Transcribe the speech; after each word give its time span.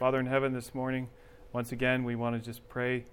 Father 0.00 0.18
in 0.18 0.24
heaven, 0.24 0.54
this 0.54 0.74
morning, 0.74 1.10
once 1.52 1.72
again, 1.72 2.04
we 2.04 2.16
want 2.16 2.34
to 2.34 2.40
just 2.40 2.66
pray 2.70 3.04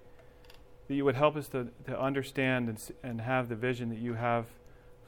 that 0.87 0.93
you 0.95 1.03
would 1.03 1.15
help 1.15 1.35
us 1.35 1.49
to, 1.49 1.67
to 1.85 1.99
understand 1.99 2.69
and, 2.69 2.81
and 3.03 3.19
have 3.19 3.49
the 3.49 3.57
vision 3.57 3.89
that 3.89 3.97
you 3.97 4.13
have 4.13 4.45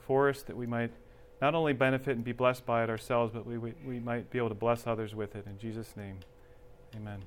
for 0.05 0.28
us, 0.28 0.42
that 0.42 0.57
we 0.57 0.68
might 0.68 0.92
not 1.42 1.55
only 1.55 1.71
benefit 1.71 2.18
and 2.18 2.26
be 2.26 2.34
blessed 2.34 2.65
by 2.65 2.84
it 2.84 2.89
ourselves, 2.89 3.31
but 3.34 3.46
we, 3.46 3.57
we, 3.57 3.73
we 3.88 3.97
might 3.97 4.29
be 4.29 4.38
able 4.38 4.50
to 4.50 4.55
bless 4.55 4.88
others 4.88 5.15
with 5.15 5.38
it. 5.38 5.46
In 5.46 5.57
Jesus' 5.57 5.96
name, 5.96 6.18
amen. 6.97 7.21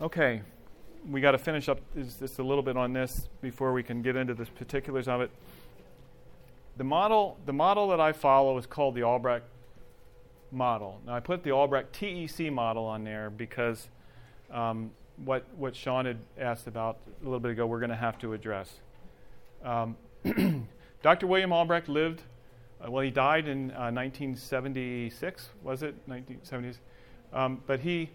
Okay, 0.00 0.42
we 1.08 1.20
got 1.20 1.30
to 1.30 1.38
finish 1.38 1.68
up 1.68 1.78
just 1.94 2.40
a 2.40 2.42
little 2.42 2.64
bit 2.64 2.76
on 2.76 2.92
this 2.92 3.28
before 3.40 3.72
we 3.72 3.84
can 3.84 4.02
get 4.02 4.16
into 4.16 4.34
the 4.34 4.46
particulars 4.46 5.06
of 5.06 5.20
it. 5.20 5.30
The 6.76 6.82
model, 6.82 7.38
the 7.46 7.52
model 7.52 7.86
that 7.90 8.00
I 8.00 8.10
follow 8.10 8.58
is 8.58 8.66
called 8.66 8.96
the 8.96 9.04
Albrecht 9.04 9.44
model. 10.52 11.00
Now, 11.06 11.14
I 11.14 11.20
put 11.20 11.42
the 11.42 11.52
Albrecht 11.52 11.92
TEC 11.92 12.52
model 12.52 12.84
on 12.84 13.04
there 13.04 13.30
because 13.30 13.88
um, 14.50 14.90
what, 15.24 15.44
what 15.56 15.76
Sean 15.76 16.06
had 16.06 16.18
asked 16.38 16.66
about 16.66 16.98
a 17.20 17.24
little 17.24 17.40
bit 17.40 17.52
ago, 17.52 17.66
we're 17.66 17.80
going 17.80 17.90
to 17.90 17.96
have 17.96 18.18
to 18.18 18.32
address. 18.32 18.72
Um, 19.64 19.96
Dr. 21.02 21.26
William 21.26 21.52
Albrecht 21.52 21.88
lived, 21.88 22.22
uh, 22.82 22.90
well, 22.90 23.02
he 23.02 23.10
died 23.10 23.46
in 23.46 23.70
uh, 23.72 23.90
1976, 23.90 25.48
was 25.62 25.82
it? 25.82 26.08
1970s. 26.08 26.76
Um, 27.32 27.62
but 27.66 27.80
he, 27.80 28.10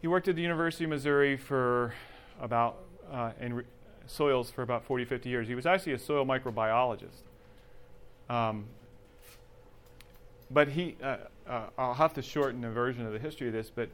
he 0.00 0.08
worked 0.08 0.28
at 0.28 0.36
the 0.36 0.42
University 0.42 0.84
of 0.84 0.90
Missouri 0.90 1.36
for 1.36 1.94
about, 2.40 2.78
uh, 3.12 3.32
in 3.40 3.54
re- 3.54 3.64
soils 4.06 4.50
for 4.50 4.62
about 4.62 4.84
40, 4.84 5.04
50 5.04 5.28
years. 5.28 5.46
He 5.46 5.54
was 5.54 5.66
actually 5.66 5.92
a 5.92 5.98
soil 5.98 6.24
microbiologist. 6.24 7.22
Um, 8.28 8.64
but 10.50 10.68
he, 10.68 10.96
uh, 11.02 11.16
uh, 11.48 11.66
I'll 11.78 11.94
have 11.94 12.14
to 12.14 12.22
shorten 12.22 12.64
a 12.64 12.70
version 12.70 13.06
of 13.06 13.12
the 13.12 13.18
history 13.18 13.46
of 13.46 13.52
this, 13.52 13.70
but 13.70 13.88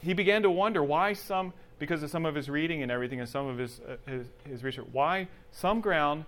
he 0.00 0.12
began 0.12 0.42
to 0.42 0.50
wonder 0.50 0.82
why 0.82 1.12
some, 1.12 1.52
because 1.78 2.02
of 2.02 2.10
some 2.10 2.26
of 2.26 2.34
his 2.34 2.48
reading 2.48 2.82
and 2.82 2.90
everything 2.90 3.20
and 3.20 3.28
some 3.28 3.46
of 3.46 3.58
his, 3.58 3.80
uh, 3.80 3.96
his, 4.10 4.26
his 4.44 4.64
research, 4.64 4.86
why 4.92 5.28
some 5.50 5.80
ground 5.80 6.24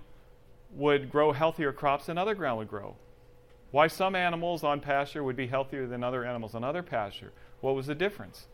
would 0.72 1.10
grow 1.10 1.33
healthier 1.33 1.72
crops 1.72 2.06
than 2.06 2.16
other 2.16 2.34
ground 2.34 2.58
would 2.58 2.69
grow. 2.69 2.94
Why 3.70 3.86
some 3.86 4.14
animals 4.14 4.64
on 4.64 4.80
pasture 4.80 5.22
would 5.22 5.36
be 5.36 5.47
healthier 5.47 5.86
than 5.86 6.03
other 6.03 6.25
animals 6.25 6.55
on 6.55 6.64
other 6.64 6.82
pasture. 6.82 7.32
What 7.60 7.75
was 7.75 7.86
the 7.86 7.94
difference? 7.94 8.47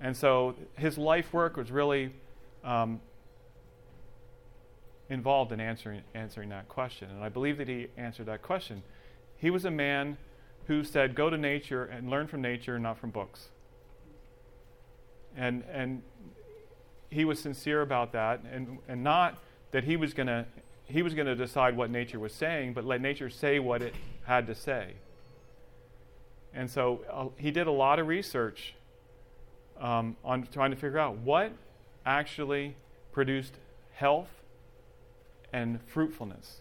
And 0.00 0.16
so 0.16 0.56
his 0.76 0.98
life 0.98 1.32
work 1.32 1.56
was 1.56 1.70
really 1.70 2.12
um, 2.64 3.00
involved 5.08 5.52
in 5.52 5.60
answering, 5.60 6.02
answering 6.14 6.48
that 6.50 6.68
question. 6.68 7.10
And 7.10 7.22
I 7.22 7.28
believe 7.28 7.58
that 7.58 7.68
he 7.68 7.88
answered 7.96 8.26
that 8.26 8.42
question. 8.42 8.82
He 9.36 9.50
was 9.50 9.64
a 9.64 9.70
man 9.70 10.16
who 10.66 10.84
said, 10.84 11.14
Go 11.14 11.28
to 11.30 11.36
nature 11.36 11.84
and 11.84 12.08
learn 12.08 12.26
from 12.26 12.40
nature, 12.40 12.78
not 12.78 12.98
from 12.98 13.10
books. 13.10 13.48
And, 15.36 15.64
and 15.70 16.02
he 17.10 17.24
was 17.24 17.40
sincere 17.40 17.82
about 17.82 18.12
that, 18.12 18.42
and, 18.50 18.78
and 18.88 19.02
not 19.02 19.38
that 19.72 19.84
he 19.84 19.96
was 19.96 20.14
going 20.14 20.28
to 20.28 20.46
he 20.84 21.02
was 21.02 21.14
going 21.14 21.26
to 21.26 21.34
decide 21.34 21.76
what 21.76 21.90
nature 21.90 22.18
was 22.18 22.34
saying, 22.34 22.74
but 22.74 22.84
let 22.84 23.00
nature 23.00 23.30
say 23.30 23.58
what 23.58 23.80
it 23.80 23.94
had 24.24 24.46
to 24.48 24.54
say. 24.54 24.92
And 26.52 26.70
so 26.70 27.00
uh, 27.10 27.28
he 27.36 27.50
did 27.50 27.66
a 27.66 27.72
lot 27.72 27.98
of 27.98 28.08
research 28.08 28.74
um, 29.80 30.16
on 30.22 30.46
trying 30.52 30.70
to 30.70 30.76
figure 30.76 30.98
out 30.98 31.16
what 31.18 31.52
actually 32.04 32.76
produced 33.10 33.54
health 33.92 34.28
and 35.52 35.80
fruitfulness. 35.86 36.60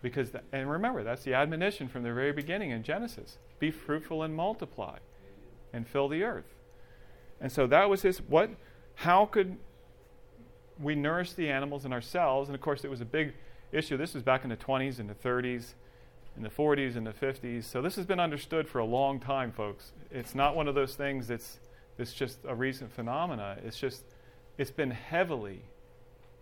Because, 0.00 0.30
the, 0.30 0.42
and 0.52 0.70
remember, 0.70 1.02
that's 1.02 1.24
the 1.24 1.34
admonition 1.34 1.88
from 1.88 2.02
the 2.02 2.12
very 2.12 2.32
beginning 2.32 2.70
in 2.70 2.82
Genesis 2.82 3.38
be 3.58 3.70
fruitful 3.70 4.22
and 4.22 4.34
multiply 4.36 4.98
and 5.72 5.86
fill 5.86 6.08
the 6.08 6.22
earth. 6.22 6.54
And 7.40 7.50
so 7.50 7.66
that 7.66 7.88
was 7.90 8.02
his, 8.02 8.18
what, 8.18 8.50
how 8.94 9.26
could 9.26 9.56
we 10.80 10.94
nourish 10.94 11.32
the 11.32 11.50
animals 11.50 11.84
and 11.84 11.92
ourselves? 11.92 12.48
And 12.48 12.54
of 12.54 12.60
course, 12.60 12.84
it 12.84 12.90
was 12.90 13.00
a 13.00 13.04
big 13.04 13.34
issue. 13.72 13.96
This 13.96 14.14
was 14.14 14.22
back 14.22 14.44
in 14.44 14.50
the 14.50 14.56
20s 14.56 14.98
and 14.98 15.10
the 15.10 15.14
30s, 15.14 15.74
in 16.36 16.42
the 16.42 16.48
40s 16.48 16.96
and 16.96 17.06
the 17.06 17.12
50s. 17.12 17.64
So 17.64 17.82
this 17.82 17.96
has 17.96 18.06
been 18.06 18.20
understood 18.20 18.68
for 18.68 18.78
a 18.78 18.84
long 18.84 19.18
time, 19.18 19.50
folks. 19.50 19.92
It's 20.10 20.34
not 20.34 20.54
one 20.54 20.68
of 20.68 20.74
those 20.74 20.94
things 20.94 21.26
that's, 21.26 21.58
that's 21.96 22.12
just 22.12 22.38
a 22.46 22.54
recent 22.54 22.92
phenomena. 22.92 23.58
It's 23.64 23.78
just, 23.78 24.04
it's 24.56 24.70
been 24.70 24.92
heavily, 24.92 25.62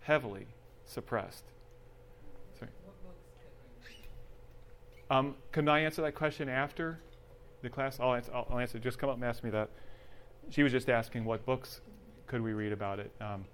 heavily 0.01 0.45
suppressed. 0.87 1.43
Sorry. 2.57 2.71
What 2.83 2.95
books? 3.03 3.91
Um, 5.09 5.35
can 5.51 5.69
I 5.69 5.81
answer 5.81 6.01
that 6.01 6.15
question 6.15 6.49
after 6.49 6.99
the 7.61 7.69
class? 7.69 7.99
I'll 7.99 8.15
answer, 8.15 8.31
I'll 8.33 8.59
answer. 8.59 8.79
Just 8.79 8.97
come 8.97 9.09
up 9.09 9.15
and 9.15 9.25
ask 9.25 9.43
me 9.43 9.49
that. 9.51 9.69
She 10.49 10.63
was 10.63 10.71
just 10.71 10.89
asking 10.89 11.25
what 11.25 11.45
books 11.45 11.81
could 12.25 12.41
we 12.41 12.53
read 12.53 12.71
about 12.71 12.99
it. 12.99 13.11
Um, 13.21 13.45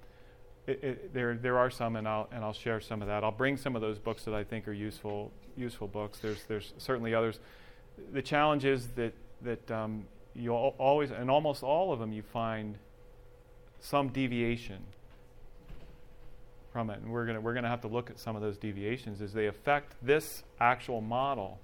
it, 0.65 0.83
it, 0.83 1.13
there, 1.13 1.35
there 1.35 1.57
are 1.57 1.69
some, 1.69 1.95
and 1.95 2.07
I'll 2.07 2.29
and 2.31 2.43
I'll 2.43 2.53
share 2.53 2.79
some 2.79 3.01
of 3.01 3.07
that. 3.07 3.23
I'll 3.23 3.31
bring 3.31 3.57
some 3.57 3.75
of 3.75 3.81
those 3.81 3.99
books 3.99 4.23
that 4.23 4.33
I 4.33 4.43
think 4.43 4.67
are 4.67 4.73
useful, 4.73 5.31
useful 5.57 5.87
books. 5.87 6.19
There's, 6.19 6.43
there's 6.47 6.73
certainly 6.77 7.13
others. 7.13 7.39
The 8.13 8.21
challenge 8.21 8.63
is 8.63 8.87
that 8.95 9.13
that 9.41 9.71
um, 9.71 10.05
you 10.35 10.53
always, 10.53 11.11
and 11.11 11.29
almost 11.29 11.63
all 11.63 11.91
of 11.91 11.99
them, 11.99 12.13
you 12.13 12.21
find 12.21 12.77
some 13.79 14.07
deviation 14.07 14.81
from 16.73 16.89
it. 16.89 16.99
And 16.99 17.11
we're 17.11 17.25
going 17.25 17.41
we're 17.41 17.53
gonna 17.53 17.69
have 17.69 17.81
to 17.81 17.87
look 17.87 18.09
at 18.09 18.19
some 18.19 18.35
of 18.35 18.41
those 18.41 18.57
deviations 18.57 19.21
as 19.21 19.31
they 19.31 19.45
affect 19.45 19.95
this 20.01 20.43
actual 20.59 20.99
model. 20.99 21.59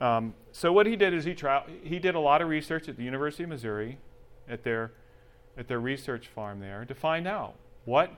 Um, 0.00 0.34
so 0.52 0.72
what 0.72 0.86
he 0.86 0.94
did 0.94 1.12
is 1.12 1.24
he, 1.24 1.34
tra- 1.34 1.64
he 1.82 1.98
did 1.98 2.14
a 2.14 2.20
lot 2.20 2.40
of 2.40 2.48
research 2.48 2.88
at 2.88 2.96
the 2.96 3.02
University 3.02 3.42
of 3.42 3.48
Missouri 3.48 3.98
at 4.48 4.62
their, 4.62 4.92
at 5.56 5.66
their 5.66 5.80
research 5.80 6.28
farm 6.28 6.60
there 6.60 6.84
to 6.84 6.94
find 6.94 7.26
out 7.26 7.54
what, 7.84 8.12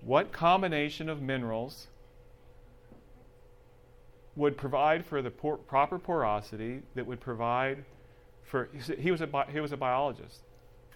what 0.00 0.32
combination 0.32 1.08
of 1.08 1.22
minerals 1.22 1.86
would 4.34 4.56
provide 4.56 5.04
for 5.06 5.22
the 5.22 5.30
por- 5.30 5.58
proper 5.58 5.98
porosity 6.00 6.82
that 6.94 7.06
would 7.06 7.20
provide 7.20 7.84
for 8.42 8.68
he 8.98 9.10
was 9.10 9.20
a 9.20 9.26
bi- 9.26 9.46
he 9.52 9.60
was 9.60 9.70
a 9.70 9.76
biologist 9.76 10.40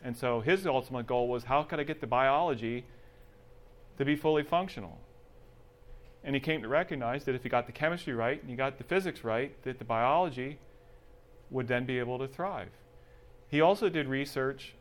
and 0.02 0.16
so 0.16 0.40
his 0.40 0.66
ultimate 0.66 1.06
goal 1.06 1.28
was 1.28 1.44
how 1.44 1.62
could 1.62 1.78
I 1.78 1.82
get 1.82 2.00
the 2.00 2.06
biology 2.06 2.84
to 3.98 4.04
be 4.04 4.16
fully 4.16 4.42
functional. 4.42 4.98
And 6.22 6.34
he 6.34 6.40
came 6.40 6.62
to 6.62 6.68
recognize 6.68 7.24
that 7.24 7.34
if 7.34 7.42
he 7.42 7.48
got 7.48 7.66
the 7.66 7.72
chemistry 7.72 8.14
right 8.14 8.40
and 8.40 8.48
he 8.48 8.56
got 8.56 8.78
the 8.78 8.84
physics 8.84 9.24
right, 9.24 9.62
that 9.64 9.78
the 9.78 9.84
biology 9.84 10.58
would 11.50 11.68
then 11.68 11.84
be 11.84 11.98
able 11.98 12.18
to 12.18 12.26
thrive. 12.26 12.70
He 13.48 13.60
also 13.60 13.88
did 13.88 14.08
research. 14.08 14.74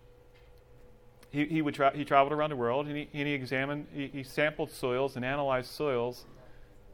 He, 1.31 1.46
he, 1.46 1.62
would 1.62 1.75
tra- 1.75 1.96
he 1.96 2.06
traveled 2.06 2.31
around 2.31 2.52
the 2.52 2.56
world 2.56 2.88
and 2.88 2.96
he, 2.96 3.09
and 3.13 3.28
he 3.28 3.34
examined, 3.34 3.88
he, 3.94 4.07
he 4.07 4.23
sampled 4.23 4.72
soils 4.72 5.16
and 5.16 5.25
analyzed 5.25 5.69
soils 5.69 6.25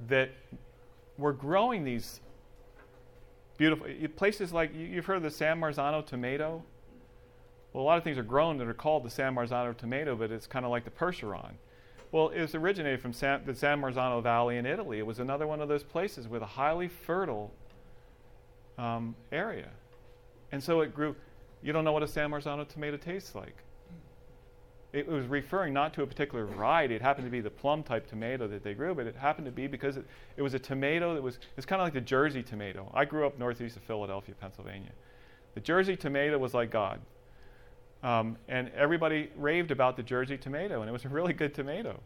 that 0.07 0.31
were 1.17 1.33
growing 1.33 1.83
these 1.83 2.21
beautiful 3.57 3.85
eh, 3.87 4.07
places 4.15 4.51
like 4.51 4.73
you've 4.73 5.05
heard 5.05 5.17
of 5.17 5.23
the 5.23 5.31
San 5.31 5.59
Marzano 5.59 6.03
tomato. 6.03 6.63
Well, 7.73 7.83
a 7.83 7.85
lot 7.85 7.97
of 7.99 8.03
things 8.03 8.17
are 8.17 8.23
grown 8.23 8.57
that 8.57 8.67
are 8.67 8.73
called 8.73 9.03
the 9.03 9.09
San 9.09 9.35
Marzano 9.35 9.77
tomato, 9.77 10.15
but 10.15 10.31
it's 10.31 10.47
kind 10.47 10.65
of 10.65 10.71
like 10.71 10.85
the 10.85 10.91
Percheron. 10.91 11.53
Well, 12.11 12.29
it 12.29 12.41
was 12.41 12.55
originated 12.55 13.01
from 13.01 13.13
San, 13.13 13.41
the 13.45 13.53
San 13.53 13.79
Marzano 13.81 14.21
Valley 14.23 14.57
in 14.57 14.65
Italy. 14.65 14.97
It 14.97 15.05
was 15.05 15.19
another 15.19 15.45
one 15.45 15.61
of 15.61 15.69
those 15.69 15.83
places 15.83 16.27
with 16.27 16.41
a 16.41 16.47
highly 16.47 16.87
fertile 16.87 17.51
um, 18.77 19.15
area. 19.31 19.69
And 20.51 20.63
so 20.63 20.81
it 20.81 20.95
grew. 20.95 21.15
You 21.61 21.73
don't 21.73 21.83
know 21.83 21.91
what 21.91 22.03
a 22.03 22.07
San 22.07 22.31
Marzano 22.31 22.67
tomato 22.67 22.97
tastes 22.97 23.35
like. 23.35 23.55
It 24.91 25.07
was 25.07 25.27
referring 25.27 25.71
not 25.73 25.93
to 25.95 26.01
a 26.01 26.07
particular 26.07 26.45
variety. 26.45 26.95
It 26.95 27.01
happened 27.01 27.27
to 27.27 27.31
be 27.31 27.41
the 27.41 27.49
plum 27.51 27.83
type 27.83 28.07
tomato 28.07 28.47
that 28.47 28.63
they 28.63 28.73
grew, 28.73 28.95
but 28.95 29.05
it 29.05 29.15
happened 29.15 29.45
to 29.45 29.51
be 29.51 29.67
because 29.67 29.97
it, 29.97 30.05
it 30.35 30.41
was 30.41 30.55
a 30.55 30.59
tomato 30.59 31.13
that 31.13 31.21
was, 31.21 31.37
it's 31.57 31.65
kind 31.65 31.79
of 31.79 31.85
like 31.85 31.93
the 31.93 32.01
Jersey 32.01 32.41
tomato. 32.41 32.89
I 32.91 33.05
grew 33.05 33.27
up 33.27 33.37
northeast 33.37 33.77
of 33.77 33.83
Philadelphia, 33.83 34.33
Pennsylvania. 34.41 34.89
The 35.53 35.59
Jersey 35.59 35.95
tomato 35.95 36.39
was 36.39 36.55
like 36.55 36.71
God. 36.71 37.01
Um, 38.01 38.37
and 38.47 38.71
everybody 38.75 39.29
raved 39.35 39.71
about 39.71 39.97
the 39.97 40.03
Jersey 40.03 40.37
tomato, 40.37 40.81
and 40.81 40.89
it 40.89 40.93
was 40.93 41.05
a 41.05 41.09
really 41.09 41.33
good 41.33 41.53
tomato 41.53 41.99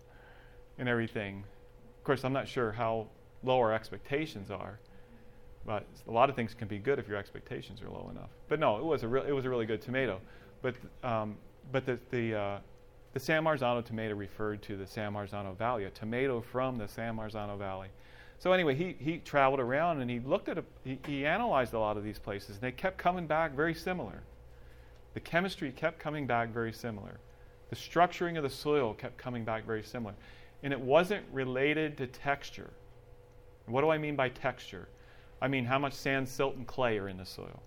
and 0.79 0.89
everything. 0.89 1.43
Of 1.97 2.03
course, 2.03 2.23
I'm 2.25 2.33
not 2.33 2.47
sure 2.47 2.71
how 2.71 3.07
low 3.43 3.59
our 3.59 3.73
expectations 3.73 4.49
are, 4.49 4.79
but 5.65 5.85
a 6.07 6.11
lot 6.11 6.29
of 6.29 6.35
things 6.35 6.53
can 6.53 6.67
be 6.67 6.79
good 6.79 6.99
if 6.99 7.07
your 7.07 7.17
expectations 7.17 7.81
are 7.81 7.89
low 7.89 8.09
enough. 8.09 8.29
But 8.49 8.59
no, 8.59 8.77
it 8.77 8.83
was 8.83 9.03
a, 9.03 9.07
re- 9.07 9.27
it 9.27 9.31
was 9.31 9.45
a 9.45 9.49
really 9.49 9.65
good 9.65 9.81
tomato. 9.81 10.19
But, 10.61 10.75
um, 11.03 11.35
but 11.71 11.85
the, 11.85 11.99
the, 12.09 12.35
uh, 12.35 12.59
the 13.13 13.19
San 13.19 13.43
Marzano 13.43 13.85
tomato 13.85 14.15
referred 14.15 14.61
to 14.63 14.75
the 14.75 14.87
San 14.87 15.13
Marzano 15.13 15.55
Valley, 15.55 15.85
a 15.85 15.89
tomato 15.91 16.41
from 16.41 16.77
the 16.77 16.87
San 16.87 17.15
Marzano 17.15 17.57
Valley. 17.57 17.89
So 18.39 18.51
anyway, 18.51 18.75
he, 18.75 18.95
he 18.99 19.19
traveled 19.19 19.59
around 19.59 20.01
and 20.01 20.09
he 20.09 20.19
looked 20.19 20.49
at, 20.49 20.57
a, 20.57 20.63
he, 20.83 20.99
he 21.05 21.25
analyzed 21.25 21.73
a 21.73 21.79
lot 21.79 21.97
of 21.97 22.03
these 22.03 22.19
places, 22.19 22.55
and 22.55 22.61
they 22.61 22.71
kept 22.71 22.97
coming 22.97 23.27
back 23.27 23.53
very 23.55 23.75
similar. 23.75 24.23
The 25.13 25.19
chemistry 25.19 25.71
kept 25.71 25.99
coming 25.99 26.25
back 26.27 26.49
very 26.49 26.73
similar. 26.73 27.19
The 27.69 27.75
structuring 27.75 28.37
of 28.37 28.43
the 28.43 28.49
soil 28.49 28.93
kept 28.93 29.17
coming 29.17 29.43
back 29.43 29.65
very 29.65 29.83
similar. 29.83 30.15
And 30.63 30.71
it 30.71 30.79
wasn't 30.79 31.25
related 31.31 31.97
to 31.97 32.07
texture. 32.07 32.71
What 33.65 33.81
do 33.81 33.89
I 33.89 33.97
mean 33.97 34.15
by 34.15 34.29
texture? 34.29 34.87
I 35.41 35.47
mean 35.47 35.65
how 35.65 35.79
much 35.79 35.93
sand, 35.93 36.27
silt, 36.27 36.55
and 36.55 36.65
clay 36.65 36.97
are 36.97 37.09
in 37.09 37.17
the 37.17 37.25
soil. 37.25 37.61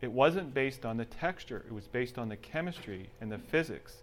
it 0.00 0.10
wasn't 0.10 0.54
based 0.54 0.86
on 0.86 0.96
the 0.96 1.04
texture, 1.04 1.64
it 1.66 1.72
was 1.72 1.86
based 1.86 2.18
on 2.18 2.28
the 2.28 2.36
chemistry 2.36 3.10
and 3.20 3.30
the 3.30 3.38
physics 3.38 3.96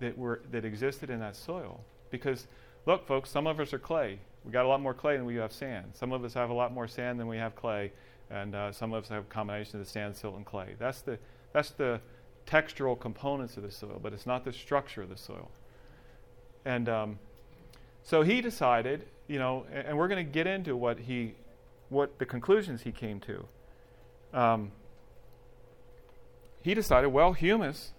that, 0.00 0.16
were, 0.18 0.40
that 0.50 0.64
existed 0.64 1.10
in 1.10 1.20
that 1.20 1.36
soil. 1.36 1.80
Because, 2.10 2.48
look, 2.86 3.06
folks, 3.06 3.30
some 3.30 3.46
of 3.46 3.60
us 3.60 3.72
are 3.72 3.78
clay. 3.78 4.18
We 4.44 4.50
got 4.50 4.64
a 4.64 4.68
lot 4.68 4.80
more 4.80 4.94
clay 4.94 5.16
than 5.16 5.24
we 5.24 5.36
have 5.36 5.52
sand. 5.52 5.92
Some 5.94 6.12
of 6.12 6.24
us 6.24 6.34
have 6.34 6.50
a 6.50 6.54
lot 6.54 6.72
more 6.72 6.88
sand 6.88 7.20
than 7.20 7.28
we 7.28 7.36
have 7.36 7.54
clay, 7.54 7.92
and 8.30 8.54
uh, 8.54 8.72
some 8.72 8.92
of 8.92 9.04
us 9.04 9.10
have 9.10 9.22
a 9.24 9.26
combination 9.26 9.78
of 9.78 9.86
the 9.86 9.90
sand, 9.90 10.16
silt, 10.16 10.36
and 10.36 10.44
clay. 10.44 10.74
That's 10.78 11.02
the, 11.02 11.18
that's 11.52 11.70
the 11.70 12.00
textural 12.46 12.98
components 12.98 13.56
of 13.56 13.62
the 13.62 13.70
soil, 13.70 14.00
but 14.02 14.12
it's 14.12 14.26
not 14.26 14.44
the 14.44 14.52
structure 14.52 15.02
of 15.02 15.08
the 15.08 15.16
soil. 15.16 15.50
And 16.64 16.88
um, 16.88 17.18
so 18.02 18.22
he 18.22 18.40
decided, 18.40 19.06
you 19.28 19.38
know, 19.38 19.66
and, 19.72 19.88
and 19.88 19.98
we're 19.98 20.08
going 20.08 20.24
to 20.24 20.32
get 20.32 20.46
into 20.46 20.76
what 20.76 20.98
he, 20.98 21.34
what 21.88 22.18
the 22.18 22.26
conclusions 22.26 22.82
he 22.82 22.92
came 22.92 23.20
to. 23.20 23.46
Um, 24.32 24.72
he 26.62 26.74
decided, 26.74 27.08
well, 27.08 27.32
humus 27.32 27.92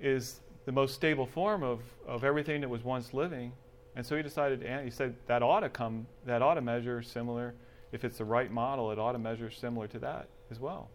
is 0.00 0.40
the 0.64 0.72
most 0.72 0.94
stable 0.94 1.26
form 1.26 1.62
of, 1.62 1.80
of 2.06 2.24
everything 2.24 2.60
that 2.62 2.68
was 2.68 2.82
once 2.82 3.12
living. 3.12 3.52
And 3.94 4.04
so 4.04 4.16
he 4.16 4.22
decided, 4.22 4.62
and 4.62 4.84
he 4.84 4.90
said 4.90 5.14
that 5.26 5.42
ought 5.42 5.60
to 5.60 5.68
come, 5.68 6.06
that 6.26 6.40
ought 6.40 6.54
to 6.54 6.60
measure 6.60 7.02
similar, 7.02 7.54
if 7.92 8.04
it's 8.04 8.18
the 8.18 8.24
right 8.24 8.50
model, 8.50 8.90
it 8.90 8.98
ought 8.98 9.12
to 9.12 9.18
measure 9.18 9.50
similar 9.50 9.86
to 9.88 9.98
that 9.98 10.28
as 10.50 10.58
well. 10.58 10.88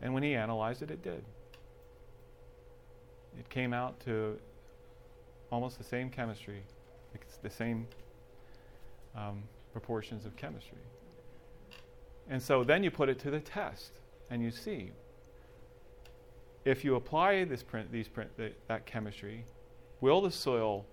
And 0.00 0.12
when 0.14 0.22
he 0.22 0.34
analyzed 0.34 0.82
it, 0.82 0.90
it 0.90 1.02
did. 1.02 1.24
It 3.38 3.48
came 3.48 3.72
out 3.72 3.98
to 4.00 4.38
almost 5.50 5.78
the 5.78 5.84
same 5.84 6.10
chemistry, 6.10 6.62
it's 7.14 7.36
the 7.36 7.50
same 7.50 7.86
um, 9.14 9.42
proportions 9.72 10.26
of 10.26 10.36
chemistry. 10.36 10.78
And 12.28 12.42
so 12.42 12.64
then 12.64 12.82
you 12.82 12.90
put 12.90 13.08
it 13.08 13.18
to 13.20 13.30
the 13.30 13.40
test, 13.40 13.92
and 14.30 14.42
you 14.42 14.50
see 14.50 14.90
if 16.66 16.84
you 16.84 16.96
apply 16.96 17.44
this 17.44 17.62
print, 17.62 17.92
these 17.92 18.08
print, 18.08 18.36
the, 18.36 18.50
that 18.66 18.86
chemistry, 18.86 19.44
will 20.00 20.20
the 20.20 20.32
soil 20.32 20.84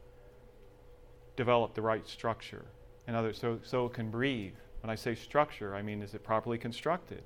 develop 1.36 1.74
the 1.74 1.82
right 1.82 2.08
structure? 2.08 2.66
In 3.08 3.16
other, 3.16 3.34
so 3.34 3.60
so 3.64 3.88
it 3.88 3.94
can 3.94 4.10
breathe. 4.12 4.54
When 4.82 4.90
I 4.90 4.96
say 4.96 5.16
structure, 5.16 5.76
I 5.76 5.82
mean 5.82 6.02
is 6.02 6.14
it 6.14 6.24
properly 6.24 6.58
constructed? 6.58 7.24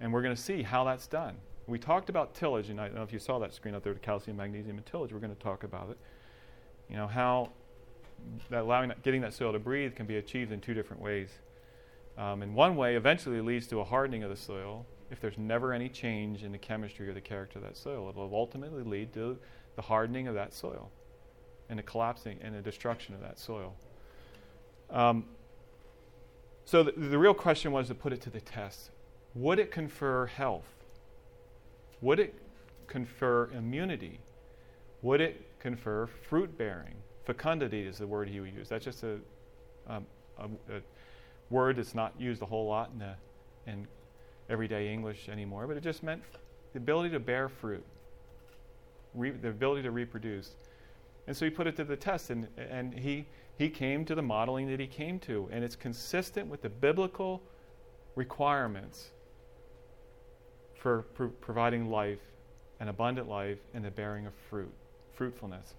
And 0.00 0.12
we're 0.12 0.22
going 0.22 0.34
to 0.34 0.40
see 0.40 0.62
how 0.62 0.84
that's 0.84 1.06
done. 1.06 1.36
We 1.66 1.78
talked 1.78 2.08
about 2.08 2.34
tillage, 2.34 2.70
and 2.70 2.80
I 2.80 2.86
don't 2.86 2.96
know 2.96 3.02
if 3.02 3.12
you 3.12 3.18
saw 3.18 3.38
that 3.38 3.54
screen 3.54 3.74
up 3.74 3.84
there 3.84 3.94
calcium, 3.94 4.36
magnesium, 4.36 4.76
and 4.76 4.86
tillage. 4.86 5.12
We're 5.12 5.20
going 5.20 5.34
to 5.34 5.42
talk 5.42 5.62
about 5.62 5.90
it. 5.90 5.98
You 6.88 6.96
know 6.96 7.06
how 7.06 7.50
that 8.50 8.62
allowing 8.62 8.88
that, 8.88 9.02
getting 9.02 9.20
that 9.20 9.32
soil 9.34 9.52
to 9.52 9.58
breathe 9.58 9.94
can 9.94 10.06
be 10.06 10.16
achieved 10.16 10.52
in 10.52 10.60
two 10.60 10.74
different 10.74 11.02
ways. 11.02 11.30
Um, 12.18 12.42
and 12.42 12.54
one 12.54 12.76
way 12.76 12.96
eventually 12.96 13.40
leads 13.40 13.66
to 13.68 13.80
a 13.80 13.84
hardening 13.84 14.22
of 14.22 14.30
the 14.30 14.36
soil, 14.36 14.84
if 15.10 15.20
there's 15.20 15.38
never 15.38 15.72
any 15.72 15.88
change 15.88 16.42
in 16.42 16.52
the 16.52 16.58
chemistry 16.58 17.08
or 17.08 17.14
the 17.14 17.20
character 17.20 17.58
of 17.58 17.64
that 17.64 17.76
soil. 17.76 18.08
It 18.08 18.16
will 18.16 18.30
ultimately 18.34 18.82
lead 18.82 19.12
to 19.14 19.38
the 19.76 19.82
hardening 19.82 20.28
of 20.28 20.34
that 20.34 20.52
soil 20.52 20.90
and 21.68 21.78
the 21.78 21.82
collapsing 21.82 22.38
and 22.42 22.54
the 22.54 22.60
destruction 22.60 23.14
of 23.14 23.20
that 23.20 23.38
soil. 23.38 23.74
Um, 24.90 25.24
so 26.64 26.82
the, 26.82 26.92
the 26.92 27.18
real 27.18 27.34
question 27.34 27.72
was 27.72 27.88
to 27.88 27.94
put 27.94 28.12
it 28.12 28.20
to 28.22 28.30
the 28.30 28.40
test. 28.40 28.90
Would 29.34 29.58
it 29.58 29.70
confer 29.70 30.26
health? 30.26 30.66
Would 32.00 32.18
it 32.18 32.34
confer 32.86 33.50
immunity? 33.56 34.20
Would 35.02 35.20
it 35.20 35.46
confer 35.60 36.06
fruit 36.06 36.56
bearing? 36.58 36.94
Fecundity 37.24 37.82
is 37.82 37.98
the 37.98 38.06
word 38.06 38.28
he 38.28 38.40
would 38.40 38.52
use. 38.52 38.68
That's 38.68 38.84
just 38.84 39.04
a, 39.04 39.18
um, 39.86 40.06
a, 40.38 40.44
a 40.76 40.80
word 41.48 41.76
that's 41.76 41.94
not 41.94 42.18
used 42.18 42.42
a 42.42 42.46
whole 42.46 42.66
lot 42.66 42.90
in, 42.92 42.98
the, 42.98 43.14
in 43.66 43.86
everyday 44.48 44.92
English 44.92 45.28
anymore, 45.28 45.66
but 45.66 45.76
it 45.76 45.82
just 45.82 46.02
meant 46.02 46.22
the 46.72 46.78
ability 46.78 47.10
to 47.10 47.20
bear 47.20 47.48
fruit, 47.48 47.84
re- 49.14 49.30
the 49.30 49.48
ability 49.48 49.82
to 49.82 49.90
reproduce. 49.90 50.56
And 51.26 51.36
so 51.36 51.44
he 51.44 51.50
put 51.50 51.66
it 51.66 51.76
to 51.76 51.84
the 51.84 51.96
test, 51.96 52.30
and, 52.30 52.48
and 52.56 52.92
he, 52.98 53.26
he 53.58 53.68
came 53.68 54.04
to 54.06 54.14
the 54.14 54.22
modeling 54.22 54.68
that 54.70 54.80
he 54.80 54.86
came 54.86 55.20
to, 55.20 55.48
and 55.52 55.62
it's 55.62 55.76
consistent 55.76 56.48
with 56.48 56.62
the 56.62 56.68
biblical 56.68 57.42
requirements 58.16 59.10
for 60.80 61.02
pr- 61.14 61.26
providing 61.26 61.90
life, 61.90 62.18
an 62.80 62.88
abundant 62.88 63.28
life, 63.28 63.58
and 63.74 63.84
the 63.84 63.90
bearing 63.90 64.26
of 64.26 64.32
fruit, 64.48 64.72
fruitfulness. 65.12 65.74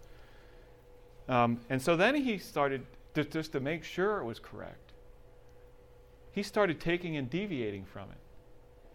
Um, 1.28 1.60
and 1.70 1.82
so 1.82 1.98
then 1.98 2.16
he 2.16 2.38
started, 2.38 2.86
to, 3.16 3.24
just 3.24 3.52
to 3.54 3.60
make 3.60 3.84
sure 3.84 4.20
it 4.20 4.26
was 4.26 4.40
correct, 4.40 4.94
he 6.32 6.44
started 6.44 6.80
taking 6.80 7.18
and 7.18 7.30
deviating 7.30 7.84
from 7.84 8.10
it. 8.12 8.18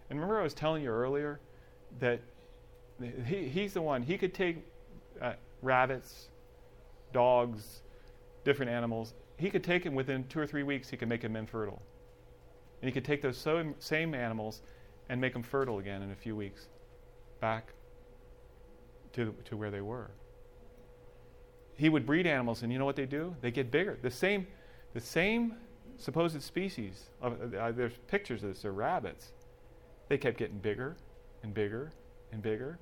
And 0.08 0.18
remember, 0.18 0.40
I 0.40 0.44
was 0.44 0.54
telling 0.54 0.82
you 0.82 0.90
earlier 0.90 1.40
that 1.98 2.20
he, 3.26 3.48
he's 3.48 3.74
the 3.74 3.82
one, 3.82 4.02
he 4.02 4.16
could 4.16 4.32
take 4.32 4.58
uh, 5.20 5.32
rabbits, 5.60 6.28
dogs, 7.12 7.82
different 8.44 8.70
animals, 8.70 9.14
he 9.38 9.50
could 9.50 9.64
take 9.64 9.82
them 9.82 9.94
within 9.94 10.24
two 10.28 10.38
or 10.38 10.46
three 10.46 10.62
weeks, 10.62 10.88
he 10.88 10.96
could 10.96 11.08
make 11.08 11.20
them 11.20 11.34
infertile. 11.34 11.82
And 12.80 12.88
he 12.88 12.92
could 12.92 13.04
take 13.04 13.22
those 13.22 13.36
so, 13.36 13.74
same 13.80 14.14
animals 14.14 14.62
and 15.08 15.20
make 15.20 15.32
them 15.32 15.42
fertile 15.42 15.78
again 15.78 16.02
in 16.02 16.10
a 16.10 16.16
few 16.16 16.34
weeks, 16.34 16.68
back 17.40 17.72
to, 19.12 19.34
to 19.44 19.56
where 19.56 19.70
they 19.70 19.80
were. 19.80 20.10
He 21.76 21.88
would 21.88 22.06
breed 22.06 22.26
animals, 22.26 22.62
and 22.62 22.72
you 22.72 22.78
know 22.78 22.84
what 22.84 22.96
they 22.96 23.06
do? 23.06 23.34
They 23.40 23.50
get 23.50 23.70
bigger. 23.70 23.98
The 24.00 24.10
same, 24.10 24.46
the 24.94 25.00
same 25.00 25.54
supposed 25.98 26.40
species, 26.42 27.10
of, 27.20 27.54
uh, 27.54 27.72
there's 27.72 27.92
pictures 28.08 28.42
of 28.42 28.50
this, 28.50 28.62
they're 28.62 28.72
rabbits 28.72 29.32
they 30.08 30.18
kept 30.18 30.38
getting 30.38 30.58
bigger 30.58 30.96
and 31.42 31.52
bigger 31.52 31.92
and 32.32 32.42
bigger. 32.42 32.78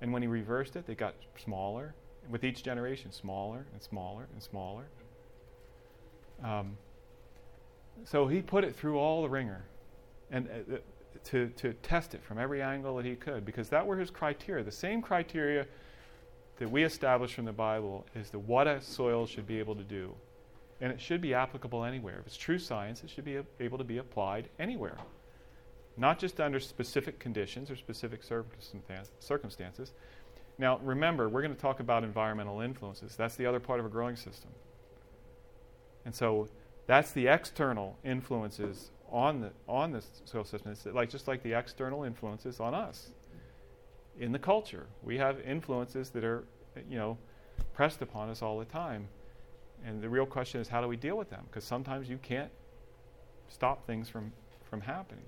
And 0.00 0.12
when 0.12 0.22
he 0.22 0.28
reversed 0.28 0.76
it, 0.76 0.86
they 0.86 0.94
got 0.94 1.14
smaller. 1.42 1.94
With 2.30 2.44
each 2.44 2.62
generation, 2.62 3.10
smaller 3.10 3.66
and 3.72 3.82
smaller 3.82 4.28
and 4.32 4.42
smaller. 4.42 4.84
Um, 6.44 6.76
so 8.04 8.26
he 8.26 8.42
put 8.42 8.64
it 8.64 8.76
through 8.76 8.98
all 8.98 9.22
the 9.22 9.28
ringer 9.28 9.64
and 10.30 10.48
uh, 10.48 10.76
to, 11.24 11.48
to 11.56 11.72
test 11.74 12.14
it 12.14 12.22
from 12.22 12.38
every 12.38 12.62
angle 12.62 12.96
that 12.96 13.04
he 13.04 13.14
could 13.14 13.44
because 13.44 13.68
that 13.68 13.86
were 13.86 13.96
his 13.96 14.10
criteria. 14.10 14.64
The 14.64 14.72
same 14.72 15.02
criteria 15.02 15.66
that 16.58 16.70
we 16.70 16.84
establish 16.84 17.34
from 17.34 17.44
the 17.44 17.52
Bible 17.52 18.06
is 18.14 18.30
the 18.30 18.38
what 18.38 18.66
a 18.66 18.80
soil 18.80 19.26
should 19.26 19.46
be 19.46 19.58
able 19.58 19.76
to 19.76 19.84
do. 19.84 20.14
And 20.80 20.92
it 20.92 21.00
should 21.00 21.20
be 21.20 21.34
applicable 21.34 21.84
anywhere. 21.84 22.18
If 22.20 22.26
it's 22.26 22.36
true 22.36 22.58
science, 22.58 23.02
it 23.02 23.10
should 23.10 23.24
be 23.24 23.38
able 23.60 23.78
to 23.78 23.84
be 23.84 23.98
applied 23.98 24.48
anywhere 24.58 24.96
not 25.98 26.18
just 26.18 26.40
under 26.40 26.60
specific 26.60 27.18
conditions 27.18 27.70
or 27.70 27.76
specific 27.76 28.22
circumstances. 29.18 29.92
Now, 30.56 30.78
remember, 30.78 31.28
we're 31.28 31.42
going 31.42 31.54
to 31.54 31.60
talk 31.60 31.80
about 31.80 32.04
environmental 32.04 32.60
influences. 32.60 33.16
That's 33.16 33.34
the 33.34 33.46
other 33.46 33.60
part 33.60 33.80
of 33.80 33.86
a 33.86 33.88
growing 33.88 34.16
system. 34.16 34.50
And 36.04 36.14
so 36.14 36.48
that's 36.86 37.10
the 37.12 37.26
external 37.26 37.98
influences 38.04 38.90
on 39.10 39.40
the, 39.40 39.50
on 39.68 39.92
the 39.92 40.02
soil 40.24 40.44
system. 40.44 40.72
It's 40.72 40.86
like, 40.86 41.10
just 41.10 41.28
like 41.28 41.42
the 41.42 41.54
external 41.54 42.04
influences 42.04 42.60
on 42.60 42.74
us 42.74 43.10
in 44.18 44.32
the 44.32 44.38
culture. 44.38 44.86
We 45.02 45.18
have 45.18 45.40
influences 45.40 46.10
that 46.10 46.24
are, 46.24 46.44
you 46.88 46.98
know, 46.98 47.18
pressed 47.74 48.02
upon 48.02 48.28
us 48.28 48.42
all 48.42 48.58
the 48.58 48.64
time. 48.64 49.08
And 49.84 50.02
the 50.02 50.08
real 50.08 50.26
question 50.26 50.60
is 50.60 50.68
how 50.68 50.80
do 50.80 50.88
we 50.88 50.96
deal 50.96 51.16
with 51.16 51.30
them? 51.30 51.44
Because 51.48 51.64
sometimes 51.64 52.08
you 52.08 52.18
can't 52.18 52.50
stop 53.48 53.86
things 53.86 54.08
from, 54.08 54.32
from 54.68 54.80
happening. 54.80 55.24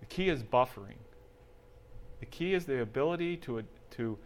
The 0.00 0.06
key 0.06 0.28
is 0.28 0.42
buffering. 0.42 0.98
The 2.20 2.26
key 2.26 2.54
is 2.54 2.66
the 2.66 2.80
ability 2.80 3.38
to, 3.38 3.62
to 3.92 4.18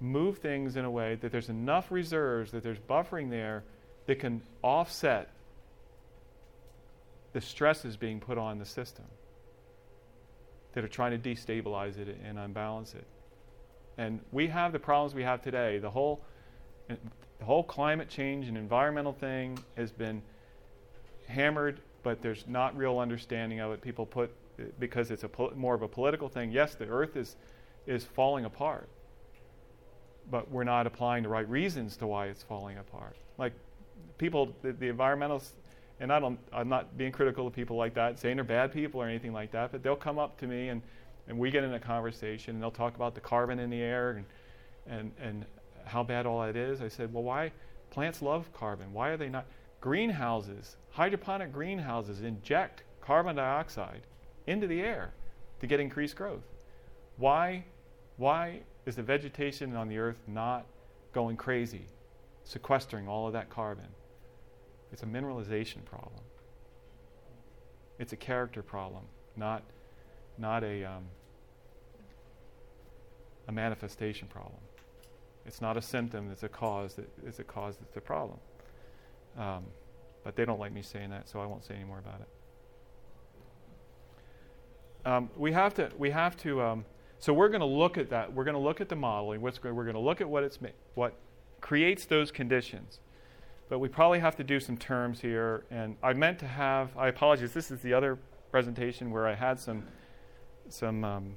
move 0.00 0.38
things 0.38 0.76
in 0.76 0.84
a 0.84 0.90
way 0.90 1.16
that 1.16 1.32
there's 1.32 1.48
enough 1.48 1.90
reserves, 1.90 2.52
that 2.52 2.62
there's 2.62 2.78
buffering 2.78 3.30
there 3.30 3.64
that 4.06 4.18
can 4.18 4.42
offset 4.62 5.30
the 7.34 7.40
stresses 7.40 7.96
being 7.96 8.20
put 8.20 8.38
on 8.38 8.58
the 8.58 8.64
system 8.64 9.04
that 10.72 10.82
are 10.82 10.88
trying 10.88 11.20
to 11.20 11.28
destabilize 11.28 11.98
it 11.98 12.16
and 12.24 12.38
unbalance 12.38 12.94
it. 12.94 13.06
And 13.98 14.20
we 14.32 14.46
have 14.46 14.72
the 14.72 14.78
problems 14.78 15.14
we 15.14 15.22
have 15.24 15.42
today. 15.42 15.78
The 15.78 15.90
whole, 15.90 16.24
the 16.88 17.44
whole 17.44 17.62
climate 17.62 18.08
change 18.08 18.48
and 18.48 18.56
environmental 18.56 19.12
thing 19.12 19.58
has 19.76 19.92
been 19.92 20.22
hammered, 21.26 21.80
but 22.02 22.22
there's 22.22 22.44
not 22.48 22.76
real 22.76 22.98
understanding 22.98 23.60
of 23.60 23.72
it. 23.72 23.82
People 23.82 24.06
put 24.06 24.32
because 24.78 25.10
it's 25.10 25.24
a 25.24 25.28
pol- 25.28 25.52
more 25.56 25.74
of 25.74 25.82
a 25.82 25.88
political 25.88 26.28
thing. 26.28 26.52
Yes, 26.52 26.76
the 26.76 26.86
earth 26.86 27.16
is, 27.16 27.34
is 27.86 28.04
falling 28.04 28.44
apart, 28.44 28.88
but 30.30 30.48
we're 30.50 30.64
not 30.64 30.86
applying 30.86 31.24
the 31.24 31.28
right 31.28 31.48
reasons 31.48 31.96
to 31.96 32.06
why 32.06 32.26
it's 32.26 32.44
falling 32.44 32.78
apart. 32.78 33.16
Like 33.36 33.52
people, 34.18 34.54
the, 34.62 34.72
the 34.72 34.88
environmentalists, 34.88 35.50
and 36.00 36.12
I 36.12 36.18
don't, 36.18 36.38
I'm 36.52 36.68
not 36.68 36.96
being 36.96 37.12
critical 37.12 37.46
of 37.46 37.52
people 37.52 37.76
like 37.76 37.94
that, 37.94 38.18
saying 38.18 38.36
they're 38.36 38.44
bad 38.44 38.72
people 38.72 39.00
or 39.00 39.08
anything 39.08 39.32
like 39.32 39.52
that, 39.52 39.72
but 39.72 39.82
they'll 39.82 39.96
come 39.96 40.18
up 40.18 40.38
to 40.38 40.46
me 40.46 40.68
and, 40.68 40.82
and 41.28 41.38
we 41.38 41.50
get 41.50 41.64
in 41.64 41.74
a 41.74 41.80
conversation 41.80 42.54
and 42.54 42.62
they'll 42.62 42.70
talk 42.70 42.96
about 42.96 43.14
the 43.14 43.20
carbon 43.20 43.58
in 43.58 43.70
the 43.70 43.80
air 43.80 44.10
and, 44.10 44.24
and, 44.86 45.12
and 45.20 45.44
how 45.84 46.02
bad 46.02 46.26
all 46.26 46.42
that 46.42 46.56
is. 46.56 46.80
I 46.80 46.88
said, 46.88 47.12
well, 47.12 47.22
why? 47.22 47.52
Plants 47.90 48.22
love 48.22 48.52
carbon. 48.52 48.92
Why 48.92 49.10
are 49.10 49.16
they 49.16 49.28
not? 49.28 49.46
Greenhouses, 49.80 50.76
hydroponic 50.90 51.52
greenhouses 51.52 52.22
inject 52.22 52.82
carbon 53.00 53.36
dioxide 53.36 54.00
into 54.46 54.66
the 54.66 54.80
air 54.80 55.12
to 55.60 55.66
get 55.66 55.78
increased 55.78 56.16
growth. 56.16 56.42
Why, 57.16 57.64
why 58.16 58.60
is 58.86 58.96
the 58.96 59.02
vegetation 59.02 59.76
on 59.76 59.88
the 59.88 59.98
earth 59.98 60.18
not 60.26 60.66
going 61.12 61.36
crazy, 61.36 61.86
sequestering 62.42 63.06
all 63.06 63.26
of 63.26 63.34
that 63.34 63.50
carbon? 63.50 63.86
It's 64.94 65.02
a 65.02 65.06
mineralization 65.06 65.84
problem. 65.84 66.22
It's 67.98 68.12
a 68.12 68.16
character 68.16 68.62
problem, 68.62 69.02
not, 69.36 69.64
not 70.38 70.62
a, 70.62 70.84
um, 70.84 71.02
a 73.48 73.52
manifestation 73.52 74.28
problem. 74.28 74.60
It's 75.46 75.60
not 75.60 75.76
a 75.76 75.82
symptom, 75.82 76.30
it's 76.30 76.44
a 76.44 76.48
cause 76.48 76.94
that 76.94 77.08
it's 77.26 77.40
a 77.40 77.42
cause 77.42 77.76
that's 77.78 77.96
a 77.96 78.00
problem. 78.00 78.38
Um, 79.36 79.64
but 80.22 80.36
they 80.36 80.44
don't 80.44 80.60
like 80.60 80.72
me 80.72 80.82
saying 80.82 81.10
that, 81.10 81.28
so 81.28 81.40
I 81.40 81.46
won't 81.46 81.64
say 81.64 81.74
any 81.74 81.82
more 81.82 81.98
about 81.98 82.20
it. 82.20 82.28
Um, 85.08 85.28
we 85.36 85.50
have 85.50 85.74
to, 85.74 85.90
we 85.98 86.10
have 86.10 86.36
to, 86.36 86.62
um, 86.62 86.84
so 87.18 87.34
we're 87.34 87.48
going 87.48 87.62
to 87.62 87.66
look 87.66 87.98
at 87.98 88.10
that. 88.10 88.32
We're 88.32 88.44
going 88.44 88.54
to 88.54 88.60
look 88.60 88.80
at 88.80 88.88
the 88.88 88.94
modeling. 88.94 89.40
What's 89.40 89.60
we're 89.60 89.72
going 89.72 89.94
to 89.94 89.98
look 89.98 90.20
at 90.20 90.28
what 90.28 90.44
it's 90.44 90.60
what 90.94 91.14
creates 91.60 92.04
those 92.04 92.30
conditions. 92.30 93.00
But 93.68 93.78
we 93.78 93.88
probably 93.88 94.20
have 94.20 94.36
to 94.36 94.44
do 94.44 94.60
some 94.60 94.76
terms 94.76 95.20
here. 95.20 95.64
And 95.70 95.96
I 96.02 96.12
meant 96.12 96.38
to 96.40 96.46
have. 96.46 96.96
I 96.96 97.08
apologize. 97.08 97.52
This 97.52 97.70
is 97.70 97.80
the 97.80 97.94
other 97.94 98.18
presentation 98.50 99.10
where 99.10 99.26
I 99.26 99.34
had 99.34 99.58
some 99.58 99.84
some 100.68 101.04
um, 101.04 101.36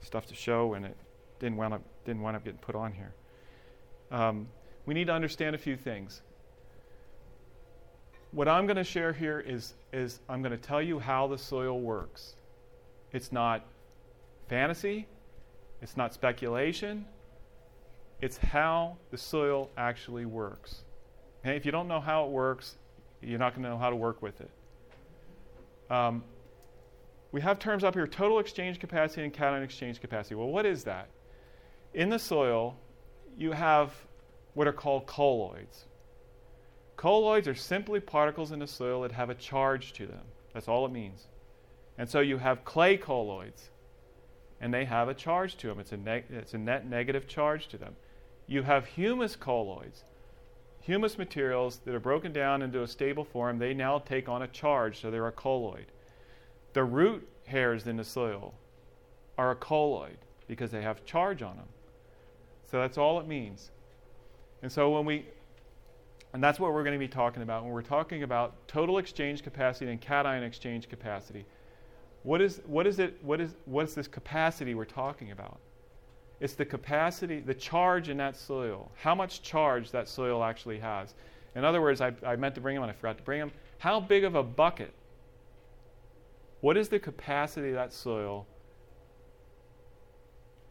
stuff 0.00 0.26
to 0.26 0.34
show, 0.34 0.74
and 0.74 0.84
it 0.86 0.96
didn't 1.38 1.56
wind 1.56 1.74
up 1.74 1.82
didn't 2.04 2.22
wind 2.22 2.36
up 2.36 2.44
getting 2.44 2.58
put 2.58 2.74
on 2.74 2.92
here. 2.92 3.14
Um, 4.10 4.48
we 4.86 4.94
need 4.94 5.06
to 5.08 5.12
understand 5.12 5.54
a 5.54 5.58
few 5.58 5.76
things. 5.76 6.22
What 8.32 8.48
I'm 8.48 8.66
going 8.66 8.76
to 8.76 8.84
share 8.84 9.12
here 9.12 9.40
is 9.40 9.74
is 9.92 10.20
I'm 10.28 10.42
going 10.42 10.52
to 10.52 10.58
tell 10.58 10.82
you 10.82 10.98
how 10.98 11.26
the 11.26 11.38
soil 11.38 11.80
works. 11.80 12.36
It's 13.12 13.32
not 13.32 13.64
fantasy, 14.48 15.06
it's 15.80 15.96
not 15.96 16.12
speculation, 16.12 17.06
it's 18.20 18.38
how 18.38 18.96
the 19.10 19.18
soil 19.18 19.70
actually 19.76 20.24
works. 20.26 20.82
Okay? 21.40 21.56
If 21.56 21.66
you 21.66 21.72
don't 21.72 21.88
know 21.88 22.00
how 22.00 22.24
it 22.24 22.30
works, 22.30 22.76
you're 23.20 23.38
not 23.38 23.54
going 23.54 23.64
to 23.64 23.70
know 23.70 23.78
how 23.78 23.90
to 23.90 23.96
work 23.96 24.22
with 24.22 24.40
it. 24.40 24.50
Um, 25.90 26.22
we 27.32 27.40
have 27.40 27.58
terms 27.58 27.84
up 27.84 27.94
here 27.94 28.06
total 28.06 28.38
exchange 28.38 28.78
capacity 28.78 29.22
and 29.22 29.32
cation 29.32 29.62
exchange 29.62 30.00
capacity. 30.00 30.34
Well, 30.34 30.48
what 30.48 30.66
is 30.66 30.84
that? 30.84 31.08
In 31.94 32.08
the 32.10 32.18
soil, 32.18 32.76
you 33.36 33.52
have 33.52 33.92
what 34.54 34.66
are 34.66 34.72
called 34.72 35.06
colloids. 35.06 35.86
Colloids 36.96 37.46
are 37.46 37.54
simply 37.54 38.00
particles 38.00 38.50
in 38.50 38.58
the 38.58 38.66
soil 38.66 39.02
that 39.02 39.12
have 39.12 39.30
a 39.30 39.34
charge 39.34 39.92
to 39.94 40.06
them. 40.06 40.24
That's 40.52 40.68
all 40.68 40.84
it 40.84 40.92
means. 40.92 41.26
And 41.96 42.08
so 42.08 42.20
you 42.20 42.38
have 42.38 42.64
clay 42.64 42.96
colloids, 42.96 43.70
and 44.60 44.72
they 44.72 44.84
have 44.84 45.08
a 45.08 45.14
charge 45.14 45.56
to 45.58 45.68
them. 45.68 45.78
It's 45.78 45.92
a, 45.92 46.22
it's 46.30 46.54
a 46.54 46.58
net 46.58 46.88
negative 46.88 47.28
charge 47.28 47.68
to 47.68 47.78
them. 47.78 47.94
You 48.46 48.62
have 48.62 48.86
humus 48.86 49.36
colloids, 49.36 50.04
humus 50.88 51.18
materials 51.18 51.80
that 51.84 51.94
are 51.94 52.00
broken 52.00 52.32
down 52.32 52.62
into 52.62 52.82
a 52.82 52.88
stable 52.88 53.22
form. 53.22 53.58
They 53.58 53.74
now 53.74 53.98
take 53.98 54.26
on 54.26 54.40
a 54.40 54.48
charge, 54.48 55.02
so 55.02 55.10
they're 55.10 55.26
a 55.26 55.32
colloid. 55.32 55.84
The 56.72 56.82
root 56.82 57.28
hairs 57.44 57.86
in 57.86 57.98
the 57.98 58.04
soil 58.04 58.54
are 59.36 59.50
a 59.50 59.54
colloid 59.54 60.16
because 60.46 60.70
they 60.70 60.80
have 60.80 61.04
charge 61.04 61.42
on 61.42 61.56
them. 61.56 61.68
So 62.70 62.80
that's 62.80 62.96
all 62.96 63.20
it 63.20 63.28
means. 63.28 63.70
And 64.62 64.72
so 64.72 64.88
when 64.90 65.04
we 65.04 65.26
and 66.32 66.42
that's 66.42 66.58
what 66.58 66.72
we're 66.72 66.84
going 66.84 66.98
to 66.98 66.98
be 66.98 67.06
talking 67.06 67.42
about 67.42 67.64
when 67.64 67.72
we're 67.72 67.82
talking 67.82 68.22
about 68.22 68.66
total 68.66 68.96
exchange 68.96 69.42
capacity 69.42 69.90
and 69.90 70.00
cation 70.00 70.42
exchange 70.42 70.88
capacity. 70.88 71.44
What 72.22 72.40
is, 72.40 72.62
what 72.66 72.86
is 72.86 72.98
it, 72.98 73.18
what 73.22 73.42
is, 73.42 73.54
what 73.66 73.84
is 73.86 73.94
this 73.94 74.08
capacity 74.08 74.74
we're 74.74 74.86
talking 74.86 75.32
about? 75.32 75.60
It's 76.40 76.54
the 76.54 76.64
capacity, 76.64 77.40
the 77.40 77.54
charge 77.54 78.08
in 78.08 78.16
that 78.18 78.36
soil, 78.36 78.90
how 78.96 79.14
much 79.14 79.42
charge 79.42 79.90
that 79.90 80.08
soil 80.08 80.44
actually 80.44 80.78
has. 80.78 81.14
In 81.56 81.64
other 81.64 81.80
words, 81.80 82.00
I, 82.00 82.12
I 82.24 82.36
meant 82.36 82.54
to 82.54 82.60
bring 82.60 82.76
them 82.76 82.84
and 82.84 82.90
I 82.90 82.94
forgot 82.94 83.18
to 83.18 83.24
bring 83.24 83.40
them. 83.40 83.50
How 83.78 83.98
big 83.98 84.24
of 84.24 84.34
a 84.36 84.42
bucket? 84.42 84.92
What 86.60 86.76
is 86.76 86.88
the 86.88 86.98
capacity 86.98 87.70
of 87.70 87.74
that 87.74 87.92
soil 87.92 88.46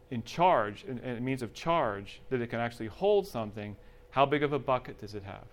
in 0.09 0.23
charge, 0.23 0.85
in, 0.85 0.99
in 0.99 1.23
means 1.23 1.41
of 1.41 1.53
charge, 1.53 2.21
that 2.29 2.41
it 2.41 2.47
can 2.47 2.59
actually 2.59 2.87
hold 2.87 3.27
something? 3.27 3.75
How 4.11 4.25
big 4.25 4.43
of 4.43 4.53
a 4.53 4.59
bucket 4.59 4.99
does 4.99 5.15
it 5.15 5.23
have? 5.23 5.45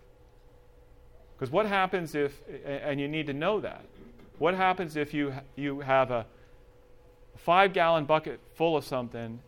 Because 1.37 1.51
what 1.51 1.67
happens 1.67 2.15
if, 2.15 2.41
and 2.65 3.01
you 3.01 3.09
need 3.09 3.27
to 3.27 3.33
know 3.33 3.59
that, 3.61 3.85
what 4.39 4.55
happens 4.55 4.97
if 4.97 5.13
you, 5.13 5.35
you 5.57 5.81
have 5.81 6.13
a 6.13 6.27
five 7.37 7.73
gallon 7.73 8.05
bucket 8.05 8.39
full 8.55 8.77
of 8.77 8.85
something 8.85 9.41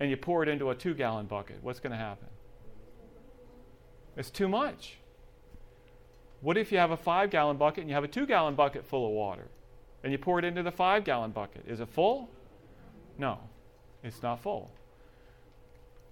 and 0.00 0.10
you 0.10 0.16
pour 0.16 0.42
it 0.42 0.48
into 0.48 0.70
a 0.70 0.74
two 0.74 0.94
gallon 0.94 1.26
bucket? 1.26 1.58
What's 1.62 1.80
going 1.80 1.92
to 1.92 1.98
happen? 1.98 2.28
It's 4.16 4.30
too 4.30 4.48
much. 4.48 4.96
What 6.40 6.56
if 6.56 6.70
you 6.70 6.78
have 6.78 6.90
a 6.90 6.96
five 6.96 7.30
gallon 7.30 7.56
bucket 7.56 7.82
and 7.82 7.88
you 7.88 7.94
have 7.94 8.04
a 8.04 8.08
two 8.08 8.26
gallon 8.26 8.54
bucket 8.54 8.84
full 8.84 9.06
of 9.06 9.12
water 9.12 9.48
and 10.02 10.12
you 10.12 10.18
pour 10.18 10.38
it 10.38 10.44
into 10.44 10.62
the 10.62 10.70
five 10.70 11.04
gallon 11.04 11.30
bucket? 11.30 11.64
Is 11.66 11.80
it 11.80 11.88
full? 11.88 12.28
No, 13.16 13.38
it's 14.04 14.22
not 14.22 14.40
full. 14.40 14.70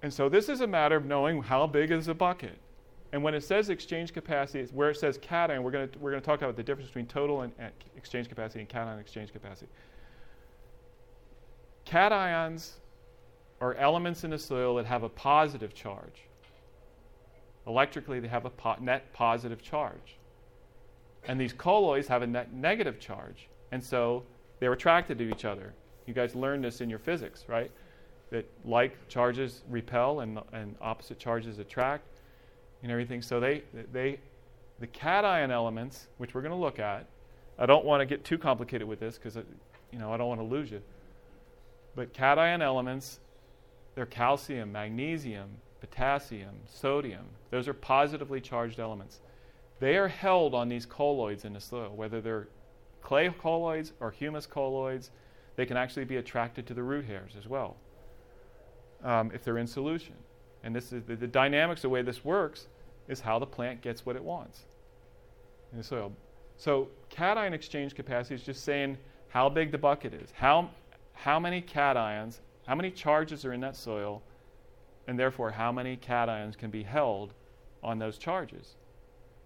And 0.02 0.12
so 0.12 0.28
this 0.28 0.48
is 0.48 0.60
a 0.60 0.66
matter 0.66 0.96
of 0.96 1.04
knowing 1.04 1.42
how 1.42 1.66
big 1.66 1.90
is 1.90 2.06
the 2.06 2.14
bucket. 2.14 2.58
And 3.12 3.22
when 3.22 3.34
it 3.34 3.44
says 3.44 3.70
exchange 3.70 4.12
capacity, 4.12 4.60
it's 4.60 4.72
where 4.72 4.90
it 4.90 4.96
says 4.96 5.16
cation, 5.18 5.62
we're 5.62 5.70
going 5.70 5.88
we're 6.00 6.12
to 6.12 6.20
talk 6.20 6.42
about 6.42 6.56
the 6.56 6.62
difference 6.62 6.90
between 6.90 7.06
total 7.06 7.42
and, 7.42 7.52
and 7.58 7.72
exchange 7.96 8.28
capacity 8.28 8.60
and 8.60 8.68
cation 8.68 8.98
exchange 8.98 9.32
capacity. 9.32 9.70
Cations 11.86 12.72
are 13.60 13.74
elements 13.74 14.24
in 14.24 14.30
the 14.30 14.38
soil 14.38 14.76
that 14.76 14.86
have 14.86 15.02
a 15.02 15.08
positive 15.08 15.74
charge. 15.74 16.22
Electrically, 17.66 18.20
they 18.20 18.28
have 18.28 18.44
a 18.44 18.50
po- 18.50 18.76
net 18.80 19.12
positive 19.12 19.62
charge. 19.62 20.16
And 21.26 21.40
these 21.40 21.52
colloids 21.52 22.06
have 22.08 22.22
a 22.22 22.26
net 22.26 22.52
negative 22.52 23.00
charge. 23.00 23.48
And 23.72 23.82
so 23.82 24.22
they're 24.60 24.72
attracted 24.72 25.18
to 25.18 25.28
each 25.28 25.44
other. 25.44 25.72
You 26.06 26.14
guys 26.14 26.34
learned 26.34 26.64
this 26.64 26.80
in 26.80 26.88
your 26.88 27.00
physics, 27.00 27.44
right? 27.48 27.70
That 28.30 28.48
like 28.64 29.08
charges 29.08 29.62
repel 29.68 30.20
and, 30.20 30.38
and 30.52 30.76
opposite 30.80 31.18
charges 31.18 31.58
attract 31.58 32.06
and 32.82 32.92
everything. 32.92 33.22
So 33.22 33.40
they, 33.40 33.62
they, 33.92 34.20
the 34.78 34.86
cation 34.86 35.50
elements, 35.50 36.06
which 36.18 36.34
we're 36.34 36.42
going 36.42 36.52
to 36.52 36.56
look 36.56 36.78
at, 36.78 37.06
I 37.58 37.66
don't 37.66 37.84
want 37.84 38.00
to 38.00 38.06
get 38.06 38.24
too 38.24 38.38
complicated 38.38 38.86
with 38.86 39.00
this 39.00 39.16
because, 39.16 39.36
uh, 39.36 39.42
you 39.90 39.98
know, 39.98 40.12
I 40.12 40.16
don't 40.16 40.28
want 40.28 40.40
to 40.40 40.46
lose 40.46 40.70
you. 40.70 40.82
But 41.96 42.12
cation 42.12 42.62
elements, 42.62 43.18
they're 43.96 44.06
calcium, 44.06 44.70
magnesium, 44.70 45.48
potassium, 45.80 46.54
sodium. 46.66 47.24
Those 47.50 47.66
are 47.66 47.74
positively 47.74 48.40
charged 48.40 48.78
elements. 48.78 49.20
They 49.80 49.96
are 49.96 50.06
held 50.06 50.54
on 50.54 50.68
these 50.68 50.86
colloids 50.86 51.44
in 51.44 51.54
the 51.54 51.60
soil, 51.60 51.92
whether 51.96 52.20
they're 52.20 52.48
clay 53.02 53.30
colloids 53.40 53.92
or 53.98 54.10
humus 54.10 54.46
colloids. 54.46 55.10
They 55.56 55.66
can 55.66 55.76
actually 55.78 56.04
be 56.04 56.18
attracted 56.18 56.66
to 56.66 56.74
the 56.74 56.82
root 56.82 57.06
hairs 57.06 57.32
as 57.38 57.48
well 57.48 57.76
um, 59.02 59.32
if 59.34 59.42
they're 59.42 59.58
in 59.58 59.66
solution. 59.66 60.14
And 60.62 60.76
this 60.76 60.92
is 60.92 61.02
the, 61.04 61.16
the 61.16 61.26
dynamics, 61.26 61.82
the 61.82 61.88
way 61.88 62.02
this 62.02 62.24
works, 62.24 62.66
is 63.08 63.20
how 63.20 63.38
the 63.38 63.46
plant 63.46 63.80
gets 63.80 64.04
what 64.04 64.16
it 64.16 64.22
wants 64.22 64.64
in 65.72 65.78
the 65.78 65.84
soil. 65.84 66.12
So 66.58 66.88
cation 67.08 67.54
exchange 67.54 67.94
capacity 67.94 68.34
is 68.34 68.42
just 68.42 68.64
saying 68.64 68.98
how 69.28 69.48
big 69.48 69.72
the 69.72 69.78
bucket 69.78 70.12
is, 70.12 70.30
how, 70.34 70.70
how 71.12 71.38
many 71.40 71.62
cations, 71.62 72.40
how 72.66 72.74
many 72.74 72.90
charges 72.90 73.44
are 73.44 73.52
in 73.52 73.60
that 73.60 73.76
soil, 73.76 74.22
and 75.06 75.18
therefore 75.18 75.52
how 75.52 75.70
many 75.70 75.96
cations 75.96 76.56
can 76.56 76.70
be 76.70 76.82
held 76.82 77.32
on 77.82 77.98
those 77.98 78.18
charges. 78.18 78.74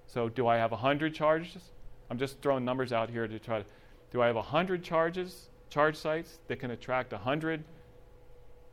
So 0.07 0.29
do 0.29 0.47
I 0.47 0.57
have 0.57 0.71
100 0.71 1.15
charges? 1.15 1.71
I'm 2.11 2.19
just 2.19 2.41
throwing 2.41 2.65
numbers 2.65 2.93
out 2.93 3.11
here 3.11 3.29
to 3.29 3.39
try 3.39 3.61
to. 3.61 3.65
Do 4.11 4.23
I 4.23 4.27
have 4.27 4.37
100 4.37 4.83
charges, 4.83 5.51
charge 5.69 5.97
sites 5.97 6.41
that 6.49 6.59
can 6.59 6.73
attract 6.73 7.13
100 7.13 7.63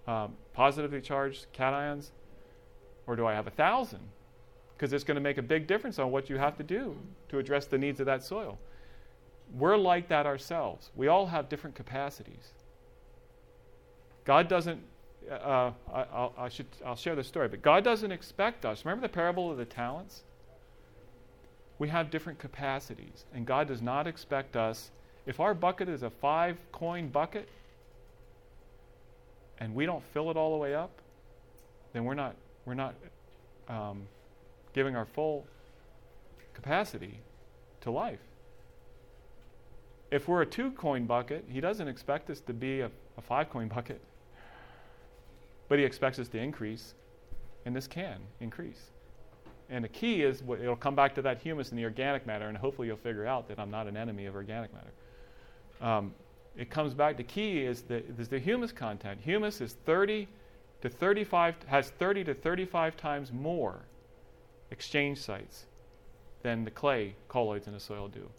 um, 0.08 0.34
positively 0.54 1.02
charged 1.02 1.46
cations? 1.54 2.10
Or 3.06 3.16
do 3.16 3.28
I 3.28 3.34
have 3.34 3.48
a 3.48 3.52
thousand? 3.52 4.02
Because 4.76 4.94
it's 4.94 5.04
going 5.04 5.16
to 5.16 5.22
make 5.22 5.38
a 5.38 5.44
big 5.44 5.68
difference 5.68 6.00
on 6.00 6.12
what 6.12 6.30
you 6.30 6.38
have 6.38 6.58
to 6.58 6.64
do 6.64 6.98
to 7.30 7.38
address 7.38 7.66
the 7.66 7.78
needs 7.78 8.00
of 8.00 8.06
that 8.06 8.24
soil. 8.24 8.58
We're 9.54 9.78
like 9.78 10.08
that 10.10 10.26
ourselves. 10.26 10.92
We 10.96 11.08
all 11.08 11.28
have 11.28 11.50
different 11.50 11.76
capacities. 11.76 12.54
God 14.28 14.50
doesn't. 14.50 14.82
Uh, 15.32 15.72
I, 15.94 16.06
I'll, 16.14 16.34
I 16.38 16.50
should. 16.50 16.68
I'll 16.86 16.96
share 16.98 17.16
this 17.16 17.28
story, 17.28 17.48
but 17.48 17.64
God 17.64 17.84
doesn't 17.84 18.12
expect 18.12 18.66
us. 18.66 18.86
Remember 18.86 19.08
the 19.08 19.14
parable 19.14 19.50
of 19.50 19.58
the 19.58 19.66
talents? 19.66 20.24
We 21.80 21.90
have 21.90 22.12
different 22.12 22.40
capacities, 22.40 23.26
and 23.34 23.46
God 23.46 23.68
does 23.70 23.82
not 23.82 24.06
expect 24.08 24.56
us. 24.58 24.92
If 25.26 25.40
our 25.40 25.54
bucket 25.56 25.90
is 25.90 26.04
a 26.04 26.10
five 26.10 26.58
coin 26.74 27.08
bucket, 27.10 27.50
and 29.60 29.74
we 29.74 29.86
don't 29.86 30.04
fill 30.14 30.30
it 30.30 30.38
all 30.38 30.52
the 30.52 30.58
way 30.58 30.76
up, 30.76 30.92
then 31.94 32.04
we're 32.06 32.14
not 32.14 32.36
we're 32.66 32.74
not 32.74 32.96
um, 33.70 34.04
giving 34.74 34.96
our 34.98 35.06
full 35.06 35.46
capacity 36.54 37.20
to 37.82 37.92
life. 37.92 38.20
if 40.12 40.28
we're 40.28 40.42
a 40.42 40.46
two 40.46 40.72
coin 40.72 41.06
bucket, 41.06 41.46
he 41.50 41.62
doesn't 41.62 41.88
expect 41.88 42.30
us 42.30 42.40
to 42.42 42.54
be 42.54 42.82
a, 42.82 42.92
a 43.18 43.22
five 43.22 43.50
coin 43.50 43.68
bucket, 43.68 44.02
but 45.68 45.80
he 45.80 45.86
expects 45.86 46.20
us 46.20 46.28
to 46.30 46.38
increase, 46.38 46.94
and 47.66 47.76
this 47.76 47.88
can 47.88 48.20
increase. 48.40 48.92
And 49.70 49.84
the 49.84 49.90
key 49.90 50.24
is 50.24 50.42
it'll 50.62 50.76
come 50.76 50.96
back 50.96 51.14
to 51.16 51.22
that 51.24 51.42
humus 51.42 51.70
and 51.70 51.80
the 51.80 51.84
organic 51.84 52.26
matter, 52.26 52.48
and 52.48 52.58
hopefully 52.58 52.88
you'll 52.88 52.98
figure 52.98 53.26
out 53.26 53.48
that 53.50 53.60
I'm 53.60 53.72
not 53.72 53.88
an 53.88 53.98
enemy 53.98 54.26
of 54.26 54.36
organic 54.36 54.72
matter. 54.74 54.92
Um, 55.82 56.14
it 56.56 56.70
comes 56.70 56.94
back. 56.94 57.18
The 57.18 57.24
key 57.24 57.60
is 57.60 57.82
the, 57.84 58.04
is 58.18 58.30
the 58.30 58.40
humus 58.40 58.72
content. 58.72 59.20
Humus 59.22 59.62
is 59.62 59.74
30 59.86 60.28
to 60.82 60.90
35 60.90 61.56
has 61.66 61.90
30 61.90 62.24
to 62.26 62.34
35 62.34 62.98
times 62.98 63.32
more 63.32 63.80
exchange 64.72 65.20
sites 65.20 65.66
than 66.44 66.64
the 66.64 66.72
clay 66.72 67.16
colloids 67.28 67.68
in 67.68 67.74
the 67.74 67.80
soil 67.80 68.08
do. 68.08 68.30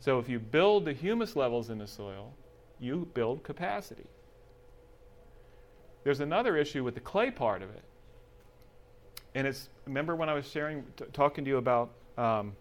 So 0.00 0.18
if 0.18 0.28
you 0.28 0.38
build 0.38 0.84
the 0.84 0.92
humus 0.92 1.36
levels 1.36 1.70
in 1.70 1.78
the 1.78 1.86
soil, 1.86 2.32
you 2.80 3.08
build 3.14 3.42
capacity. 3.42 4.06
There's 6.06 6.20
another 6.20 6.56
issue 6.56 6.84
with 6.84 6.94
the 6.94 7.00
clay 7.00 7.32
part 7.32 7.62
of 7.62 7.70
it. 7.70 7.82
And 9.34 9.44
it's, 9.44 9.68
remember 9.86 10.14
when 10.14 10.28
I 10.28 10.34
was 10.34 10.48
sharing, 10.48 10.84
t- 10.96 11.04
talking 11.12 11.42
to 11.44 11.50
you 11.50 11.56
about 11.56 11.90
um, 12.16 12.52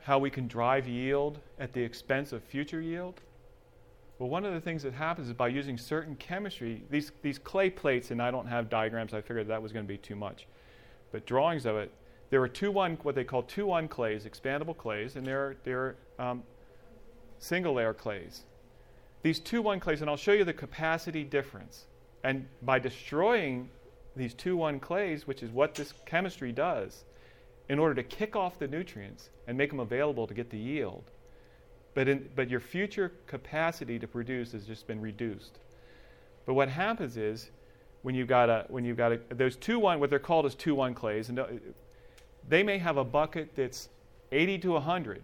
how 0.00 0.18
we 0.18 0.30
can 0.30 0.48
drive 0.48 0.88
yield 0.88 1.40
at 1.58 1.74
the 1.74 1.82
expense 1.82 2.32
of 2.32 2.42
future 2.42 2.80
yield? 2.80 3.20
Well, 4.18 4.30
one 4.30 4.46
of 4.46 4.54
the 4.54 4.62
things 4.62 4.82
that 4.84 4.94
happens 4.94 5.28
is 5.28 5.34
by 5.34 5.48
using 5.48 5.76
certain 5.76 6.16
chemistry, 6.16 6.82
these, 6.88 7.12
these 7.20 7.38
clay 7.38 7.68
plates, 7.68 8.10
and 8.10 8.22
I 8.22 8.30
don't 8.30 8.46
have 8.46 8.70
diagrams, 8.70 9.12
I 9.12 9.20
figured 9.20 9.48
that 9.48 9.60
was 9.60 9.70
going 9.70 9.84
to 9.84 9.92
be 9.92 9.98
too 9.98 10.16
much, 10.16 10.46
but 11.12 11.26
drawings 11.26 11.66
of 11.66 11.76
it, 11.76 11.92
there 12.30 12.40
are 12.40 12.48
two 12.48 12.72
one, 12.72 12.96
what 13.02 13.14
they 13.14 13.24
call 13.24 13.42
two 13.42 13.66
one 13.66 13.88
clays, 13.88 14.24
expandable 14.24 14.74
clays, 14.74 15.16
and 15.16 15.26
there 15.26 15.48
are, 15.48 15.56
there 15.64 15.96
are 16.18 16.30
um, 16.30 16.44
single 17.38 17.74
layer 17.74 17.92
clays. 17.92 18.44
These 19.24 19.40
two 19.40 19.62
one 19.62 19.80
clays, 19.80 20.02
and 20.02 20.10
I'll 20.10 20.18
show 20.18 20.32
you 20.32 20.44
the 20.44 20.52
capacity 20.52 21.24
difference. 21.24 21.86
And 22.24 22.46
by 22.60 22.78
destroying 22.78 23.70
these 24.14 24.34
two 24.34 24.54
one 24.54 24.78
clays, 24.78 25.26
which 25.26 25.42
is 25.42 25.50
what 25.50 25.74
this 25.74 25.94
chemistry 26.04 26.52
does, 26.52 27.04
in 27.70 27.78
order 27.78 27.94
to 27.94 28.02
kick 28.02 28.36
off 28.36 28.58
the 28.58 28.68
nutrients 28.68 29.30
and 29.46 29.56
make 29.56 29.70
them 29.70 29.80
available 29.80 30.26
to 30.26 30.34
get 30.34 30.50
the 30.50 30.58
yield. 30.58 31.04
But, 31.94 32.06
in, 32.06 32.28
but 32.36 32.50
your 32.50 32.60
future 32.60 33.12
capacity 33.26 33.98
to 33.98 34.06
produce 34.06 34.52
has 34.52 34.66
just 34.66 34.86
been 34.86 35.00
reduced. 35.00 35.58
But 36.44 36.52
what 36.52 36.68
happens 36.68 37.16
is 37.16 37.50
when 38.02 38.14
you've 38.14 38.28
got 38.28 38.50
a 38.50 38.66
when 38.68 38.84
you've 38.84 38.98
got 38.98 39.12
a 39.12 39.20
those 39.30 39.56
two 39.56 39.78
one 39.78 40.00
what 40.00 40.10
they're 40.10 40.18
called 40.18 40.44
as 40.44 40.54
two 40.54 40.74
one 40.74 40.92
clays 40.92 41.30
and 41.30 41.38
uh, 41.38 41.46
they 42.46 42.62
may 42.62 42.76
have 42.76 42.98
a 42.98 43.04
bucket 43.04 43.56
that's 43.56 43.88
80 44.32 44.58
to 44.58 44.72
100 44.72 45.22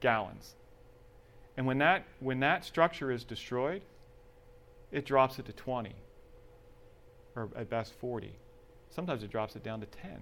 gallons. 0.00 0.54
And 1.58 1.66
when 1.66 1.78
that 1.78 2.04
when 2.20 2.38
that 2.40 2.64
structure 2.64 3.10
is 3.10 3.24
destroyed, 3.24 3.82
it 4.92 5.04
drops 5.04 5.40
it 5.40 5.46
to 5.46 5.52
20 5.52 5.92
or 7.34 7.48
at 7.56 7.68
best 7.68 7.94
40. 7.94 8.32
Sometimes 8.90 9.24
it 9.24 9.30
drops 9.30 9.56
it 9.56 9.64
down 9.64 9.80
to 9.80 9.86
10. 9.86 10.20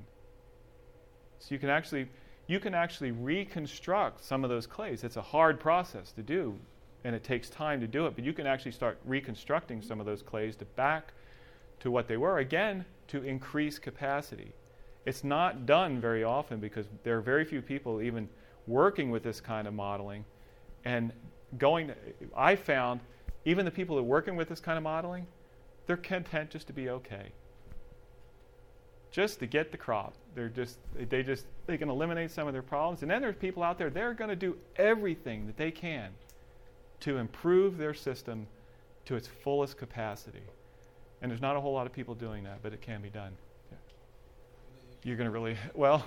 So 1.38 1.54
you 1.54 1.58
can 1.58 1.68
actually 1.68 2.08
you 2.46 2.58
can 2.58 2.72
actually 2.72 3.10
reconstruct 3.10 4.24
some 4.24 4.44
of 4.44 4.50
those 4.50 4.66
clays. 4.66 5.04
It's 5.04 5.18
a 5.18 5.22
hard 5.22 5.60
process 5.60 6.10
to 6.12 6.22
do, 6.22 6.58
and 7.04 7.14
it 7.14 7.22
takes 7.22 7.50
time 7.50 7.80
to 7.80 7.86
do 7.86 8.06
it, 8.06 8.14
but 8.14 8.24
you 8.24 8.32
can 8.32 8.46
actually 8.46 8.72
start 8.72 8.98
reconstructing 9.04 9.82
some 9.82 10.00
of 10.00 10.06
those 10.06 10.22
clays 10.22 10.56
to 10.56 10.64
back 10.64 11.12
to 11.80 11.90
what 11.90 12.08
they 12.08 12.16
were, 12.16 12.38
again, 12.38 12.86
to 13.08 13.22
increase 13.22 13.78
capacity. 13.78 14.52
It's 15.04 15.22
not 15.22 15.66
done 15.66 16.00
very 16.00 16.24
often 16.24 16.60
because 16.60 16.86
there 17.02 17.18
are 17.18 17.20
very 17.20 17.44
few 17.44 17.60
people 17.60 18.00
even 18.00 18.26
working 18.66 19.10
with 19.10 19.22
this 19.22 19.40
kind 19.40 19.68
of 19.68 19.74
modeling. 19.74 20.24
And 20.86 21.12
going, 21.58 21.92
I 22.34 22.56
found 22.56 23.00
even 23.44 23.66
the 23.66 23.70
people 23.70 23.96
that 23.96 24.02
are 24.02 24.04
working 24.04 24.36
with 24.36 24.48
this 24.48 24.60
kind 24.60 24.78
of 24.78 24.84
modeling, 24.84 25.26
they're 25.86 25.99
content 25.99 26.49
just 26.50 26.66
to 26.68 26.72
be 26.72 26.88
okay 26.88 27.32
just 29.16 29.38
to 29.38 29.46
get 29.46 29.72
the 29.72 29.78
crop. 29.78 30.12
They're 30.34 30.50
just 30.50 30.78
they 31.08 31.22
just 31.22 31.46
they 31.66 31.78
can 31.78 31.88
eliminate 31.88 32.30
some 32.30 32.46
of 32.46 32.52
their 32.52 32.62
problems. 32.62 33.00
And 33.00 33.10
then 33.10 33.22
there's 33.22 33.36
people 33.36 33.62
out 33.62 33.78
there 33.78 33.88
they're 33.88 34.12
going 34.12 34.28
to 34.28 34.36
do 34.36 34.58
everything 34.76 35.46
that 35.46 35.56
they 35.56 35.70
can 35.70 36.10
to 37.00 37.16
improve 37.16 37.78
their 37.78 37.94
system 37.94 38.46
to 39.06 39.16
its 39.16 39.26
fullest 39.26 39.78
capacity. 39.78 40.42
And 41.22 41.30
there's 41.30 41.40
not 41.40 41.56
a 41.56 41.60
whole 41.62 41.72
lot 41.72 41.86
of 41.86 41.94
people 41.94 42.14
doing 42.14 42.44
that, 42.44 42.62
but 42.62 42.75
it 42.75 42.82
can 42.82 43.00
be 43.00 43.08
done. 43.08 43.32
Yeah. 43.70 43.78
You're 45.02 45.16
going 45.16 45.28
to 45.28 45.32
really 45.32 45.56
well. 45.75 46.04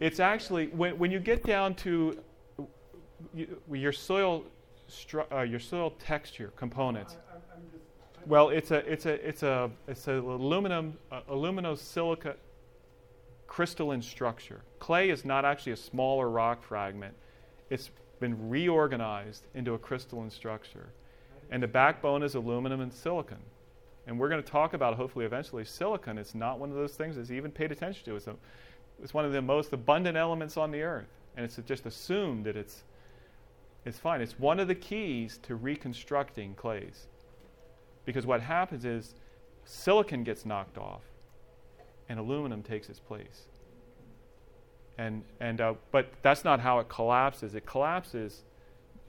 It's 0.00 0.20
actually 0.20 0.68
when 0.68 0.98
when 0.98 1.10
you 1.10 1.18
get 1.18 1.44
down 1.44 1.74
to 1.76 2.18
you, 3.34 3.60
your 3.72 3.92
soil 3.92 4.44
stru- 4.88 5.30
uh, 5.32 5.42
your 5.42 5.60
soil 5.60 5.92
texture 5.98 6.52
components. 6.56 7.16
Well, 8.26 8.50
it's 8.50 8.70
a 8.70 8.78
it's 8.90 9.06
a 9.06 9.26
it's 9.26 9.42
a 9.42 9.70
it's 9.88 10.08
a 10.08 10.12
aluminum 10.12 10.98
uh, 11.10 11.20
aluminosilica 11.30 12.34
crystalline 13.46 14.02
structure. 14.02 14.60
Clay 14.78 15.10
is 15.10 15.24
not 15.24 15.44
actually 15.44 15.72
a 15.72 15.76
smaller 15.76 16.30
rock 16.30 16.62
fragment. 16.62 17.14
It's 17.68 17.90
been 18.20 18.48
reorganized 18.48 19.46
into 19.54 19.74
a 19.74 19.78
crystalline 19.78 20.30
structure. 20.30 20.90
And 21.50 21.62
the 21.62 21.66
backbone 21.66 22.22
is 22.22 22.36
aluminum 22.36 22.80
and 22.80 22.92
silicon. 22.92 23.38
And 24.06 24.18
we're 24.18 24.28
going 24.28 24.42
to 24.42 24.48
talk 24.48 24.72
about, 24.72 24.94
hopefully, 24.94 25.24
eventually, 25.24 25.64
silicon. 25.64 26.16
It's 26.16 26.34
not 26.34 26.60
one 26.60 26.70
of 26.70 26.76
those 26.76 26.92
things 26.92 27.16
that's 27.16 27.30
even 27.30 27.50
paid 27.50 27.72
attention 27.72 28.04
to. 28.04 28.16
It's, 28.16 28.28
a, 28.28 28.36
it's 29.02 29.12
one 29.12 29.24
of 29.24 29.32
the 29.32 29.42
most 29.42 29.72
abundant 29.72 30.16
elements 30.16 30.56
on 30.56 30.70
the 30.70 30.82
earth. 30.82 31.08
And 31.36 31.44
it's 31.44 31.58
just 31.66 31.86
assumed 31.86 32.44
that 32.46 32.56
it's, 32.56 32.84
it's 33.90 33.98
fine. 33.98 34.20
It's 34.20 34.38
one 34.38 34.60
of 34.60 34.68
the 34.68 34.74
keys 34.74 35.38
to 35.42 35.56
reconstructing 35.56 36.54
clays. 36.54 37.08
Because 38.04 38.24
what 38.24 38.40
happens 38.40 38.84
is 38.84 39.16
silicon 39.64 40.22
gets 40.22 40.46
knocked 40.46 40.78
off 40.78 41.02
and 42.08 42.18
aluminum 42.20 42.62
takes 42.62 42.88
its 42.88 43.00
place. 43.00 43.48
And, 44.96 45.24
and, 45.40 45.60
uh, 45.60 45.74
but 45.90 46.12
that's 46.22 46.44
not 46.44 46.60
how 46.60 46.78
it 46.78 46.88
collapses. 46.88 47.56
It 47.56 47.66
collapses, 47.66 48.44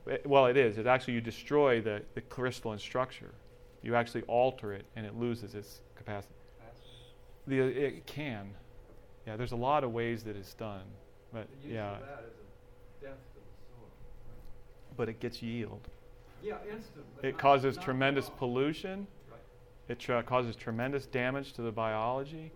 it, 0.07 0.25
well, 0.25 0.47
it 0.47 0.57
is. 0.57 0.79
It 0.79 0.87
actually, 0.87 1.13
you 1.13 1.21
destroy 1.21 1.79
the, 1.79 2.01
the 2.15 2.21
crystalline 2.21 2.79
structure. 2.79 3.33
You 3.83 3.93
actually 3.95 4.23
alter 4.23 4.73
it 4.73 4.85
and 4.95 5.05
it 5.05 5.15
loses 5.15 5.53
its 5.53 5.81
capacity. 5.95 6.33
The, 7.45 7.59
it 7.59 8.05
can. 8.07 8.49
Yeah, 9.27 9.35
there's 9.35 9.51
a 9.51 9.55
lot 9.55 9.83
of 9.83 9.91
ways 9.93 10.23
that 10.23 10.35
it's 10.35 10.55
done. 10.55 10.85
But 11.31 11.47
yeah. 11.63 11.97
But 15.01 15.09
it 15.09 15.19
gets 15.19 15.41
yield. 15.41 15.89
Yeah, 16.43 16.57
instant. 16.71 17.03
It 17.23 17.35
causes 17.39 17.75
tremendous 17.75 18.29
pollution. 18.29 19.07
Right. 19.31 19.39
It 19.87 19.97
tra- 19.97 20.21
causes 20.21 20.55
tremendous 20.55 21.07
damage 21.07 21.53
to 21.53 21.63
the 21.63 21.71
biology. 21.71 22.51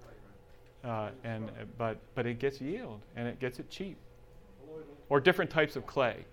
Uh, 0.84 1.10
and 1.23 1.49
but 1.79 1.97
but 2.13 2.27
it 2.27 2.38
gets 2.38 2.62
yield 2.62 3.01
and 3.15 3.27
it 3.27 3.39
gets 3.39 3.58
it 3.58 3.67
cheap. 3.71 3.97
Or 5.10 5.19
different 5.19 5.49
types 5.49 5.75
of 5.75 5.88
clay. 5.88 6.23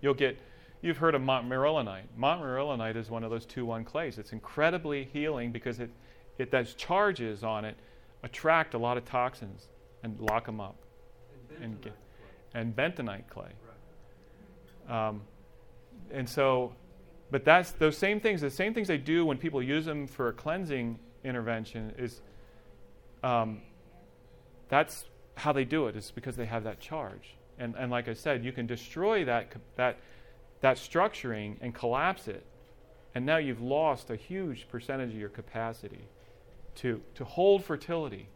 You'll 0.00 0.14
get 0.14 0.38
you've 0.80 0.96
heard 0.96 1.14
of 1.14 1.20
montmorillonite. 1.20 2.04
Montmorillonite 2.18 2.96
is 2.96 3.10
one 3.10 3.22
of 3.22 3.30
those 3.30 3.44
2-1 3.44 3.84
clays. 3.84 4.16
It's 4.16 4.32
incredibly 4.32 5.10
healing 5.12 5.52
because 5.52 5.78
it 5.78 5.90
it 6.38 6.50
those 6.50 6.72
charges 6.72 7.44
on 7.44 7.66
it 7.66 7.76
attract 8.22 8.72
a 8.72 8.78
lot 8.78 8.96
of 8.96 9.04
toxins 9.04 9.68
and 10.02 10.18
lock 10.20 10.46
them 10.46 10.58
up. 10.58 10.76
And, 11.60 11.84
and, 11.84 11.92
and 12.54 12.74
bentonite 12.74 13.28
clay. 13.28 13.50
Um, 14.88 15.22
and 16.10 16.28
so, 16.28 16.74
but 17.30 17.44
that's 17.44 17.72
those 17.72 17.96
same 17.96 18.20
things, 18.20 18.40
the 18.40 18.50
same 18.50 18.72
things 18.72 18.88
they 18.88 18.98
do 18.98 19.26
when 19.26 19.36
people 19.36 19.62
use 19.62 19.84
them 19.84 20.06
for 20.06 20.28
a 20.28 20.32
cleansing 20.32 20.98
intervention 21.24 21.92
is 21.98 22.22
um, 23.22 23.60
that's 24.68 25.04
how 25.34 25.52
they 25.52 25.64
do 25.64 25.86
it, 25.86 25.96
is 25.96 26.10
because 26.10 26.36
they 26.36 26.46
have 26.46 26.64
that 26.64 26.80
charge. 26.80 27.36
And, 27.58 27.74
and 27.76 27.90
like 27.90 28.08
I 28.08 28.14
said, 28.14 28.44
you 28.44 28.52
can 28.52 28.66
destroy 28.66 29.24
that, 29.24 29.52
that, 29.76 29.98
that 30.60 30.76
structuring 30.76 31.56
and 31.60 31.74
collapse 31.74 32.28
it. 32.28 32.44
And 33.14 33.26
now 33.26 33.38
you've 33.38 33.60
lost 33.60 34.10
a 34.10 34.16
huge 34.16 34.68
percentage 34.68 35.10
of 35.10 35.18
your 35.18 35.28
capacity 35.28 36.04
to, 36.76 37.00
to 37.16 37.24
hold 37.24 37.64
fertility, 37.64 38.28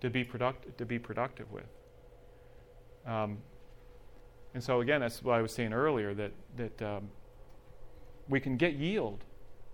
to 0.00 0.10
be, 0.10 0.22
product, 0.22 0.78
to 0.78 0.84
be 0.84 0.98
productive 0.98 1.50
with. 1.50 1.64
Um, 3.06 3.38
and 4.56 4.64
so 4.64 4.80
again, 4.80 5.02
that's 5.02 5.22
what 5.22 5.34
I 5.34 5.42
was 5.42 5.52
saying 5.52 5.74
earlier 5.74 6.14
that 6.14 6.32
that 6.56 6.80
um, 6.80 7.10
we 8.26 8.40
can 8.40 8.56
get 8.56 8.72
yield 8.72 9.22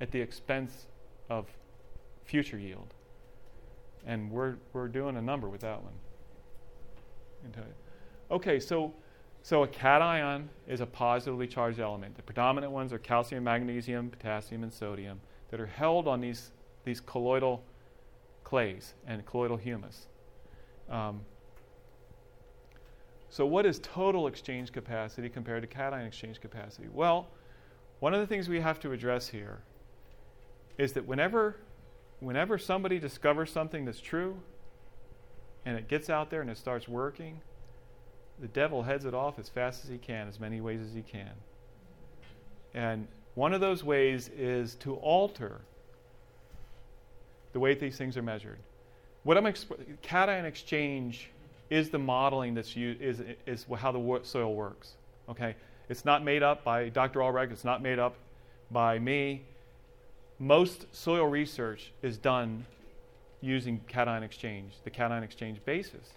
at 0.01 0.11
the 0.11 0.21
expense 0.21 0.89
of 1.31 1.47
future 2.25 2.59
yield, 2.59 2.93
and 4.05 4.29
we're 4.29 4.57
we're 4.73 4.89
doing 4.89 5.17
a 5.17 5.23
number 5.23 5.49
with 5.49 5.61
that 5.61 5.81
one. 5.81 5.93
Okay, 8.33 8.59
so 8.59 8.93
so 9.45 9.63
a 9.63 9.69
cation 9.69 10.49
is 10.67 10.81
a 10.81 10.87
positively 10.87 11.47
charged 11.47 11.79
element. 11.79 12.17
The 12.17 12.23
predominant 12.25 12.73
ones 12.73 12.93
are 12.93 12.99
calcium, 12.99 13.45
magnesium, 13.45 14.11
potassium, 14.11 14.65
and 14.65 14.73
sodium 14.73 15.21
that 15.53 15.61
are 15.61 15.67
held 15.67 16.09
on 16.09 16.21
these 16.21 16.51
these 16.83 17.01
colloidal 17.01 17.63
clays 18.43 18.95
and 19.07 19.25
colloidal 19.27 19.59
humus. 19.59 20.09
Um, 20.91 21.21
So, 23.33 23.47
what 23.47 23.65
is 23.65 23.79
total 23.79 24.27
exchange 24.27 24.73
capacity 24.73 25.31
compared 25.31 25.63
to 25.63 25.67
cation 25.67 26.03
exchange 26.03 26.39
capacity? 26.39 26.89
Well, 26.93 27.29
one 27.99 28.13
of 28.13 28.21
the 28.21 28.27
things 28.27 28.47
we 28.47 28.61
have 28.61 28.79
to 28.81 28.93
address 28.93 29.29
here 29.29 29.63
is 30.77 30.93
that 30.93 31.07
whenever, 31.07 31.57
whenever 32.21 32.59
somebody 32.59 32.99
discovers 32.99 33.51
something 33.51 33.87
that's 33.87 34.03
true 34.03 34.37
and 35.65 35.79
it 35.79 35.89
gets 35.89 36.11
out 36.11 36.29
there 36.29 36.43
and 36.43 36.51
it 36.51 36.59
starts 36.59 36.87
working, 36.87 37.41
the 38.39 38.49
devil 38.49 38.83
heads 38.83 39.07
it 39.07 39.15
off 39.15 39.39
as 39.39 39.49
fast 39.49 39.83
as 39.83 39.89
he 39.89 39.97
can, 39.97 40.29
as 40.29 40.39
many 40.39 40.61
ways 40.61 40.83
as 40.83 40.93
he 40.93 41.01
can. 41.01 41.33
And 42.75 43.09
one 43.35 43.55
of 43.55 43.63
those 43.63 43.83
ways 43.83 44.29
is 44.37 44.75
to 44.81 44.97
alter 44.97 45.63
the 47.55 47.61
way 47.61 47.73
these 47.73 47.97
things 47.97 48.19
are 48.19 48.23
measured. 48.23 48.59
What 49.23 49.39
I'm 49.39 49.45
exp- 49.45 50.03
cation 50.03 50.45
exchange 50.45 51.31
is 51.73 51.89
the 51.89 51.99
modeling 51.99 52.53
that's 52.53 52.77
used, 52.77 53.01
is, 53.01 53.23
is 53.47 53.65
how 53.79 53.91
the 53.91 54.21
soil 54.25 54.55
works. 54.55 54.93
Okay, 55.31 55.57
it's 55.89 56.05
not 56.05 56.23
made 56.23 56.43
up 56.43 56.63
by 56.65 56.91
Dr. 56.91 57.23
Albrecht. 57.23 57.51
It's 57.51 57.65
not 57.65 57.81
made 57.81 57.99
up 57.99 58.15
by 58.71 58.99
me. 58.99 59.43
Most 60.39 60.95
soil 60.95 61.27
research 61.27 61.93
is 62.03 62.19
done 62.19 62.67
using 63.41 63.81
cation 63.89 64.23
exchange, 64.23 64.75
the 64.85 64.91
cation 64.91 65.23
exchange 65.23 65.65
basis. 65.65 66.11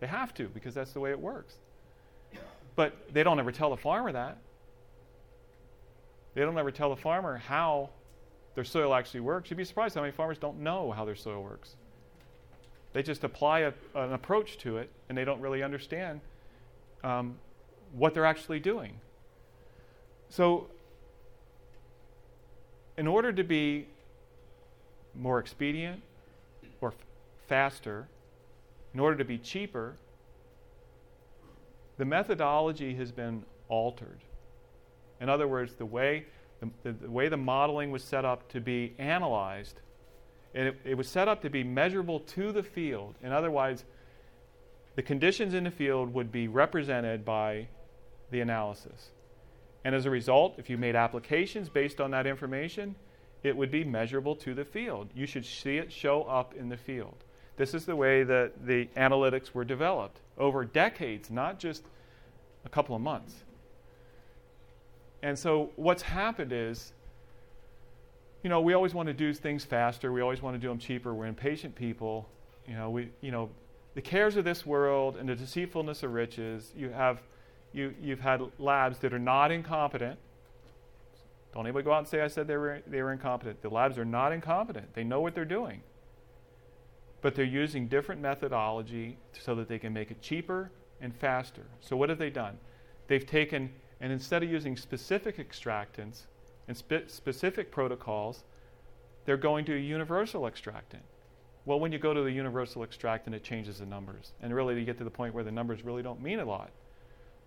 They 0.00 0.06
have 0.06 0.34
to 0.34 0.48
because 0.48 0.74
that's 0.74 0.92
the 0.92 1.00
way 1.00 1.10
it 1.10 1.18
works. 1.18 1.54
But 2.76 2.94
they 3.10 3.22
don't 3.22 3.40
ever 3.40 3.52
tell 3.52 3.70
the 3.70 3.78
farmer 3.78 4.12
that. 4.12 4.36
They 6.34 6.42
don't 6.42 6.58
ever 6.58 6.70
tell 6.70 6.90
the 6.90 7.00
farmer 7.00 7.38
how 7.38 7.88
their 8.54 8.64
soil 8.64 8.94
actually 8.94 9.20
works. 9.20 9.50
You'd 9.50 9.56
be 9.56 9.64
surprised 9.64 9.94
how 9.94 10.02
many 10.02 10.12
farmers 10.12 10.36
don't 10.36 10.60
know 10.60 10.92
how 10.92 11.06
their 11.06 11.16
soil 11.16 11.42
works. 11.42 11.76
They 12.92 13.02
just 13.02 13.24
apply 13.24 13.60
a, 13.60 13.72
an 13.94 14.12
approach 14.12 14.58
to 14.58 14.78
it 14.78 14.90
and 15.08 15.16
they 15.16 15.24
don't 15.24 15.40
really 15.40 15.62
understand 15.62 16.20
um, 17.04 17.36
what 17.92 18.14
they're 18.14 18.26
actually 18.26 18.60
doing. 18.60 18.94
So, 20.28 20.68
in 22.96 23.06
order 23.06 23.32
to 23.32 23.42
be 23.42 23.86
more 25.14 25.38
expedient 25.38 26.02
or 26.80 26.88
f- 26.90 26.94
faster, 27.48 28.06
in 28.94 29.00
order 29.00 29.16
to 29.16 29.24
be 29.24 29.38
cheaper, 29.38 29.94
the 31.98 32.04
methodology 32.04 32.94
has 32.94 33.10
been 33.10 33.44
altered. 33.68 34.20
In 35.20 35.28
other 35.28 35.46
words, 35.48 35.74
the 35.74 35.86
way 35.86 36.26
the, 36.60 36.68
the, 36.82 36.92
the 36.92 37.10
way 37.10 37.28
the 37.28 37.36
modeling 37.36 37.90
was 37.90 38.04
set 38.04 38.24
up 38.24 38.48
to 38.50 38.60
be 38.60 38.94
analyzed, 38.98 39.80
it, 40.54 40.80
it 40.84 40.94
was 40.94 41.08
set 41.08 41.28
up 41.28 41.42
to 41.42 41.50
be 41.50 41.62
measurable 41.62 42.20
to 42.20 42.52
the 42.52 42.62
field. 42.62 43.14
and 43.22 43.32
otherwise, 43.32 43.84
the 44.96 45.02
conditions 45.02 45.54
in 45.54 45.64
the 45.64 45.70
field 45.70 46.12
would 46.12 46.32
be 46.32 46.48
represented 46.48 47.24
by 47.24 47.68
the 48.30 48.40
analysis. 48.40 49.10
And 49.84 49.94
as 49.94 50.04
a 50.04 50.10
result, 50.10 50.56
if 50.58 50.68
you 50.68 50.76
made 50.76 50.96
applications 50.96 51.68
based 51.68 52.00
on 52.00 52.10
that 52.10 52.26
information, 52.26 52.94
it 53.42 53.56
would 53.56 53.70
be 53.70 53.84
measurable 53.84 54.36
to 54.36 54.54
the 54.54 54.64
field. 54.64 55.08
You 55.14 55.26
should 55.26 55.46
see 55.46 55.78
it 55.78 55.90
show 55.90 56.24
up 56.24 56.54
in 56.54 56.68
the 56.68 56.76
field. 56.76 57.24
This 57.56 57.72
is 57.72 57.86
the 57.86 57.96
way 57.96 58.22
that 58.24 58.66
the 58.66 58.86
analytics 58.96 59.52
were 59.52 59.64
developed 59.64 60.20
over 60.38 60.64
decades, 60.64 61.30
not 61.30 61.58
just 61.58 61.84
a 62.64 62.68
couple 62.68 62.94
of 62.94 63.02
months. 63.02 63.44
And 65.22 65.38
so 65.38 65.70
what's 65.76 66.02
happened 66.02 66.52
is, 66.52 66.92
you 68.42 68.50
know, 68.50 68.60
we 68.60 68.74
always 68.74 68.94
want 68.94 69.06
to 69.08 69.12
do 69.12 69.32
things 69.34 69.64
faster. 69.64 70.12
We 70.12 70.20
always 70.20 70.40
want 70.40 70.54
to 70.54 70.58
do 70.58 70.68
them 70.68 70.78
cheaper. 70.78 71.14
We're 71.14 71.26
impatient 71.26 71.74
people. 71.74 72.28
You 72.66 72.74
know, 72.74 72.90
we, 72.90 73.10
you 73.20 73.30
know, 73.30 73.50
the 73.94 74.00
cares 74.00 74.36
of 74.36 74.44
this 74.44 74.64
world 74.64 75.16
and 75.16 75.28
the 75.28 75.34
deceitfulness 75.34 76.02
of 76.02 76.12
riches. 76.12 76.72
You 76.76 76.90
have, 76.90 77.20
you, 77.72 77.94
you've 78.00 78.20
had 78.20 78.42
labs 78.58 78.98
that 78.98 79.12
are 79.12 79.18
not 79.18 79.50
incompetent. 79.50 80.18
Don't 81.52 81.66
anybody 81.66 81.84
go 81.84 81.92
out 81.92 81.98
and 81.98 82.08
say 82.08 82.20
I 82.20 82.28
said 82.28 82.46
they 82.46 82.56
were, 82.56 82.80
they 82.86 83.02
were 83.02 83.12
incompetent. 83.12 83.60
The 83.60 83.68
labs 83.68 83.98
are 83.98 84.04
not 84.04 84.32
incompetent. 84.32 84.94
They 84.94 85.04
know 85.04 85.20
what 85.20 85.34
they're 85.34 85.44
doing. 85.44 85.82
But 87.22 87.34
they're 87.34 87.44
using 87.44 87.88
different 87.88 88.20
methodology 88.20 89.18
so 89.32 89.54
that 89.56 89.68
they 89.68 89.78
can 89.78 89.92
make 89.92 90.10
it 90.10 90.22
cheaper 90.22 90.70
and 91.00 91.14
faster. 91.14 91.66
So 91.80 91.96
what 91.96 92.08
have 92.08 92.18
they 92.18 92.30
done? 92.30 92.56
They've 93.08 93.26
taken 93.26 93.70
and 94.00 94.12
instead 94.12 94.42
of 94.42 94.50
using 94.50 94.76
specific 94.76 95.36
extractants 95.36 96.22
and 96.70 96.76
spe- 96.76 97.08
specific 97.08 97.72
protocols, 97.72 98.44
they're 99.24 99.36
going 99.36 99.64
to 99.64 99.74
a 99.74 99.78
universal 99.78 100.46
extractant. 100.46 101.02
Well, 101.64 101.80
when 101.80 101.90
you 101.90 101.98
go 101.98 102.14
to 102.14 102.22
the 102.22 102.30
universal 102.30 102.84
extractant, 102.84 103.34
it 103.34 103.42
changes 103.42 103.80
the 103.80 103.86
numbers. 103.86 104.30
And 104.40 104.54
really, 104.54 104.78
you 104.78 104.84
get 104.84 104.96
to 104.98 105.04
the 105.04 105.10
point 105.10 105.34
where 105.34 105.42
the 105.42 105.50
numbers 105.50 105.84
really 105.84 106.04
don't 106.04 106.22
mean 106.22 106.38
a 106.38 106.44
lot, 106.44 106.70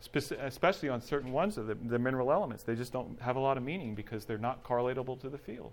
Speci- 0.06 0.38
especially 0.44 0.90
on 0.90 1.02
certain 1.02 1.32
ones 1.32 1.58
of 1.58 1.68
the, 1.68 1.76
the 1.76 1.98
mineral 1.98 2.34
elements. 2.34 2.64
They 2.64 2.76
just 2.76 2.92
don't 2.92 3.18
have 3.22 3.38
a 3.38 3.40
lot 3.40 3.56
of 3.56 3.64
meaning 3.64 3.96
because 3.96 4.26
they're 4.26 4.38
not 4.38 4.62
correlatable 4.66 5.22
to 5.22 5.30
the 5.30 5.38
field. 5.38 5.72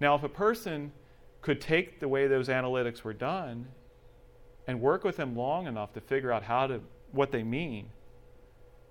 Now, 0.00 0.14
if 0.14 0.22
a 0.22 0.28
person 0.28 0.92
could 1.42 1.60
take 1.60 1.98
the 1.98 2.06
way 2.06 2.28
those 2.28 2.46
analytics 2.46 3.02
were 3.02 3.14
done 3.14 3.66
and 4.68 4.80
work 4.80 5.02
with 5.02 5.16
them 5.16 5.36
long 5.36 5.66
enough 5.66 5.92
to 5.94 6.00
figure 6.00 6.30
out 6.30 6.44
how 6.44 6.68
to 6.68 6.80
what 7.10 7.32
they 7.32 7.42
mean, 7.42 7.88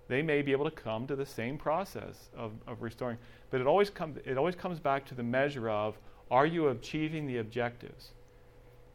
they 0.07 0.21
may 0.21 0.41
be 0.41 0.51
able 0.51 0.65
to 0.65 0.71
come 0.71 1.07
to 1.07 1.15
the 1.15 1.25
same 1.25 1.57
process 1.57 2.29
of, 2.35 2.51
of 2.67 2.81
restoring. 2.81 3.17
But 3.49 3.61
it 3.61 3.67
always, 3.67 3.91
it 4.25 4.37
always 4.37 4.55
comes 4.55 4.79
back 4.79 5.05
to 5.07 5.15
the 5.15 5.23
measure 5.23 5.69
of 5.69 5.97
are 6.31 6.45
you 6.45 6.69
achieving 6.69 7.27
the 7.27 7.37
objectives? 7.37 8.09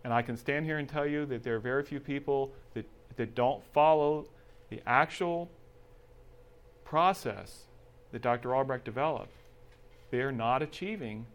And 0.05 0.13
I 0.13 0.23
can 0.23 0.37
stand 0.37 0.67
here 0.67 0.79
and 0.79 0.89
tell 0.89 1.07
you 1.07 1.27
that 1.27 1.43
there 1.43 1.55
are 1.57 1.61
very 1.61 1.83
few 1.83 2.01
people 2.01 2.53
that, 2.75 2.87
that 3.17 3.35
don't 3.35 3.63
follow 3.73 4.27
the 4.71 4.81
actual 4.87 5.51
process 6.85 7.65
that 8.13 8.23
Dr. 8.23 8.55
Albrecht 8.55 8.85
developed. 8.85 9.33
They 10.11 10.21
are 10.21 10.33
not 10.33 10.63
achieving 10.63 11.27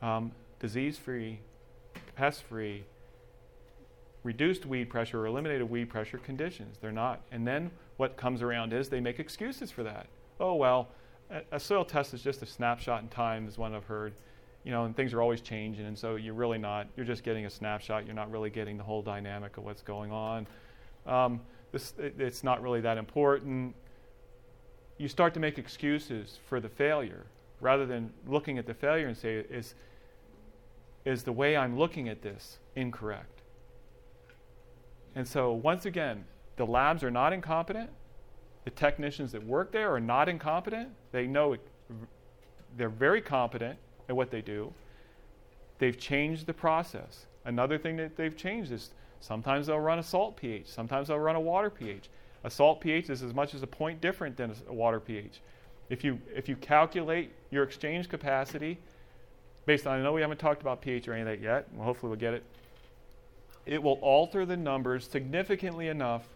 um, 0.00 0.32
disease 0.60 0.96
free, 0.96 1.40
pest 2.16 2.42
free, 2.44 2.84
reduced 4.22 4.64
weed 4.66 4.88
pressure 4.88 5.20
or 5.20 5.26
eliminated 5.26 5.68
weed 5.68 5.86
pressure 5.86 6.18
conditions. 6.18 6.78
They're 6.80 6.92
not. 6.92 7.20
And 7.32 7.46
then 7.46 7.70
what 7.96 8.16
comes 8.16 8.42
around 8.42 8.72
is 8.72 8.88
they 8.88 9.00
make 9.00 9.18
excuses 9.18 9.70
for 9.70 9.82
that. 9.82 10.06
Oh, 10.40 10.54
well, 10.54 10.88
a, 11.30 11.42
a 11.52 11.60
soil 11.60 11.84
test 11.84 12.14
is 12.14 12.22
just 12.22 12.42
a 12.42 12.46
snapshot 12.46 13.02
in 13.02 13.08
time, 13.08 13.46
is 13.46 13.58
one 13.58 13.74
I've 13.74 13.84
heard. 13.84 14.14
You 14.64 14.70
know, 14.70 14.84
and 14.84 14.96
things 14.96 15.12
are 15.12 15.20
always 15.20 15.40
changing, 15.40 15.86
and 15.86 15.98
so 15.98 16.14
you're 16.14 16.34
really 16.34 16.58
not, 16.58 16.86
you're 16.96 17.06
just 17.06 17.24
getting 17.24 17.46
a 17.46 17.50
snapshot. 17.50 18.06
You're 18.06 18.14
not 18.14 18.30
really 18.30 18.50
getting 18.50 18.76
the 18.76 18.84
whole 18.84 19.02
dynamic 19.02 19.56
of 19.56 19.64
what's 19.64 19.82
going 19.82 20.12
on. 20.12 20.46
Um, 21.04 21.40
this, 21.72 21.94
it, 21.98 22.14
it's 22.18 22.44
not 22.44 22.62
really 22.62 22.80
that 22.82 22.96
important. 22.96 23.74
You 24.98 25.08
start 25.08 25.34
to 25.34 25.40
make 25.40 25.58
excuses 25.58 26.38
for 26.48 26.60
the 26.60 26.68
failure 26.68 27.26
rather 27.60 27.86
than 27.86 28.12
looking 28.26 28.58
at 28.58 28.66
the 28.66 28.74
failure 28.74 29.08
and 29.08 29.16
say, 29.16 29.36
is, 29.50 29.74
is 31.04 31.24
the 31.24 31.32
way 31.32 31.56
I'm 31.56 31.76
looking 31.76 32.08
at 32.08 32.22
this 32.22 32.58
incorrect? 32.76 33.40
And 35.14 35.26
so, 35.26 35.52
once 35.52 35.86
again, 35.86 36.24
the 36.56 36.66
labs 36.66 37.02
are 37.02 37.10
not 37.10 37.32
incompetent. 37.32 37.90
The 38.64 38.70
technicians 38.70 39.32
that 39.32 39.44
work 39.44 39.72
there 39.72 39.92
are 39.92 40.00
not 40.00 40.28
incompetent. 40.28 40.90
They 41.10 41.26
know 41.26 41.54
it, 41.54 41.60
they're 42.76 42.88
very 42.88 43.20
competent 43.20 43.78
at 44.08 44.16
what 44.16 44.30
they 44.30 44.40
do. 44.40 44.72
They've 45.78 45.98
changed 45.98 46.46
the 46.46 46.54
process. 46.54 47.26
Another 47.44 47.76
thing 47.78 47.96
that 47.96 48.16
they've 48.16 48.36
changed 48.36 48.70
is 48.70 48.90
sometimes 49.20 49.66
they'll 49.66 49.80
run 49.80 49.98
a 49.98 50.02
salt 50.02 50.36
pH, 50.36 50.68
sometimes 50.68 51.08
they'll 51.08 51.18
run 51.18 51.36
a 51.36 51.40
water 51.40 51.70
pH. 51.70 52.08
A 52.44 52.50
salt 52.50 52.80
pH 52.80 53.10
is 53.10 53.22
as 53.22 53.34
much 53.34 53.54
as 53.54 53.62
a 53.62 53.66
point 53.66 54.00
different 54.00 54.36
than 54.36 54.54
a 54.68 54.72
water 54.72 55.00
pH. 55.00 55.40
If 55.90 56.04
you, 56.04 56.20
if 56.34 56.48
you 56.48 56.56
calculate 56.56 57.32
your 57.50 57.62
exchange 57.62 58.08
capacity 58.08 58.78
based 59.66 59.86
on, 59.86 59.98
I 59.98 60.02
know 60.02 60.12
we 60.12 60.20
haven't 60.20 60.38
talked 60.38 60.60
about 60.60 60.80
pH 60.80 61.06
or 61.06 61.12
any 61.12 61.22
of 61.22 61.28
that 61.28 61.40
yet, 61.40 61.68
well, 61.74 61.84
hopefully 61.84 62.10
we'll 62.10 62.18
get 62.18 62.34
it 62.34 62.44
it 63.66 63.82
will 63.82 63.98
alter 64.00 64.44
the 64.44 64.56
numbers 64.56 65.06
significantly 65.08 65.88
enough 65.88 66.26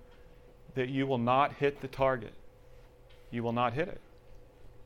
that 0.77 0.89
you 0.89 1.07
will 1.07 1.19
not 1.19 1.55
hit 1.55 1.81
the 1.81 1.89
target. 1.89 2.33
You 3.31 3.43
will 3.43 3.53
not 3.53 3.73
hit 3.73 3.89
it 3.89 4.01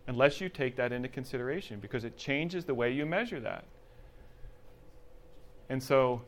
unless 0.07 0.41
you 0.41 0.49
take 0.49 0.77
that 0.77 0.93
into 0.93 1.09
consideration 1.09 1.79
because 1.79 2.05
it 2.05 2.17
changes 2.17 2.65
the 2.65 2.75
way 2.75 2.91
you 2.91 3.05
measure 3.05 3.39
that. 3.41 3.65
And 5.69 5.83
so 5.83 6.23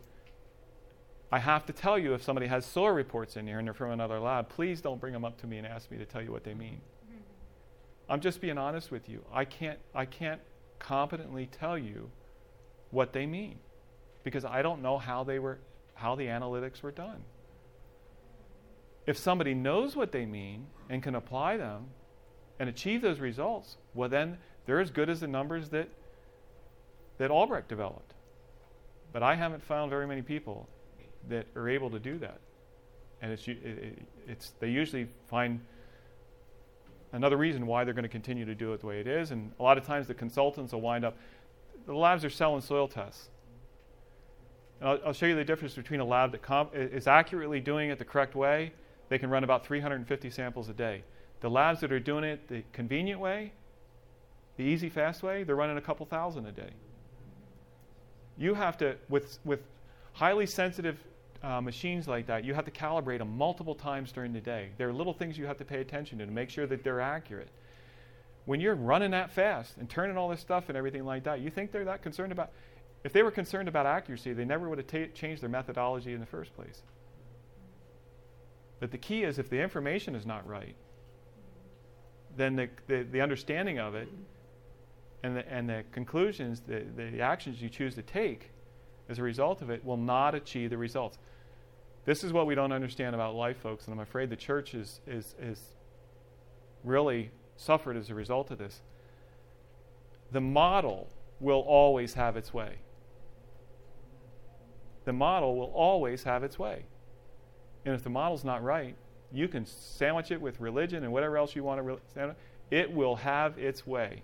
I 1.33 1.39
have 1.39 1.65
to 1.67 1.73
tell 1.73 1.99
you 1.99 2.13
if 2.15 2.23
somebody 2.23 2.47
has 2.47 2.67
soil 2.67 2.91
reports 2.91 3.37
in 3.37 3.47
here 3.47 3.59
and 3.59 3.67
they're 3.67 3.75
from 3.75 3.91
another 3.91 4.21
lab, 4.21 4.49
please 4.49 4.81
don't 4.81 5.01
bring 5.01 5.13
them 5.13 5.25
up 5.25 5.41
to 5.41 5.47
me 5.47 5.59
and 5.59 5.67
ask 5.67 5.91
me 5.91 5.99
to 5.99 6.05
tell 6.05 6.23
you 6.23 6.31
what 6.31 6.45
they 6.45 6.55
mean. 6.55 6.81
I'm 8.09 8.21
just 8.21 8.41
being 8.41 8.59
honest 8.59 8.91
with 8.91 9.09
you. 9.09 9.25
I 9.33 9.45
can't 9.45 9.79
I 9.95 10.05
can't 10.05 10.41
competently 10.79 11.49
tell 11.51 11.79
you 11.79 12.11
what 12.91 13.13
they 13.13 13.27
mean 13.27 13.59
because 14.23 14.45
I 14.45 14.61
don't 14.61 14.83
know 14.83 14.99
how 14.99 15.25
they 15.25 15.39
were 15.39 15.59
how 15.95 16.15
the 16.15 16.27
analytics 16.27 16.83
were 16.83 16.91
done. 16.91 17.23
If 19.07 19.17
somebody 19.19 19.55
knows 19.55 19.97
what 19.97 20.13
they 20.13 20.27
mean 20.27 20.67
and 20.89 21.03
can 21.03 21.15
apply 21.15 21.57
them 21.57 21.87
and 22.59 22.69
achieve 22.69 23.03
those 23.03 23.19
results, 23.19 23.77
well, 23.95 24.09
then 24.09 24.39
they're 24.67 24.81
as 24.81 24.91
good 24.91 25.11
as 25.11 25.21
the 25.21 25.27
numbers 25.27 25.71
that, 25.71 25.89
that 27.19 27.31
Albrecht 27.31 27.69
developed. 27.69 28.15
But 29.13 29.23
I 29.23 29.35
haven't 29.35 29.63
found 29.63 29.91
very 29.91 30.07
many 30.07 30.23
people 30.23 30.69
that 31.29 31.47
are 31.57 31.69
able 31.69 31.91
to 31.91 31.99
do 31.99 32.19
that. 32.19 32.41
and 33.23 33.33
it's, 33.33 33.47
it, 33.47 33.99
it's 34.27 34.53
they 34.59 34.69
usually 34.69 35.09
find 35.29 35.61
another 37.13 37.37
reason 37.37 37.67
why 37.67 37.85
they're 37.85 37.95
going 37.95 38.03
to 38.03 38.09
continue 38.09 38.45
to 38.45 38.55
do 38.55 38.73
it 38.73 38.81
the 38.81 38.87
way 38.87 39.01
it 39.01 39.07
is. 39.07 39.31
And 39.31 39.53
a 39.61 39.63
lot 39.63 39.79
of 39.79 39.87
times 39.87 40.09
the 40.09 40.15
consultants 40.15 40.73
will 40.73 40.81
wind 40.81 41.05
up, 41.05 41.17
the 41.87 41.95
labs 41.95 42.25
are 42.25 42.31
selling 42.31 42.61
soil 42.61 42.89
tests. 42.89 43.29
And 44.81 44.89
I'll, 44.89 44.99
I'll 45.07 45.13
show 45.13 45.27
you 45.27 45.37
the 45.37 45.45
difference 45.45 45.75
between 45.75 46.01
a 46.01 46.05
lab 46.05 46.33
that 46.33 46.43
comp- 46.43 46.75
is 46.75 47.07
accurately 47.07 47.61
doing 47.61 47.91
it 47.91 47.99
the 47.99 48.05
correct 48.05 48.35
way. 48.35 48.73
They 49.13 49.19
can 49.19 49.29
run 49.29 49.45
about 49.45 49.67
350 49.67 50.31
samples 50.31 50.71
a 50.71 50.73
day. 50.73 51.05
The 51.41 51.51
labs 51.51 51.81
that 51.81 51.93
are 51.93 52.01
doing 52.01 52.25
it 52.25 52.49
the 52.49 52.65
convenient 52.73 53.21
way, 53.21 53.53
the 54.57 54.63
easy, 54.63 54.89
fast 54.89 55.23
way, 55.23 55.43
they're 55.43 55.55
running 55.55 55.77
a 55.77 55.83
couple 55.83 56.07
thousand 56.07 56.47
a 56.47 56.51
day. 56.51 56.71
You 58.39 58.55
have 58.55 58.79
to, 58.79 58.97
with, 59.11 59.39
with 59.45 59.61
highly 60.15 60.47
sensitive 60.47 60.99
uh, 61.43 61.61
machines 61.61 62.09
like 62.09 62.27
that, 62.29 62.43
you 62.43 62.55
have 62.55 62.65
to 62.65 62.71
calibrate 62.71 63.19
them 63.19 63.37
multiple 63.37 63.75
times 63.75 64.13
during 64.13 64.33
the 64.33 64.41
day. 64.41 64.71
There 64.79 64.89
are 64.89 64.95
little 64.95 65.13
things 65.13 65.37
you 65.37 65.45
have 65.45 65.59
to 65.59 65.65
pay 65.67 65.83
attention 65.83 66.17
to 66.17 66.25
to 66.25 66.33
make 66.33 66.49
sure 66.49 66.67
that 66.67 66.83
they're 66.83 67.03
accurate. 67.03 67.51
When 68.47 68.63
you're 68.63 68.75
running 68.75 69.11
that 69.11 69.31
fast 69.31 69.77
and 69.77 69.91
turning 69.91 70.17
all 70.17 70.31
this 70.31 70.41
stuff 70.41 70.71
and 70.71 70.79
everything 70.79 71.05
like 71.05 71.25
that, 71.25 71.41
you 71.41 71.51
think 71.51 71.71
they're 71.71 71.85
that 71.85 72.01
concerned 72.01 72.33
about? 72.33 72.51
If 73.05 73.13
they 73.13 73.23
were 73.23 73.31
concerned 73.31 73.69
about 73.69 73.85
accuracy, 73.85 74.33
they 74.33 74.47
never 74.47 74.71
would 74.71 74.79
have 74.79 75.13
changed 75.13 75.43
their 75.43 75.51
methodology 75.51 76.15
in 76.15 76.21
the 76.21 76.25
first 76.25 76.57
place. 76.57 76.81
But 78.83 78.91
the 78.91 78.99
key 78.99 79.23
is 79.23 79.39
if 79.39 79.49
the 79.49 79.61
information 79.61 80.17
is 80.17 80.27
not 80.27 80.45
right, 80.45 80.75
then 82.37 82.57
the, 82.57 82.69
the, 82.89 83.05
the 83.05 83.21
understanding 83.21 83.79
of 83.79 83.95
it 83.95 84.09
and 85.23 85.37
the, 85.37 85.49
and 85.49 85.69
the 85.69 85.85
conclusions, 85.93 86.63
the, 86.67 86.83
the 86.97 87.21
actions 87.21 87.63
you 87.63 87.69
choose 87.69 87.95
to 87.95 88.03
take 88.03 88.51
as 89.09 89.21
a 89.21 89.23
result 89.23 89.63
of 89.63 89.71
it 89.71 89.85
will 89.85 89.97
not 89.97 90.35
achieve 90.35 90.71
the 90.71 90.77
results. 90.77 91.19
This 92.07 92.25
is 92.25 92.33
what 92.33 92.49
we 92.49 92.57
don't 92.57 92.73
understand 92.73 93.15
about 93.15 93.37
life, 93.37 93.57
folks, 93.59 93.85
and 93.85 93.95
I'm 93.95 94.01
afraid 94.01 94.31
the 94.31 94.35
church 94.35 94.75
is, 94.75 95.01
is, 95.07 95.37
is 95.41 95.61
really 96.83 97.31
suffered 97.55 97.97
as 97.97 98.11
a 98.11 98.17
result 98.17 98.51
of 98.51 98.59
this. 98.59 98.81
The 100.33 100.41
model 100.41 101.09
will 101.39 101.61
always 101.61 102.15
have 102.15 102.37
its 102.37 102.53
way. 102.53 102.79
The 105.05 105.13
model 105.13 105.55
will 105.55 105.73
always 105.73 106.25
have 106.25 106.43
its 106.43 106.59
way. 106.59 106.87
And 107.85 107.95
if 107.95 108.03
the 108.03 108.11
model's 108.11 108.45
not 108.45 108.63
right, 108.63 108.95
you 109.33 109.49
can 109.49 109.65
sandwich 109.67 110.31
it 110.31 110.41
with 110.41 110.61
religion 110.61 111.05
and 111.05 111.13
whatever 111.13 111.37
else 111.37 111.57
you 111.57 111.65
want 111.65 111.85
to 111.85 111.99
sandwich. 112.15 112.37
It 112.71 112.93
will 112.93 113.17
have 113.17 113.59
its 113.59 113.87
way. 113.87 114.23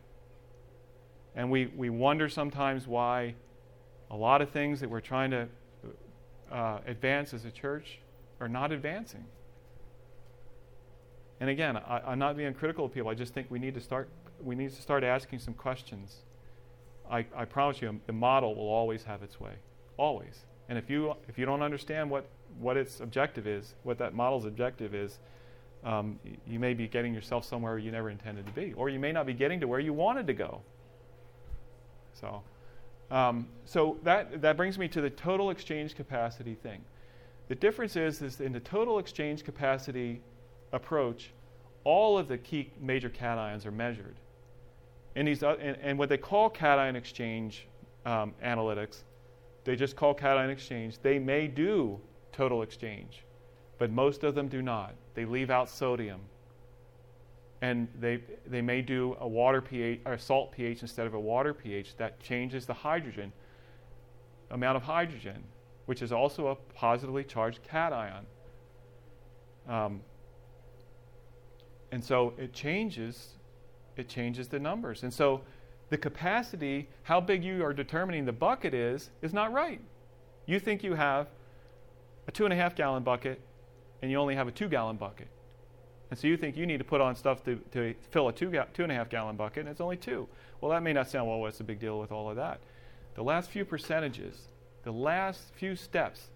And 1.34 1.50
we, 1.50 1.66
we 1.66 1.90
wonder 1.90 2.28
sometimes 2.28 2.86
why 2.86 3.34
a 4.10 4.16
lot 4.16 4.42
of 4.42 4.50
things 4.50 4.80
that 4.80 4.90
we're 4.90 5.00
trying 5.00 5.30
to 5.30 5.48
uh, 6.50 6.78
advance 6.86 7.34
as 7.34 7.44
a 7.44 7.50
church 7.50 7.98
are 8.40 8.48
not 8.48 8.72
advancing. 8.72 9.24
And 11.40 11.50
again, 11.50 11.76
I, 11.76 12.12
am 12.12 12.18
not 12.18 12.36
being 12.36 12.52
critical 12.54 12.86
of 12.86 12.92
people. 12.92 13.10
I 13.10 13.14
just 13.14 13.34
think 13.34 13.50
we 13.50 13.58
need 13.58 13.74
to 13.74 13.80
start. 13.80 14.08
We 14.42 14.54
need 14.54 14.74
to 14.74 14.82
start 14.82 15.04
asking 15.04 15.38
some 15.38 15.54
questions. 15.54 16.16
I, 17.10 17.24
I 17.34 17.44
promise 17.44 17.80
you, 17.80 18.00
the 18.06 18.12
model 18.12 18.54
will 18.54 18.68
always 18.68 19.04
have 19.04 19.22
its 19.22 19.40
way, 19.40 19.52
always. 19.96 20.44
And 20.68 20.76
if 20.76 20.90
you 20.90 21.14
if 21.28 21.38
you 21.38 21.46
don't 21.46 21.62
understand 21.62 22.10
what 22.10 22.26
what 22.58 22.76
its 22.76 23.00
objective 23.00 23.46
is, 23.46 23.74
what 23.82 23.98
that 23.98 24.14
model's 24.14 24.44
objective 24.44 24.94
is, 24.94 25.18
um, 25.84 26.18
you 26.46 26.58
may 26.58 26.74
be 26.74 26.88
getting 26.88 27.14
yourself 27.14 27.44
somewhere 27.44 27.78
you 27.78 27.90
never 27.90 28.10
intended 28.10 28.46
to 28.46 28.52
be, 28.52 28.72
or 28.74 28.88
you 28.88 28.98
may 28.98 29.12
not 29.12 29.26
be 29.26 29.32
getting 29.32 29.60
to 29.60 29.68
where 29.68 29.80
you 29.80 29.92
wanted 29.92 30.26
to 30.26 30.34
go. 30.34 30.60
So. 32.14 32.42
Um, 33.10 33.48
so 33.64 33.96
that, 34.02 34.42
that 34.42 34.56
brings 34.56 34.78
me 34.78 34.88
to 34.88 35.00
the 35.00 35.10
total 35.10 35.50
exchange 35.50 35.94
capacity 35.94 36.54
thing. 36.54 36.80
The 37.48 37.54
difference 37.54 37.96
is, 37.96 38.20
is 38.20 38.40
in 38.40 38.52
the 38.52 38.60
total 38.60 38.98
exchange 38.98 39.44
capacity 39.44 40.20
approach, 40.72 41.30
all 41.84 42.18
of 42.18 42.28
the 42.28 42.36
key 42.36 42.70
major 42.80 43.08
cations 43.08 43.64
are 43.64 43.70
measured. 43.70 44.16
In 45.14 45.24
these, 45.24 45.42
uh, 45.42 45.56
and, 45.58 45.76
and, 45.82 45.98
what 45.98 46.10
they 46.10 46.18
call 46.18 46.50
cation 46.50 46.96
exchange 46.96 47.66
um, 48.04 48.34
analytics, 48.44 48.98
they 49.64 49.74
just 49.74 49.96
call 49.96 50.12
cation 50.12 50.50
exchange. 50.50 50.98
They 51.02 51.18
may 51.18 51.46
do 51.46 51.98
total 52.38 52.62
exchange, 52.62 53.24
but 53.78 53.90
most 53.90 54.22
of 54.22 54.36
them 54.36 54.46
do 54.46 54.62
not. 54.62 54.94
They 55.14 55.24
leave 55.24 55.50
out 55.50 55.68
sodium 55.68 56.20
and 57.60 57.88
they, 57.98 58.20
they 58.46 58.62
may 58.62 58.80
do 58.80 59.16
a 59.18 59.26
water 59.26 59.60
pH 59.60 60.00
or 60.06 60.16
salt 60.16 60.52
pH 60.52 60.82
instead 60.82 61.08
of 61.08 61.14
a 61.14 61.18
water 61.18 61.52
pH 61.52 61.96
that 61.96 62.20
changes 62.20 62.64
the 62.64 62.72
hydrogen 62.72 63.32
amount 64.52 64.76
of 64.76 64.84
hydrogen, 64.84 65.42
which 65.86 66.00
is 66.00 66.12
also 66.12 66.46
a 66.46 66.54
positively 66.74 67.24
charged 67.24 67.58
cation. 67.64 68.24
Um, 69.68 70.00
and 71.90 72.04
so 72.04 72.34
it 72.38 72.52
changes, 72.52 73.34
it 73.96 74.08
changes 74.08 74.46
the 74.46 74.60
numbers. 74.60 75.02
And 75.02 75.12
so 75.12 75.40
the 75.90 75.98
capacity, 75.98 76.88
how 77.02 77.20
big 77.20 77.42
you 77.42 77.64
are 77.64 77.72
determining 77.72 78.24
the 78.24 78.32
bucket 78.32 78.74
is, 78.74 79.10
is 79.22 79.32
not 79.32 79.52
right. 79.52 79.80
You 80.46 80.60
think 80.60 80.84
you 80.84 80.94
have 80.94 81.26
a 82.28 82.30
two 82.30 82.44
and 82.44 82.52
a 82.52 82.56
half 82.56 82.76
gallon 82.76 83.02
bucket 83.02 83.40
and 84.00 84.10
you 84.10 84.18
only 84.18 84.36
have 84.36 84.46
a 84.46 84.52
two 84.52 84.68
gallon 84.68 84.96
bucket. 84.96 85.26
And 86.10 86.18
so 86.18 86.28
you 86.28 86.36
think 86.36 86.56
you 86.56 86.66
need 86.66 86.78
to 86.78 86.84
put 86.84 87.00
on 87.00 87.16
stuff 87.16 87.42
to, 87.44 87.56
to 87.72 87.94
fill 88.10 88.28
a 88.28 88.32
two, 88.32 88.50
ga- 88.50 88.66
two 88.72 88.82
and 88.82 88.92
a 88.92 88.94
half 88.94 89.10
gallon 89.10 89.36
bucket, 89.36 89.60
and 89.60 89.68
it's 89.68 89.80
only 89.80 89.96
two. 89.96 90.28
Well, 90.60 90.70
that 90.70 90.82
may 90.82 90.92
not 90.92 91.08
sound, 91.08 91.28
well, 91.28 91.40
what's 91.40 91.58
the 91.58 91.64
big 91.64 91.80
deal 91.80 91.98
with 91.98 92.12
all 92.12 92.30
of 92.30 92.36
that? 92.36 92.60
The 93.14 93.22
last 93.22 93.50
few 93.50 93.64
percentages, 93.64 94.38
the 94.84 94.92
last 94.92 95.40
few 95.56 95.74
steps 95.74 96.28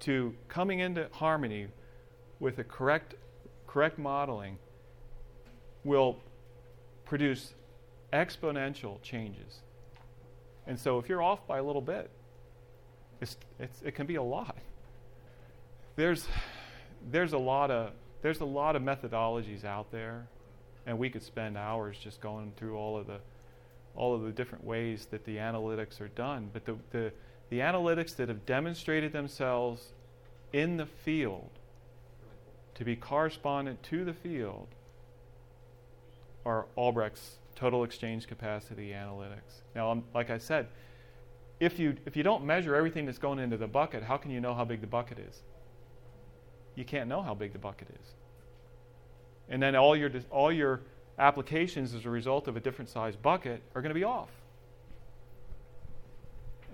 to 0.00 0.34
coming 0.48 0.80
into 0.80 1.08
harmony 1.12 1.68
with 2.40 2.56
the 2.56 2.64
correct, 2.64 3.14
correct 3.66 3.98
modeling 3.98 4.58
will 5.84 6.18
produce 7.04 7.54
exponential 8.12 9.00
changes. 9.02 9.60
And 10.66 10.78
so 10.78 10.98
if 10.98 11.08
you're 11.08 11.22
off 11.22 11.46
by 11.46 11.58
a 11.58 11.62
little 11.62 11.80
bit, 11.80 12.10
it's, 13.20 13.36
it's, 13.58 13.82
it 13.82 13.94
can 13.94 14.06
be 14.06 14.16
a 14.16 14.22
lot. 14.22 14.56
There's, 15.98 16.28
there's 17.10 17.32
a 17.32 17.38
lot 17.38 17.72
of 17.72 17.90
there's 18.22 18.38
a 18.38 18.44
lot 18.44 18.76
of 18.76 18.82
methodologies 18.82 19.64
out 19.64 19.90
there, 19.90 20.28
and 20.86 20.96
we 20.96 21.10
could 21.10 21.24
spend 21.24 21.58
hours 21.58 21.96
just 21.98 22.20
going 22.20 22.52
through 22.56 22.76
all 22.76 22.96
of 22.96 23.08
the 23.08 23.18
all 23.96 24.14
of 24.14 24.22
the 24.22 24.30
different 24.30 24.62
ways 24.62 25.08
that 25.10 25.24
the 25.24 25.38
analytics 25.38 26.00
are 26.00 26.06
done. 26.06 26.50
But 26.52 26.66
the, 26.66 26.76
the, 26.92 27.12
the 27.50 27.58
analytics 27.58 28.14
that 28.14 28.28
have 28.28 28.46
demonstrated 28.46 29.12
themselves 29.12 29.88
in 30.52 30.76
the 30.76 30.86
field 30.86 31.50
to 32.76 32.84
be 32.84 32.94
correspondent 32.94 33.82
to 33.84 34.04
the 34.04 34.12
field 34.12 34.68
are 36.46 36.66
Albrecht's 36.76 37.38
total 37.56 37.82
exchange 37.82 38.28
capacity 38.28 38.90
analytics. 38.90 39.62
Now, 39.74 39.90
um, 39.90 40.04
like 40.14 40.30
I 40.30 40.38
said, 40.38 40.68
if 41.58 41.80
you, 41.80 41.96
if 42.06 42.16
you 42.16 42.22
don't 42.22 42.44
measure 42.44 42.76
everything 42.76 43.04
that's 43.04 43.18
going 43.18 43.40
into 43.40 43.56
the 43.56 43.66
bucket, 43.66 44.04
how 44.04 44.16
can 44.16 44.30
you 44.30 44.40
know 44.40 44.54
how 44.54 44.64
big 44.64 44.80
the 44.80 44.86
bucket 44.86 45.18
is? 45.18 45.42
You 46.78 46.84
can't 46.84 47.08
know 47.08 47.20
how 47.20 47.34
big 47.34 47.52
the 47.52 47.58
bucket 47.58 47.88
is. 47.90 48.14
And 49.48 49.60
then 49.60 49.74
all 49.74 49.96
your, 49.96 50.10
all 50.30 50.52
your 50.52 50.80
applications 51.18 51.92
as 51.92 52.04
a 52.04 52.10
result 52.10 52.46
of 52.46 52.56
a 52.56 52.60
different 52.60 52.88
size 52.88 53.16
bucket 53.16 53.60
are 53.74 53.82
going 53.82 53.90
to 53.90 53.98
be 53.98 54.04
off. 54.04 54.30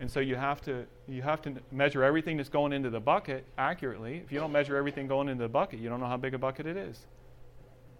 And 0.00 0.10
so 0.10 0.20
you 0.20 0.34
have 0.34 0.60
to 0.62 0.84
you 1.06 1.22
have 1.22 1.40
to 1.42 1.54
measure 1.70 2.02
everything 2.02 2.36
that's 2.36 2.48
going 2.48 2.72
into 2.72 2.90
the 2.90 2.98
bucket 2.98 3.44
accurately. 3.56 4.20
If 4.24 4.32
you 4.32 4.40
don't 4.40 4.50
measure 4.50 4.76
everything 4.76 5.06
going 5.06 5.28
into 5.28 5.44
the 5.44 5.48
bucket, 5.48 5.78
you 5.78 5.88
don't 5.88 6.00
know 6.00 6.06
how 6.06 6.16
big 6.16 6.34
a 6.34 6.38
bucket 6.38 6.66
it 6.66 6.76
is 6.76 7.06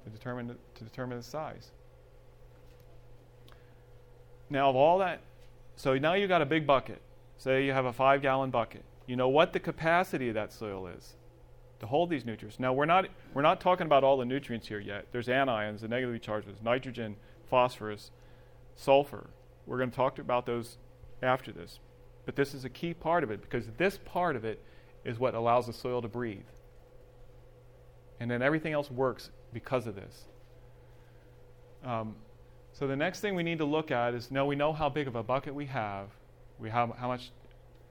to 0.03 0.11
determine 0.11 0.49
the, 0.49 0.57
to 0.75 0.85
determine 0.85 1.19
the 1.19 1.25
size. 1.25 1.71
Now 4.51 4.71
of 4.71 4.77
all 4.77 4.99
that, 4.99 5.21
so 5.77 5.97
now 5.97 6.15
you've 6.15 6.29
got 6.29 6.43
a 6.43 6.47
big 6.47 6.67
bucket. 6.67 7.01
Say 7.39 7.65
you 7.65 7.73
have 7.73 7.85
a 7.85 7.93
five 7.93 8.21
gallon 8.21 8.51
bucket. 8.51 8.83
You 9.07 9.15
know 9.15 9.29
what 9.29 9.53
the 9.53 9.61
capacity 9.61 10.29
of 10.29 10.35
that 10.35 10.53
soil 10.53 10.89
is 10.89 11.15
to 11.85 11.89
hold 11.89 12.09
these 12.09 12.25
nutrients. 12.25 12.59
Now 12.59 12.73
we're 12.73 12.87
not 12.87 13.07
we're 13.35 13.43
not 13.43 13.61
talking 13.61 13.87
about 13.87 14.05
all 14.05 14.17
the 14.17 14.25
nutrients 14.25 14.67
here 14.67 14.81
yet. 14.81 15.07
There's 15.13 15.29
anions, 15.29 15.81
the 15.81 15.89
negatively 15.89 16.19
charged 16.19 16.47
ones, 16.47 16.59
nitrogen, 16.63 17.17
phosphorus, 17.51 18.11
sulfur. 18.75 19.29
We're 19.67 19.77
going 19.77 19.91
to 19.91 19.97
talk 19.97 20.19
about 20.19 20.47
those 20.47 20.79
after 21.23 21.53
this. 21.53 21.81
But 22.25 22.37
this 22.37 22.55
is 22.55 22.65
a 22.65 22.71
key 22.71 22.95
part 22.95 23.23
of 23.23 23.31
it 23.31 23.43
because 23.43 23.67
this 23.77 23.99
part 23.99 24.35
of 24.35 24.47
it 24.47 24.63
is 25.05 25.19
what 25.19 25.35
allows 25.35 25.67
the 25.67 25.75
soil 25.75 26.01
to 26.01 26.09
breathe. 26.09 26.49
And 28.19 28.31
then 28.31 28.41
everything 28.41 28.73
else 28.73 28.91
works 28.91 29.31
because 29.53 29.87
of 29.87 29.95
this. 29.95 30.25
Um, 31.85 32.17
so 32.73 32.87
the 32.87 32.97
next 32.97 33.21
thing 33.21 33.35
we 33.35 33.43
need 33.43 33.59
to 33.59 33.67
look 33.67 33.91
at 33.91 34.15
is 34.15 34.31
now 34.31 34.47
we 34.47 34.57
know 34.57 34.73
how 34.73 34.89
big 34.89 35.07
of 35.07 35.17
a 35.17 35.23
bucket 35.23 35.55
we 35.55 35.67
have. 35.67 36.09
We 36.59 36.71
have 36.71 36.97
how 36.97 37.09
much 37.09 37.31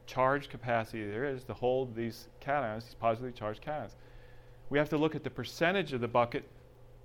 charge 0.06 0.50
capacity 0.50 1.06
there 1.06 1.26
is 1.26 1.44
to 1.46 1.54
hold 1.54 1.96
these 1.96 2.28
cations, 2.42 2.86
these 2.86 2.96
positively 2.96 3.32
charged 3.32 3.64
cations. 3.64 3.92
We 4.70 4.78
have 4.78 4.90
to 4.90 4.98
look 4.98 5.16
at 5.16 5.24
the 5.24 5.30
percentage 5.30 5.94
of 5.94 6.02
the 6.02 6.08
bucket 6.08 6.44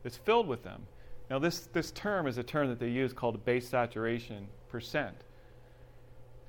that's 0.02 0.16
filled 0.16 0.46
with 0.46 0.62
them. 0.62 0.82
Now, 1.30 1.38
this, 1.38 1.60
this 1.72 1.90
term 1.90 2.26
is 2.26 2.38
a 2.38 2.42
term 2.42 2.68
that 2.68 2.78
they 2.78 2.88
use 2.88 3.12
called 3.12 3.44
base 3.44 3.68
saturation 3.68 4.46
percent. 4.68 5.16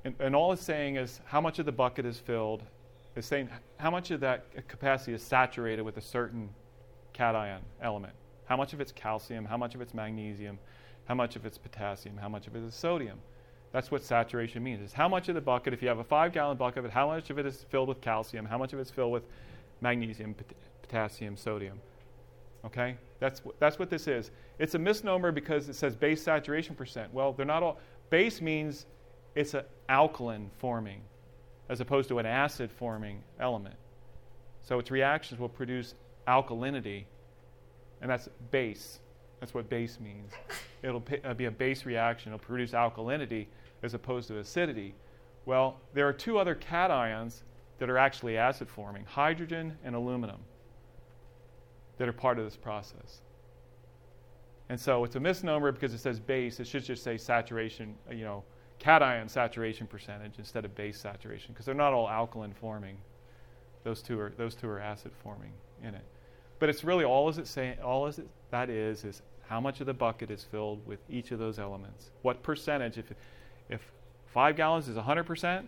And, 0.06 0.16
and 0.20 0.36
all 0.36 0.54
it's 0.54 0.64
saying 0.64 0.96
is 0.96 1.20
how 1.26 1.42
much 1.42 1.60
of 1.60 1.66
the 1.66 1.72
bucket 1.72 2.06
is 2.06 2.18
filled 2.18 2.64
is 3.16 3.26
saying 3.26 3.50
how 3.78 3.92
much 3.92 4.12
of 4.12 4.22
that 4.22 4.46
capacity 4.68 5.14
is 5.14 5.22
saturated 5.22 5.82
with 5.82 5.98
a 5.98 6.02
certain 6.02 6.50
cation 7.12 7.60
element. 7.82 8.14
How 8.46 8.56
much 8.56 8.74
of 8.74 8.80
it's 8.80 8.92
calcium, 8.94 9.46
how 9.46 9.58
much 9.58 9.76
of 9.76 9.82
it's 9.82 9.94
magnesium, 9.94 10.58
how 11.06 11.16
much 11.16 11.36
of 11.36 11.46
it's 11.46 11.58
potassium, 11.58 12.18
how 12.18 12.30
much 12.30 12.48
of 12.48 12.56
it 12.56 12.64
is 12.64 12.74
sodium. 12.74 13.20
That's 13.72 13.92
what 13.92 14.04
saturation 14.04 14.64
means. 14.64 14.82
Is 14.82 14.94
how 14.94 15.08
much 15.08 15.30
of 15.30 15.36
the 15.36 15.42
bucket, 15.42 15.74
if 15.74 15.82
you 15.82 15.88
have 15.88 16.00
a 16.00 16.04
five 16.04 16.34
gallon 16.34 16.58
bucket 16.58 16.86
it, 16.86 16.92
how 16.92 17.08
much 17.08 17.30
of 17.30 17.38
it 17.38 17.46
is 17.46 17.66
filled 17.70 17.88
with 17.88 18.02
calcium, 18.02 18.46
how 18.46 18.58
much 18.58 18.74
of 18.74 18.80
it's 18.80 18.90
filled 18.90 19.12
with 19.12 19.24
magnesium, 19.82 20.34
pot- 20.34 20.56
potassium, 20.82 21.38
sodium. 21.38 21.80
Okay? 22.66 22.98
That's, 23.20 23.42
that's 23.60 23.78
what 23.78 23.90
this 23.90 24.08
is. 24.08 24.32
It's 24.58 24.76
a 24.76 24.80
misnomer 24.80 25.32
because 25.32 25.70
it 25.70 25.76
says 25.76 25.96
base 25.96 26.22
saturation 26.24 26.76
percent. 26.76 27.14
Well, 27.14 27.34
they're 27.34 27.46
not 27.46 27.64
all. 27.64 27.80
Base 28.10 28.42
means 28.42 28.86
it's 29.36 29.54
an 29.54 29.64
alkaline 29.88 30.50
forming 30.58 31.02
as 31.70 31.80
opposed 31.80 32.10
to 32.10 32.20
an 32.20 32.26
acid 32.26 32.72
forming 32.72 33.22
element. 33.40 33.76
So 34.64 34.80
its 34.80 34.92
reactions 34.92 35.40
will 35.40 35.50
produce 35.50 35.94
alkalinity, 36.28 37.06
and 38.02 38.10
that's 38.10 38.28
base. 38.52 39.00
That's 39.40 39.54
what 39.54 39.70
base 39.70 40.00
means. 40.00 40.34
It'll 40.84 41.04
uh, 41.24 41.34
be 41.34 41.46
a 41.46 41.52
base 41.52 41.86
reaction. 41.86 42.34
It'll 42.34 42.46
produce 42.46 42.72
alkalinity 42.72 43.48
as 43.84 43.94
opposed 43.94 44.28
to 44.28 44.40
acidity. 44.40 44.94
Well, 45.46 45.80
there 45.94 46.08
are 46.08 46.14
two 46.14 46.38
other 46.38 46.56
cations 46.56 47.42
that 47.80 47.90
are 47.90 47.98
actually 47.98 48.38
acid 48.38 48.70
forming 48.70 49.06
hydrogen 49.06 49.78
and 49.84 49.96
aluminum 49.96 50.40
that 51.98 52.08
are 52.08 52.14
part 52.14 52.38
of 52.38 52.46
this 52.46 52.58
process. 52.58 53.22
And 54.70 54.80
so 54.80 55.04
it's 55.04 55.16
a 55.16 55.20
misnomer 55.20 55.72
because 55.72 55.94
it 55.94 56.00
says 56.00 56.20
base. 56.20 56.60
It 56.60 56.68
should 56.68 56.84
just 56.84 57.04
say 57.04 57.18
saturation, 57.18 57.96
uh, 58.10 58.14
you 58.14 58.24
know, 58.24 58.44
cation 58.78 59.28
saturation 59.28 59.88
percentage 59.88 60.34
instead 60.38 60.64
of 60.64 60.76
base 60.76 61.00
saturation 61.00 61.54
because 61.54 61.66
they're 61.66 61.76
not 61.76 61.94
all 61.94 62.08
alkaline 62.08 62.54
forming. 62.54 62.98
Those 63.84 64.02
two 64.02 64.20
are 64.20 64.32
those 64.38 64.56
two 64.56 64.68
are 64.68 64.80
acid 64.80 65.12
forming 65.24 65.52
in 65.82 65.96
it. 65.96 66.06
But 66.60 66.70
it's 66.70 66.84
really 66.84 67.06
all 67.06 67.30
is 67.30 67.38
it 67.38 67.48
saying 67.48 67.80
all 67.84 68.08
is 68.08 68.20
it 68.20 68.28
that 68.52 68.70
is 68.70 69.04
is 69.04 69.22
how 69.48 69.60
much 69.60 69.80
of 69.80 69.88
the 69.88 69.94
bucket 69.94 70.30
is 70.30 70.44
filled 70.44 70.86
with 70.86 71.00
each 71.10 71.32
of 71.32 71.40
those 71.40 71.58
elements. 71.58 72.12
What 72.22 72.44
percentage 72.44 72.98
if 72.98 73.06
if 73.70 73.82
5 74.28 74.56
gallons 74.56 74.88
is 74.88 74.96
100%, 74.96 75.66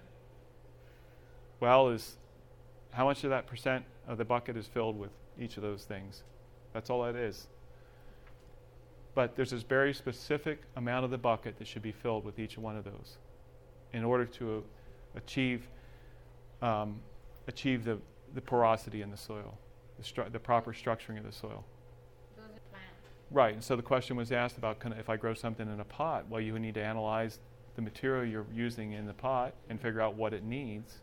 well 1.60 1.90
is 1.90 2.18
how 2.92 3.06
much 3.06 3.24
of 3.24 3.30
that 3.30 3.48
percent 3.48 3.86
of 4.08 4.18
the 4.18 4.26
bucket 4.26 4.58
is 4.58 4.68
filled 4.68 5.00
with 5.00 5.12
each 5.40 5.58
of 5.58 5.64
those 5.64 5.84
things. 5.84 6.24
That's 6.74 6.90
all 6.90 7.04
that 7.04 7.16
is. 7.16 7.48
But 9.14 9.36
there's 9.36 9.52
this 9.52 9.64
very 9.64 9.94
specific 9.94 10.62
amount 10.76 11.06
of 11.06 11.12
the 11.12 11.18
bucket 11.18 11.58
that 11.58 11.68
should 11.68 11.82
be 11.82 11.92
filled 11.92 12.24
with 12.24 12.40
each 12.40 12.58
one 12.58 12.78
of 12.78 12.84
those 12.84 13.18
in 13.94 14.04
order 14.04 14.26
to 14.26 14.64
achieve, 15.16 15.68
um, 16.62 17.00
achieve 17.48 17.84
the, 17.84 17.98
the 18.34 18.42
porosity 18.42 19.02
in 19.02 19.12
the 19.12 19.18
soil, 19.18 19.58
the, 20.02 20.08
stru- 20.08 20.32
the 20.32 20.40
proper 20.40 20.74
structuring 20.74 21.18
of 21.18 21.26
the 21.26 21.32
soil. 21.32 21.64
Right, 23.30 23.54
and 23.54 23.64
so 23.64 23.76
the 23.76 23.82
question 23.82 24.18
was 24.18 24.32
asked 24.32 24.58
about 24.58 24.80
kind 24.80 24.94
of 24.94 25.00
if 25.00 25.10
I 25.10 25.16
grow 25.16 25.34
something 25.34 25.72
in 25.72 25.80
a 25.80 25.86
pot, 25.86 26.28
well, 26.30 26.42
you 26.42 26.54
would 26.54 26.62
need 26.62 26.74
to 26.76 26.84
analyze 26.84 27.40
the 27.76 27.82
material 27.82 28.26
you're 28.26 28.46
using 28.54 28.92
in 28.92 29.06
the 29.06 29.14
pot 29.14 29.54
and 29.70 29.80
figure 29.80 30.02
out 30.02 30.16
what 30.16 30.34
it 30.34 30.44
needs 30.44 31.00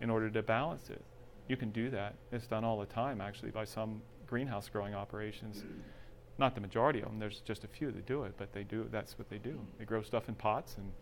in 0.00 0.10
order 0.10 0.28
to 0.28 0.42
balance 0.42 0.90
it. 0.90 1.02
You 1.48 1.56
can 1.56 1.70
do 1.70 1.88
that. 1.90 2.14
It's 2.32 2.46
done 2.46 2.64
all 2.64 2.78
the 2.78 2.86
time, 2.86 3.20
actually, 3.20 3.50
by 3.50 3.64
some 3.64 4.02
greenhouse 4.26 4.68
growing 4.68 4.94
operations. 4.94 5.62
Not 6.36 6.54
the 6.54 6.60
majority 6.60 7.00
of 7.00 7.06
them. 7.06 7.18
There's 7.18 7.40
just 7.40 7.64
a 7.64 7.68
few 7.68 7.90
that 7.92 8.06
do 8.06 8.24
it, 8.24 8.34
but 8.36 8.52
they 8.52 8.64
do. 8.64 8.86
That's 8.90 9.18
what 9.18 9.30
they 9.30 9.38
do. 9.38 9.58
They 9.78 9.84
grow 9.84 10.02
stuff 10.02 10.28
in 10.28 10.34
pots 10.34 10.76
and 10.76 10.92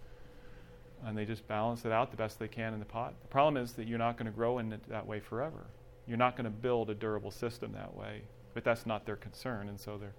and 1.05 1.19
they 1.19 1.25
just 1.25 1.47
balance 1.49 1.85
it 1.85 1.93
out 1.93 2.11
the 2.11 2.17
best 2.17 2.39
they 2.39 2.49
can 2.49 2.75
in 2.75 2.79
the 2.79 2.85
pot. 2.85 3.15
The 3.23 3.29
problem 3.29 3.63
is 3.63 3.73
that 3.73 3.89
you're 3.89 3.99
not 3.99 4.17
going 4.17 4.27
to 4.27 4.33
grow 4.33 4.59
in 4.59 4.73
it 4.73 4.89
that 4.89 5.07
way 5.07 5.21
forever. 5.21 5.67
You're 6.07 6.19
not 6.19 6.37
going 6.37 6.45
to 6.45 6.51
build 6.51 6.91
a 6.91 6.95
durable 6.95 7.31
system 7.31 7.73
that 7.73 7.95
way. 7.95 8.23
But 8.55 8.65
that's 8.65 8.87
not 8.87 9.07
their 9.07 9.17
concern, 9.17 9.69
and 9.69 9.81
so 9.81 9.97
they're. 9.97 10.15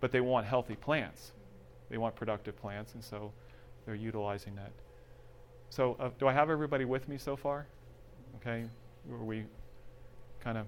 But 0.00 0.12
they 0.12 0.20
want 0.20 0.46
healthy 0.46 0.76
plants. 0.76 1.32
They 1.90 1.98
want 1.98 2.14
productive 2.14 2.56
plants, 2.56 2.94
and 2.94 3.04
so 3.04 3.32
they're 3.84 3.94
utilizing 3.94 4.54
that. 4.56 4.72
So, 5.70 5.96
uh, 5.98 6.10
do 6.18 6.26
I 6.26 6.32
have 6.32 6.48
everybody 6.48 6.84
with 6.84 7.08
me 7.08 7.18
so 7.18 7.36
far? 7.36 7.66
Okay, 8.36 8.64
were 9.06 9.24
we 9.24 9.44
kind 10.40 10.58
of 10.58 10.66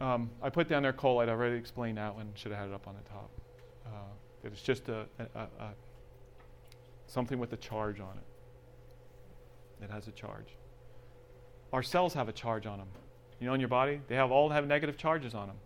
um, 0.00 0.30
I 0.42 0.48
put 0.48 0.68
down 0.68 0.82
there 0.82 0.92
coal. 0.92 1.20
I'd 1.20 1.28
already 1.28 1.56
explained 1.56 1.98
that 1.98 2.14
one. 2.14 2.32
Should 2.34 2.52
have 2.52 2.60
had 2.60 2.68
it 2.70 2.74
up 2.74 2.88
on 2.88 2.94
the 2.94 3.08
top. 3.08 3.30
Uh, 3.86 3.90
it's 4.44 4.62
just 4.62 4.88
a, 4.88 5.06
a, 5.34 5.40
a, 5.40 5.70
something 7.06 7.38
with 7.38 7.52
a 7.52 7.58
charge 7.58 8.00
on 8.00 8.16
it. 8.16 9.84
It 9.84 9.90
has 9.90 10.08
a 10.08 10.12
charge. 10.12 10.56
Our 11.72 11.82
cells 11.82 12.14
have 12.14 12.28
a 12.28 12.32
charge 12.32 12.66
on 12.66 12.78
them. 12.78 12.88
You 13.38 13.46
know, 13.46 13.54
in 13.54 13.60
your 13.60 13.68
body, 13.68 14.00
they 14.08 14.16
have 14.16 14.30
all 14.30 14.50
have 14.50 14.66
negative 14.66 14.96
charges 14.96 15.34
on 15.34 15.48
them. 15.48 15.56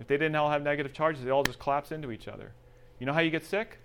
If 0.00 0.06
they 0.06 0.16
didn't 0.16 0.36
all 0.36 0.50
have 0.50 0.62
negative 0.62 0.92
charges, 0.92 1.24
they 1.24 1.30
all 1.30 1.42
just 1.42 1.58
collapse 1.58 1.90
into 1.90 2.10
each 2.12 2.28
other. 2.28 2.52
You 3.00 3.06
know 3.06 3.12
how 3.12 3.20
you 3.20 3.30
get 3.30 3.44
sick? 3.44 3.78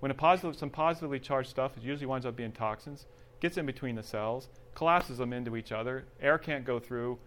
When 0.00 0.10
a 0.10 0.14
positive, 0.14 0.56
some 0.56 0.70
positively 0.70 1.18
charged 1.18 1.48
stuff, 1.48 1.76
it 1.76 1.82
usually 1.82 2.06
winds 2.06 2.26
up 2.26 2.36
being 2.36 2.52
toxins, 2.52 3.06
gets 3.40 3.56
in 3.56 3.64
between 3.64 3.94
the 3.94 4.02
cells, 4.02 4.48
collapses 4.74 5.18
them 5.18 5.32
into 5.32 5.56
each 5.56 5.72
other. 5.72 6.04
Air 6.20 6.36
can't 6.36 6.64
go 6.64 6.78
through 6.78 7.18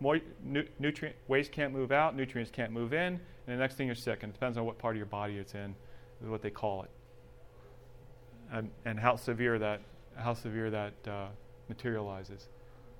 more 0.00 0.20
nu- 0.42 0.66
nutrient 0.78 1.16
waste 1.28 1.52
can't 1.52 1.72
move 1.72 1.92
out, 1.92 2.16
nutrients 2.16 2.50
can't 2.50 2.72
move 2.72 2.92
in, 2.92 3.14
and 3.14 3.20
the 3.46 3.56
next 3.56 3.76
thing 3.76 3.86
you're 3.86 3.94
sick. 3.94 4.22
And 4.22 4.30
it 4.30 4.34
depends 4.34 4.58
on 4.58 4.64
what 4.64 4.78
part 4.78 4.94
of 4.94 4.98
your 4.98 5.06
body 5.06 5.38
it's 5.38 5.54
in, 5.54 5.74
is 6.22 6.28
what 6.28 6.42
they 6.42 6.50
call 6.50 6.82
it, 6.82 6.90
and, 8.52 8.70
and 8.84 8.98
how 8.98 9.16
severe 9.16 9.58
that 9.58 9.80
how 10.16 10.32
severe 10.32 10.70
that 10.70 10.94
uh, 11.06 11.26
materializes. 11.68 12.48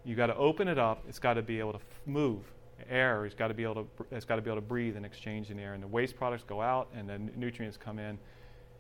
You 0.07 0.15
got 0.15 0.29
to 0.29 0.37
open 0.37 0.69
it 0.69 0.79
up. 0.79 1.03
It's 1.09 1.19
got 1.19 1.35
to 1.35 1.43
be 1.43 1.59
able 1.59 1.73
to 1.73 1.81
move. 2.07 2.45
Air 2.89 3.25
has 3.25 3.35
got 3.35 3.49
to 3.49 3.55
be 3.55 3.65
able 3.65 3.75
to 3.75 4.07
it's 4.13 4.25
got 4.25 4.37
to 4.37 4.43
be 4.43 4.49
able 4.49 4.61
to 4.61 4.67
breathe 4.67 4.97
and 4.97 5.05
exchange 5.05 5.51
in 5.51 5.59
air, 5.59 5.75
and 5.75 5.83
the 5.83 5.89
waste 5.89 6.17
products 6.17 6.45
go 6.47 6.63
out, 6.63 6.89
and 6.95 7.09
then 7.09 7.33
nutrients 7.35 7.77
come 7.77 7.99
in, 7.99 8.17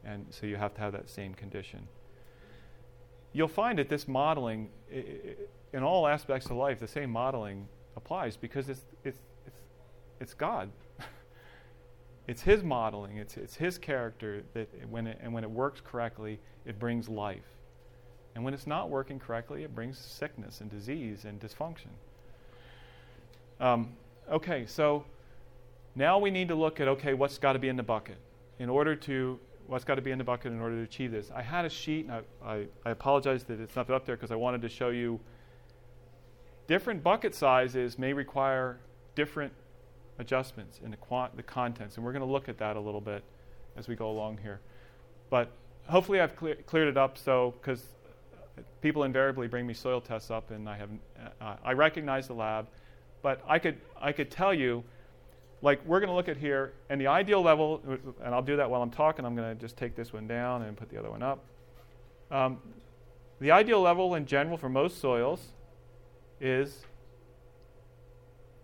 and 0.05 0.25
so 0.31 0.47
you 0.47 0.55
have 0.55 0.73
to 0.75 0.81
have 0.81 0.93
that 0.93 1.09
same 1.09 1.35
condition. 1.35 1.89
You'll 3.33 3.49
find 3.49 3.79
that 3.81 3.89
this 3.89 4.07
modeling, 4.07 4.69
in 5.73 5.83
all 5.83 6.07
aspects 6.07 6.47
of 6.47 6.53
life, 6.53 6.79
the 6.79 6.87
same 6.87 7.11
modeling 7.11 7.67
applies 7.97 8.37
because 8.37 8.69
it's, 8.69 8.85
it's, 9.03 9.19
it's, 9.47 9.57
it's 10.21 10.35
God. 10.35 10.71
it's 12.29 12.43
His 12.43 12.63
modeling, 12.63 13.17
it's, 13.17 13.37
it's 13.37 13.57
His 13.57 13.79
character 13.79 14.45
that 14.55 14.69
when 14.89 15.09
it, 15.09 15.19
and 15.21 15.33
when 15.33 15.43
it 15.43 15.51
works 15.51 15.81
correctly, 15.85 16.39
it 16.65 16.79
brings 16.79 17.09
life. 17.09 17.56
And 18.37 18.45
when 18.45 18.53
it's 18.53 18.67
not 18.67 18.91
working 18.91 19.19
correctly, 19.19 19.65
it 19.65 19.75
brings 19.75 19.99
sickness 19.99 20.61
and 20.61 20.71
disease 20.71 21.25
and 21.25 21.41
dysfunction. 21.41 21.89
Um, 23.59 23.95
okay, 24.31 24.67
so 24.67 25.07
now 25.95 26.19
we 26.19 26.31
need 26.31 26.49
to 26.49 26.55
look 26.55 26.79
at 26.79 26.87
okay, 26.87 27.15
what's 27.15 27.39
got 27.39 27.55
to 27.55 27.59
be 27.59 27.71
in 27.71 27.77
the 27.77 27.83
bucket 27.83 28.19
in 28.59 28.69
order 28.69 28.95
to 28.95 29.41
what's 29.69 29.85
got 29.85 29.95
to 29.95 30.03
be 30.03 30.11
in 30.11 30.19
the 30.19 30.25
bucket 30.25 30.53
in 30.53 30.61
order 30.61 30.77
to 30.77 30.83
achieve 30.83 31.13
this. 31.13 31.31
I 31.35 31.41
had 31.41 31.65
a 31.65 31.71
sheet, 31.71 32.05
and 32.05 32.13
I, 32.13 32.47
I, 32.47 32.67
I 32.85 32.91
apologize 32.91 33.43
that 33.45 33.59
it's 33.59 33.75
not 33.75 33.89
up 33.91 34.05
there 34.05 34.17
because 34.17 34.31
I 34.31 34.37
wanted 34.37 34.61
to 34.61 34.69
show 34.69 34.91
you 34.91 35.19
different 36.67 37.03
bucket 37.03 37.35
sizes 37.35 37.99
may 37.99 38.13
require 38.13 38.79
different 39.15 39.55
adjustments 40.19 40.81
in 40.85 40.91
the, 40.91 40.99
quant- 40.99 41.35
the 41.39 41.43
contents, 41.43 41.97
and 41.97 42.05
we're 42.05 42.13
going 42.13 42.21
to 42.21 42.31
look 42.31 42.51
at 42.51 42.59
that 42.59 42.77
a 42.77 42.81
little 42.81 43.01
bit 43.01 43.25
as 43.79 43.89
we 43.89 43.97
go 43.97 44.11
along 44.11 44.41
here. 44.43 44.61
But 45.31 45.51
hopefully, 45.87 46.21
I've 46.21 46.37
clear- 46.37 46.57
cleared 46.67 46.89
it 46.89 46.99
up. 46.99 47.17
So, 47.17 47.55
because 47.61 47.96
people 48.81 49.05
invariably 49.05 49.49
bring 49.49 49.67
me 49.67 49.75
soil 49.75 50.01
tests 50.01 50.31
up, 50.31 50.51
and 50.51 50.69
I 50.69 50.77
have 50.77 50.91
uh, 51.41 51.57
I 51.65 51.73
recognize 51.73 52.27
the 52.27 52.35
lab, 52.35 52.69
but 53.23 53.43
I 53.47 53.59
could 53.59 53.79
I 54.01 54.13
could 54.13 54.31
tell 54.31 54.55
you, 54.55 54.85
like 55.63 55.85
we're 55.87 56.01
going 56.01 56.11
to 56.11 56.17
look 56.17 56.29
at 56.29 56.37
here, 56.37 56.73
and 56.89 57.01
the 57.01 57.07
ideal 57.07 57.43
level, 57.43 57.83
and 58.23 58.35
I'll 58.35 58.43
do 58.43 58.57
that 58.57 58.71
while 58.71 58.83
I'm 58.83 58.91
talking. 58.91 59.25
I'm 59.25 59.37
going 59.37 59.55
to 59.55 59.61
just 59.61 59.77
take 59.77 59.95
this 59.95 60.13
one 60.13 60.27
down 60.27 60.63
and 60.63 60.77
put 60.77 60.89
the 60.91 60.99
other 60.99 61.11
one 61.11 61.23
up. 61.23 61.45
Um, 62.31 62.59
the 63.41 63.51
ideal 63.51 63.81
level 63.81 64.15
in 64.15 64.27
general 64.27 64.57
for 64.57 64.69
most 64.69 65.01
soils 65.01 65.41
is 66.41 66.85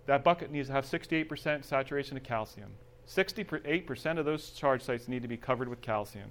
that 0.07 0.25
bucket 0.25 0.51
needs 0.51 0.69
to 0.69 0.75
have 0.75 0.85
68% 0.85 1.65
saturation 1.65 2.17
of 2.17 2.23
calcium. 2.23 2.71
68% 3.07 4.19
of 4.19 4.25
those 4.25 4.51
charge 4.51 4.83
sites 4.83 5.09
need 5.09 5.23
to 5.23 5.29
be 5.29 5.37
covered 5.37 5.69
with 5.69 5.81
calcium. 5.81 6.31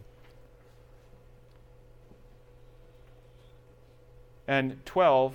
And 4.52 4.84
12% 4.84 5.34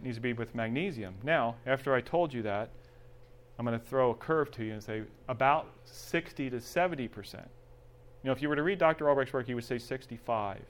needs 0.00 0.16
to 0.16 0.20
be 0.20 0.32
with 0.32 0.54
magnesium. 0.54 1.16
Now, 1.24 1.56
after 1.66 1.92
I 1.92 2.00
told 2.00 2.32
you 2.32 2.42
that, 2.42 2.70
I'm 3.58 3.66
going 3.66 3.76
to 3.76 3.84
throw 3.84 4.12
a 4.12 4.14
curve 4.14 4.52
to 4.52 4.64
you 4.64 4.74
and 4.74 4.80
say 4.80 5.02
about 5.28 5.66
60 5.86 6.50
to 6.50 6.56
70%. 6.58 7.34
You 7.34 7.40
know, 8.22 8.30
if 8.30 8.40
you 8.40 8.48
were 8.48 8.54
to 8.54 8.62
read 8.62 8.78
Dr. 8.78 9.08
Albrecht's 9.08 9.34
work, 9.34 9.48
he 9.48 9.54
would 9.54 9.64
say 9.64 9.76
65. 9.76 10.60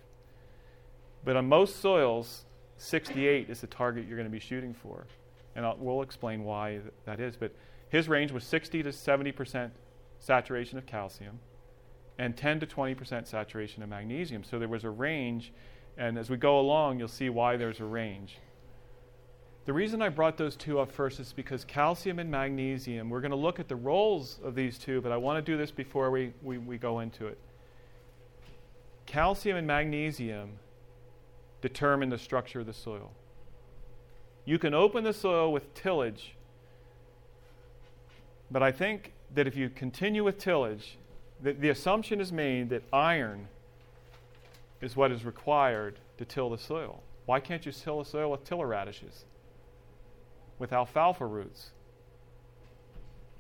But 1.26 1.36
on 1.36 1.46
most 1.46 1.80
soils, 1.80 2.46
68 2.78 3.50
is 3.50 3.60
the 3.60 3.66
target 3.66 4.06
you're 4.08 4.16
going 4.16 4.24
to 4.24 4.32
be 4.32 4.40
shooting 4.40 4.72
for. 4.72 5.04
And 5.54 5.66
I'll, 5.66 5.76
we'll 5.78 6.00
explain 6.00 6.44
why 6.44 6.80
that 7.04 7.20
is. 7.20 7.36
But 7.36 7.52
his 7.90 8.08
range 8.08 8.32
was 8.32 8.44
60 8.44 8.82
to 8.82 8.88
70% 8.88 9.72
saturation 10.20 10.78
of 10.78 10.86
calcium 10.86 11.38
and 12.18 12.34
10 12.34 12.60
to 12.60 12.66
20% 12.66 13.26
saturation 13.26 13.82
of 13.82 13.90
magnesium. 13.90 14.42
So 14.42 14.58
there 14.58 14.68
was 14.68 14.84
a 14.84 14.90
range. 14.90 15.52
And 15.98 16.16
as 16.16 16.30
we 16.30 16.36
go 16.36 16.60
along, 16.60 17.00
you'll 17.00 17.08
see 17.08 17.28
why 17.28 17.56
there's 17.56 17.80
a 17.80 17.84
range. 17.84 18.38
The 19.64 19.72
reason 19.72 20.00
I 20.00 20.08
brought 20.08 20.38
those 20.38 20.56
two 20.56 20.78
up 20.78 20.90
first 20.90 21.20
is 21.20 21.34
because 21.34 21.64
calcium 21.64 22.20
and 22.20 22.30
magnesium, 22.30 23.10
we're 23.10 23.20
going 23.20 23.32
to 23.32 23.36
look 23.36 23.60
at 23.60 23.68
the 23.68 23.76
roles 23.76 24.38
of 24.42 24.54
these 24.54 24.78
two, 24.78 25.02
but 25.02 25.12
I 25.12 25.18
want 25.18 25.44
to 25.44 25.52
do 25.52 25.58
this 25.58 25.70
before 25.70 26.10
we, 26.10 26.32
we, 26.42 26.56
we 26.56 26.78
go 26.78 27.00
into 27.00 27.26
it. 27.26 27.36
Calcium 29.04 29.58
and 29.58 29.66
magnesium 29.66 30.52
determine 31.60 32.08
the 32.08 32.16
structure 32.16 32.60
of 32.60 32.66
the 32.66 32.72
soil. 32.72 33.10
You 34.44 34.58
can 34.58 34.72
open 34.72 35.04
the 35.04 35.12
soil 35.12 35.52
with 35.52 35.74
tillage, 35.74 36.34
but 38.50 38.62
I 38.62 38.72
think 38.72 39.12
that 39.34 39.46
if 39.46 39.56
you 39.56 39.68
continue 39.68 40.24
with 40.24 40.38
tillage, 40.38 40.96
the, 41.42 41.52
the 41.52 41.68
assumption 41.68 42.20
is 42.20 42.32
made 42.32 42.70
that 42.70 42.82
iron 42.90 43.48
is 44.80 44.96
what 44.96 45.10
is 45.10 45.24
required 45.24 45.98
to 46.18 46.24
till 46.24 46.50
the 46.50 46.58
soil. 46.58 47.02
Why 47.26 47.40
can't 47.40 47.64
you 47.66 47.72
till 47.72 47.98
the 47.98 48.04
soil 48.04 48.30
with 48.30 48.44
tiller 48.44 48.66
radishes? 48.66 49.24
with 50.58 50.72
alfalfa 50.72 51.26
roots. 51.26 51.70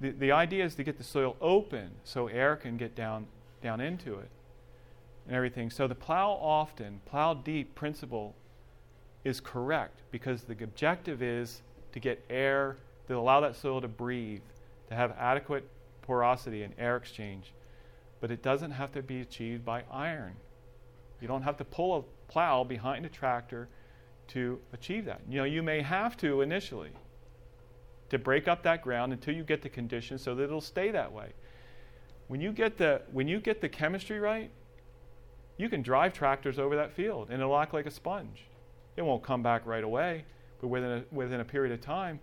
The, 0.00 0.10
the 0.10 0.32
idea 0.32 0.64
is 0.64 0.74
to 0.76 0.84
get 0.84 0.98
the 0.98 1.04
soil 1.04 1.36
open 1.40 1.90
so 2.04 2.28
air 2.28 2.56
can 2.56 2.76
get 2.76 2.94
down, 2.94 3.26
down 3.62 3.80
into 3.80 4.14
it 4.14 4.28
and 5.26 5.34
everything. 5.34 5.70
So 5.70 5.88
the 5.88 5.94
plow 5.94 6.30
often, 6.40 7.00
plow 7.04 7.34
deep 7.34 7.74
principle 7.74 8.34
is 9.24 9.40
correct 9.40 10.00
because 10.10 10.42
the 10.42 10.56
objective 10.62 11.22
is 11.22 11.62
to 11.92 12.00
get 12.00 12.24
air, 12.30 12.76
to 13.08 13.16
allow 13.16 13.40
that 13.40 13.56
soil 13.56 13.80
to 13.80 13.88
breathe, 13.88 14.42
to 14.88 14.94
have 14.94 15.14
adequate 15.18 15.68
porosity 16.02 16.62
and 16.62 16.72
air 16.78 16.96
exchange. 16.96 17.52
But 18.20 18.30
it 18.30 18.42
doesn't 18.42 18.72
have 18.72 18.92
to 18.92 19.02
be 19.02 19.20
achieved 19.20 19.64
by 19.64 19.82
iron. 19.90 20.34
You 21.20 21.28
don't 21.28 21.42
have 21.42 21.56
to 21.58 21.64
pull 21.64 21.98
a 21.98 22.30
plow 22.30 22.64
behind 22.64 23.04
a 23.06 23.08
tractor 23.08 23.68
to 24.28 24.58
achieve 24.72 25.04
that. 25.06 25.20
You 25.28 25.38
know, 25.38 25.44
you 25.44 25.62
may 25.62 25.80
have 25.80 26.16
to 26.18 26.42
initially 26.42 26.90
to 28.10 28.18
break 28.18 28.48
up 28.48 28.62
that 28.62 28.82
ground 28.82 29.12
until 29.12 29.34
you 29.34 29.42
get 29.42 29.62
the 29.62 29.68
conditions 29.68 30.22
so 30.22 30.34
that 30.34 30.44
it'll 30.44 30.60
stay 30.60 30.90
that 30.90 31.12
way. 31.12 31.32
When 32.28 32.40
you 32.40 32.52
get 32.52 32.76
the, 32.76 33.02
when 33.12 33.26
you 33.26 33.40
get 33.40 33.60
the 33.60 33.68
chemistry 33.68 34.20
right, 34.20 34.50
you 35.56 35.68
can 35.68 35.82
drive 35.82 36.12
tractors 36.12 36.58
over 36.58 36.76
that 36.76 36.92
field 36.92 37.28
and 37.30 37.40
it'll 37.40 37.58
act 37.58 37.74
like 37.74 37.86
a 37.86 37.90
sponge. 37.90 38.44
It 38.96 39.02
won't 39.02 39.22
come 39.22 39.42
back 39.42 39.66
right 39.66 39.84
away, 39.84 40.24
but 40.60 40.68
within 40.68 40.90
a, 40.90 41.14
within 41.14 41.40
a 41.40 41.44
period 41.44 41.72
of 41.72 41.80
time, 41.80 42.20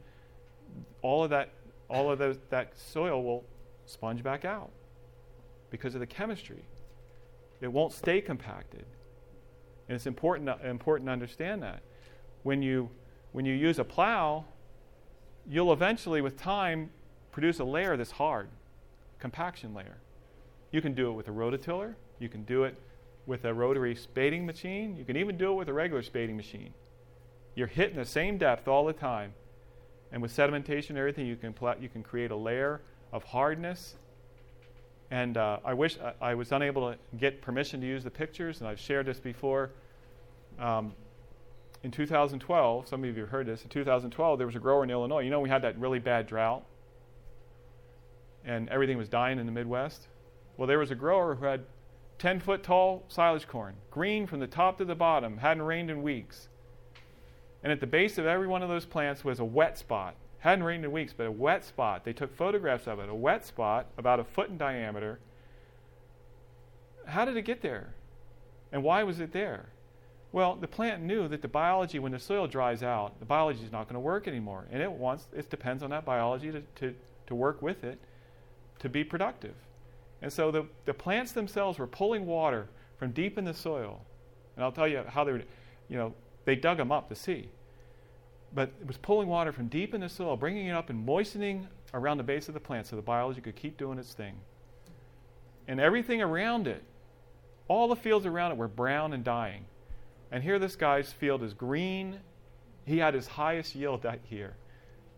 all 1.02 1.24
of 1.24 1.30
that, 1.32 1.50
all 1.90 2.12
of 2.12 2.20
those, 2.20 2.38
that 2.50 2.78
soil 2.78 3.24
will 3.24 3.44
sponge 3.86 4.24
back 4.24 4.46
out 4.46 4.72
because 5.70 5.94
of 5.96 6.00
the 6.00 6.08
chemistry. 6.08 6.64
It 7.62 7.72
won't 7.72 7.94
stay 7.94 8.22
compacted. 8.22 8.86
And 9.88 9.96
it's 9.96 10.08
important 10.08 10.48
to, 10.48 10.70
important 10.70 11.08
to 11.08 11.14
understand 11.14 11.64
that. 11.64 11.82
When 12.44 12.62
you, 12.62 12.90
when 13.32 13.46
you 13.46 13.54
use 13.54 13.80
a 13.80 13.84
plow, 13.84 14.46
you'll 15.48 15.74
eventually, 15.74 16.22
with 16.22 16.38
time, 16.38 16.90
produce 17.32 17.60
a 17.60 17.64
layer 17.64 17.98
that's 17.98 18.12
hard, 18.12 18.50
compaction 19.20 19.74
layer. 19.74 19.98
You 20.72 20.82
can 20.82 20.94
do 20.94 21.10
it 21.10 21.14
with 21.14 21.28
a 21.28 21.32
rototiller. 21.32 21.96
You 22.20 22.30
can 22.30 22.44
do 22.44 22.64
it 22.64 22.76
with 23.26 23.46
a 23.46 23.54
rotary 23.54 23.96
spading 23.96 24.46
machine. 24.46 24.96
You 24.96 25.06
can 25.06 25.18
even 25.18 25.38
do 25.38 25.52
it 25.52 25.56
with 25.56 25.70
a 25.70 25.74
regular 25.74 26.04
spading 26.04 26.38
machine. 26.38 26.74
You're 27.56 27.68
hitting 27.68 27.96
the 27.96 28.06
same 28.06 28.38
depth 28.38 28.68
all 28.68 28.86
the 28.86 28.94
time. 28.94 29.34
And 30.12 30.22
with 30.22 30.36
sedimentation 30.36 30.92
and 30.92 31.00
everything, 31.00 31.26
you 31.26 31.36
can, 31.36 31.54
pl- 31.54 31.76
you 31.80 31.90
can 31.90 32.04
create 32.04 32.32
a 32.32 32.36
layer 32.36 32.82
of 33.12 33.24
hardness. 33.24 33.96
And 35.12 35.38
uh, 35.38 35.60
I 35.64 35.74
wish 35.74 35.98
I, 36.00 36.32
I, 36.32 36.36
was 36.36 36.52
unable 36.52 36.92
to 36.92 36.98
get 37.18 37.42
permission 37.42 37.80
to 37.82 37.88
use 37.88 38.04
the 38.04 38.10
pictures, 38.10 38.60
and 38.60 38.68
I've 38.68 38.80
shared 38.80 39.06
this 39.06 39.20
before. 39.20 39.72
Um, 40.60 40.94
in 41.84 41.92
2012, 41.92 42.88
some 42.88 43.04
of 43.04 43.16
you 43.16 43.22
have 43.22 43.30
heard 43.30 43.46
this, 43.46 43.62
in 43.64 43.70
2012, 43.70 44.38
there 44.40 44.48
was 44.48 44.56
a 44.56 44.60
grower 44.60 44.84
in 44.84 44.90
Illinois. 44.90 45.22
You 45.22 45.30
know, 45.30 45.42
we 45.42 45.50
had 45.50 45.62
that 45.62 45.78
really 45.78 46.00
bad 46.00 46.26
drought 46.26 46.66
and 48.46 48.70
everything 48.70 48.98
was 48.98 49.10
dying 49.10 49.40
in 49.40 49.46
the 49.46 49.52
Midwest. 49.52 50.08
Well, 50.56 50.68
there 50.68 50.80
was 50.80 50.92
a 50.92 50.96
grower 50.96 51.36
who 51.36 51.46
had 51.46 51.66
10 52.20 52.40
foot 52.40 52.64
tall 52.64 53.04
silage 53.08 53.48
corn, 53.48 53.76
green 53.92 54.28
from 54.28 54.40
the 54.40 54.48
top 54.48 54.78
to 54.78 54.86
the 54.86 54.96
bottom, 54.96 55.38
hadn't 55.38 55.64
rained 55.64 55.90
in 55.90 56.02
weeks. 56.02 56.48
And 57.64 57.72
at 57.72 57.80
the 57.80 57.88
base 57.88 58.18
of 58.18 58.26
every 58.26 58.48
one 58.48 58.62
of 58.62 58.70
those 58.70 58.86
plants 58.86 59.26
was 59.26 59.40
a 59.40 59.46
wet 59.46 59.78
spot. 59.78 60.16
Hadn't 60.46 60.64
rained 60.64 60.86
in 60.86 60.92
weeks, 60.92 61.12
but 61.12 61.26
a 61.26 61.32
wet 61.32 61.66
spot. 61.66 62.06
They 62.06 62.14
took 62.14 62.38
photographs 62.38 62.86
of 62.86 63.00
it, 63.00 63.10
a 63.10 63.16
wet 63.16 63.44
spot 63.44 63.88
about 63.98 64.20
a 64.20 64.24
foot 64.24 64.48
in 64.48 64.60
diameter. 64.60 65.18
How 67.08 67.26
did 67.26 67.36
it 67.36 67.46
get 67.46 67.64
there? 67.64 67.96
And 68.72 68.84
why 68.84 69.02
was 69.02 69.20
it 69.20 69.34
there? 69.34 69.70
Well, 70.32 70.54
the 70.56 70.68
plant 70.68 71.02
knew 71.02 71.28
that 71.30 71.42
the 71.42 71.48
biology, 71.48 71.98
when 71.98 72.12
the 72.12 72.20
soil 72.20 72.46
dries 72.46 72.84
out, 72.84 73.18
the 73.18 73.26
biology 73.26 73.66
is 73.66 73.72
not 73.72 73.86
going 73.86 73.96
to 73.96 74.00
work 74.00 74.28
anymore. 74.28 74.68
And 74.70 74.84
it 74.84 74.92
wants, 74.92 75.26
it 75.36 75.50
depends 75.50 75.82
on 75.82 75.90
that 75.90 76.06
biology 76.06 76.52
to, 76.52 76.62
to, 76.76 76.96
to 77.26 77.34
work 77.34 77.64
with 77.64 77.84
it 77.84 77.98
to 78.78 78.88
be 78.88 79.04
productive. 79.04 79.56
And 80.22 80.32
so 80.32 80.52
the, 80.52 80.68
the 80.86 80.94
plants 80.94 81.32
themselves 81.32 81.80
were 81.80 81.88
pulling 81.88 82.28
water 82.28 82.68
from 83.00 83.14
deep 83.14 83.40
in 83.40 83.46
the 83.46 83.54
soil. 83.56 84.00
And 84.56 84.64
I'll 84.64 84.72
tell 84.72 84.88
you 84.88 85.06
how 85.08 85.24
they 85.24 85.32
were, 85.32 85.42
you 85.90 85.98
know, 85.98 86.14
they 86.44 86.56
dug 86.56 86.78
them 86.78 86.92
up 86.92 87.10
to 87.10 87.16
see. 87.16 87.50
But 88.56 88.72
it 88.80 88.88
was 88.88 88.98
pulling 88.98 89.28
water 89.28 89.52
from 89.52 89.68
deep 89.68 89.94
in 89.94 90.00
the 90.00 90.08
soil, 90.08 90.38
bringing 90.38 90.68
it 90.68 90.72
up 90.72 90.90
and 90.90 91.06
moistening 91.06 91.68
around 91.94 92.18
the 92.18 92.24
base 92.24 92.48
of 92.48 92.54
the 92.54 92.60
plant 92.60 92.88
so 92.88 92.96
the 92.96 93.02
biology 93.02 93.42
could 93.42 93.58
keep 93.58 93.78
doing 93.78 94.00
its 94.00 94.14
thing. 94.14 94.36
And 95.68 95.80
everything 95.80 96.22
around 96.22 96.68
it, 96.68 96.82
all 97.68 97.90
the 97.90 97.96
fields 97.96 98.26
around 98.26 98.54
it 98.54 98.58
were 98.58 98.70
brown 98.70 99.12
and 99.12 99.24
dying. 99.24 99.66
And 100.32 100.42
here 100.42 100.58
this 100.58 100.78
guy's 100.78 101.12
field 101.12 101.44
is 101.44 101.54
green. 101.54 102.20
He 102.86 102.98
had 102.98 103.14
his 103.14 103.28
highest 103.28 103.76
yield 103.76 104.04
that 104.04 104.22
year 104.30 104.56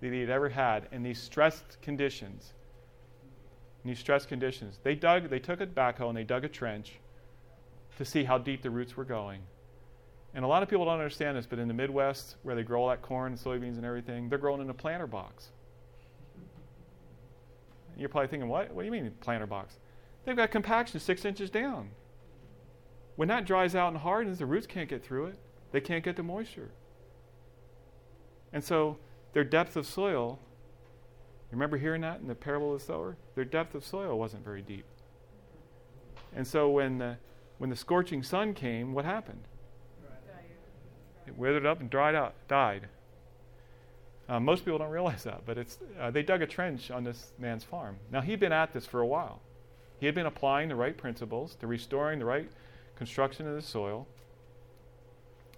that 0.02 0.12
he 0.12 0.22
had 0.22 0.30
ever 0.30 0.50
had 0.50 0.88
in 0.92 1.04
these 1.04 1.20
stressed 1.20 1.82
conditions. 1.82 2.54
In 3.84 3.90
these 3.90 4.00
stressed 4.00 4.30
conditions. 4.30 4.80
They 4.84 4.96
dug, 4.96 5.30
they 5.30 5.40
took 5.40 5.62
a 5.62 5.68
backhoe 5.68 6.10
and 6.10 6.18
they 6.18 6.24
dug 6.24 6.44
a 6.44 6.50
trench 6.50 6.94
to 7.98 8.06
see 8.06 8.24
how 8.24 8.38
deep 8.38 8.64
the 8.64 8.70
roots 8.70 8.98
were 8.98 9.06
going. 9.06 9.42
And 10.34 10.46
a 10.46 10.48
lot 10.48 10.62
of 10.62 10.70
people 10.70 10.86
don't 10.86 10.96
understand 10.96 11.38
this, 11.38 11.46
but 11.46 11.58
in 11.58 11.68
the 11.68 11.74
Midwest, 11.74 12.36
where 12.44 12.56
they 12.56 12.64
grow 12.64 12.82
all 12.82 12.90
that 12.90 13.02
corn 13.02 13.32
and 13.32 13.42
soybeans 13.42 13.78
and 13.78 13.86
everything, 13.86 14.30
they're 14.30 14.38
growing 14.38 14.62
in 14.62 14.70
a 14.70 14.74
planter 14.74 15.08
box. 15.08 15.50
You're 17.98 18.10
probably 18.10 18.28
thinking, 18.28 18.48
what? 18.48 18.72
What 18.72 18.84
do 18.84 18.86
you 18.86 18.92
mean 18.92 19.12
planter 19.22 19.48
box? 19.48 19.76
They've 20.26 20.36
got 20.36 20.52
compaction 20.52 21.00
six 21.00 21.26
inches 21.26 21.50
down. 21.50 21.90
When 23.16 23.28
that 23.30 23.46
dries 23.46 23.74
out 23.74 23.88
and 23.88 23.98
hardens, 23.98 24.38
the 24.38 24.46
roots 24.46 24.68
can't 24.68 24.88
get 24.88 25.04
through 25.04 25.28
it. 25.28 25.40
They 25.72 25.82
can't 25.82 26.04
get 26.04 26.16
the 26.16 26.24
moisture. 26.24 26.70
And 28.54 28.64
so 28.64 28.98
their 29.34 29.44
depth 29.44 29.76
of 29.76 29.88
soil, 29.88 30.40
You 31.50 31.56
remember 31.56 31.78
hearing 31.78 32.02
that 32.02 32.20
in 32.20 32.28
the 32.28 32.36
parable 32.36 32.74
of 32.74 32.80
the 32.80 32.86
sower? 32.86 33.18
Their 33.36 33.46
depth 33.46 33.74
of 33.74 33.86
soil 33.86 34.20
wasn't 34.20 34.44
very 34.44 34.62
deep. 34.62 34.86
And 36.36 36.46
so 36.46 36.70
when 36.70 36.98
the, 36.98 37.18
when 37.58 37.70
the 37.70 37.76
scorching 37.76 38.22
sun 38.22 38.54
came, 38.54 38.94
what 38.94 39.06
happened? 39.06 39.48
It 41.28 41.38
withered 41.38 41.66
up 41.66 41.80
and 41.82 41.90
dried 41.90 42.16
out, 42.16 42.34
died. 42.48 42.88
Uh, 44.30 44.40
most 44.40 44.66
people 44.66 44.78
don't 44.78 44.90
realize 44.90 45.24
that, 45.24 45.44
but 45.46 45.58
it's, 45.58 45.78
uh, 46.00 46.12
they 46.12 46.24
dug 46.24 46.42
a 46.42 46.48
trench 46.48 46.92
on 46.92 47.04
this 47.04 47.32
man's 47.38 47.64
farm. 47.64 47.98
Now, 48.12 48.22
he'd 48.22 48.40
been 48.40 48.52
at 48.52 48.74
this 48.74 48.86
for 48.86 49.00
a 49.00 49.06
while. 49.06 49.42
He 50.00 50.06
had 50.06 50.16
been 50.16 50.26
applying 50.26 50.70
the 50.70 50.76
right 50.76 50.98
principles 50.98 51.56
to 51.56 51.68
restoring 51.68 52.20
the 52.20 52.26
right 52.26 52.50
construction 52.96 53.48
of 53.48 53.56
the 53.56 53.62
soil. 53.62 54.08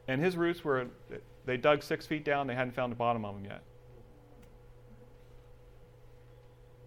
And 0.08 0.22
his 0.22 0.38
roots 0.38 0.64
were, 0.64 0.88
they 1.46 1.58
dug 1.58 1.84
six 1.84 2.06
feet 2.06 2.24
down, 2.24 2.48
they 2.48 2.56
hadn't 2.56 2.74
found 2.74 2.92
the 2.92 2.96
bottom 2.96 3.26
of 3.26 3.36
them 3.36 3.46
yet. 3.46 3.62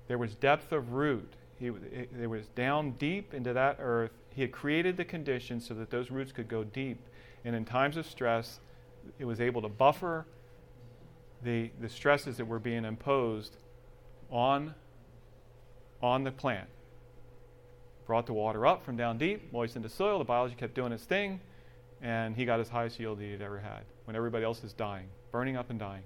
There 0.08 0.18
was 0.18 0.34
depth 0.34 0.72
of 0.72 0.92
root. 0.92 1.32
He, 1.58 1.66
it 1.66 2.28
was 2.28 2.46
down 2.48 2.92
deep 2.92 3.34
into 3.34 3.52
that 3.52 3.76
earth. 3.80 4.10
He 4.30 4.42
had 4.42 4.52
created 4.52 4.96
the 4.96 5.04
conditions 5.04 5.66
so 5.66 5.74
that 5.74 5.90
those 5.90 6.10
roots 6.10 6.32
could 6.32 6.48
go 6.48 6.64
deep. 6.64 6.98
And 7.44 7.54
in 7.54 7.64
times 7.64 7.96
of 7.96 8.06
stress, 8.06 8.60
it 9.18 9.24
was 9.24 9.40
able 9.40 9.62
to 9.62 9.68
buffer 9.68 10.26
the, 11.42 11.70
the 11.80 11.88
stresses 11.88 12.36
that 12.36 12.44
were 12.44 12.58
being 12.58 12.84
imposed 12.84 13.56
on, 14.30 14.74
on 16.00 16.24
the 16.24 16.30
plant 16.30 16.68
brought 18.06 18.26
the 18.26 18.32
water 18.32 18.66
up 18.66 18.84
from 18.84 18.96
down 18.96 19.18
deep, 19.18 19.52
moistened 19.52 19.84
the 19.84 19.88
soil, 19.88 20.18
the 20.18 20.24
biology 20.24 20.54
kept 20.54 20.74
doing 20.74 20.92
its 20.92 21.04
thing, 21.04 21.40
and 22.00 22.36
he 22.36 22.44
got 22.44 22.58
his 22.58 22.68
highest 22.68 22.98
yield 22.98 23.20
he 23.20 23.30
had 23.30 23.40
ever 23.40 23.58
had 23.58 23.82
when 24.04 24.16
everybody 24.16 24.44
else 24.44 24.62
is 24.64 24.72
dying, 24.72 25.06
burning 25.30 25.56
up 25.56 25.70
and 25.70 25.78
dying. 25.78 26.02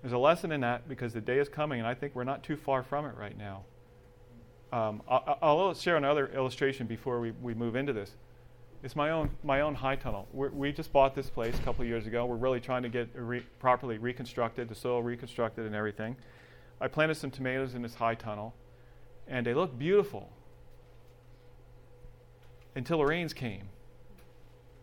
There's 0.00 0.12
a 0.12 0.18
lesson 0.18 0.52
in 0.52 0.60
that 0.60 0.88
because 0.88 1.12
the 1.12 1.20
day 1.20 1.38
is 1.38 1.48
coming, 1.48 1.80
and 1.80 1.88
I 1.88 1.94
think 1.94 2.14
we're 2.14 2.24
not 2.24 2.42
too 2.42 2.56
far 2.56 2.82
from 2.82 3.06
it 3.06 3.16
right 3.18 3.36
now. 3.36 3.64
Um, 4.72 5.02
I'll, 5.08 5.38
I'll, 5.40 5.74
share 5.74 5.96
another 5.96 6.28
illustration 6.28 6.86
before 6.86 7.20
we, 7.20 7.30
we 7.30 7.54
move 7.54 7.76
into 7.76 7.92
this. 7.92 8.10
It's 8.84 8.94
my 8.94 9.10
own 9.12 9.30
my 9.42 9.62
own 9.62 9.74
high 9.74 9.96
tunnel. 9.96 10.28
We're, 10.30 10.50
we 10.50 10.70
just 10.70 10.92
bought 10.92 11.14
this 11.14 11.30
place 11.30 11.58
a 11.58 11.62
couple 11.62 11.86
years 11.86 12.06
ago. 12.06 12.26
We're 12.26 12.36
really 12.36 12.60
trying 12.60 12.82
to 12.82 12.90
get 12.90 13.08
re- 13.14 13.42
properly 13.58 13.96
reconstructed, 13.96 14.68
the 14.68 14.74
soil 14.74 15.02
reconstructed, 15.02 15.64
and 15.64 15.74
everything. 15.74 16.16
I 16.82 16.88
planted 16.88 17.14
some 17.14 17.30
tomatoes 17.30 17.74
in 17.74 17.80
this 17.80 17.94
high 17.94 18.14
tunnel, 18.14 18.54
and 19.26 19.46
they 19.46 19.54
look 19.54 19.78
beautiful 19.78 20.30
until 22.76 22.98
the 22.98 23.06
rains 23.06 23.32
came. 23.32 23.70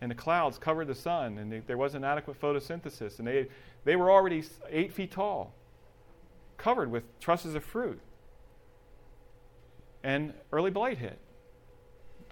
and 0.02 0.10
the 0.10 0.16
clouds 0.16 0.58
covered 0.58 0.88
the 0.88 0.96
sun, 0.96 1.38
and 1.38 1.52
they, 1.52 1.60
there 1.60 1.78
wasn't 1.78 2.04
adequate 2.04 2.42
photosynthesis, 2.42 3.20
and 3.20 3.28
they, 3.28 3.48
they 3.86 3.96
were 3.96 4.12
already 4.12 4.44
eight 4.70 4.92
feet 4.92 5.12
tall, 5.12 5.54
covered 6.58 6.90
with 6.90 7.04
trusses 7.20 7.54
of 7.54 7.64
fruit. 7.64 8.02
And 10.04 10.34
early 10.52 10.72
blight 10.72 10.98
hit. 10.98 11.20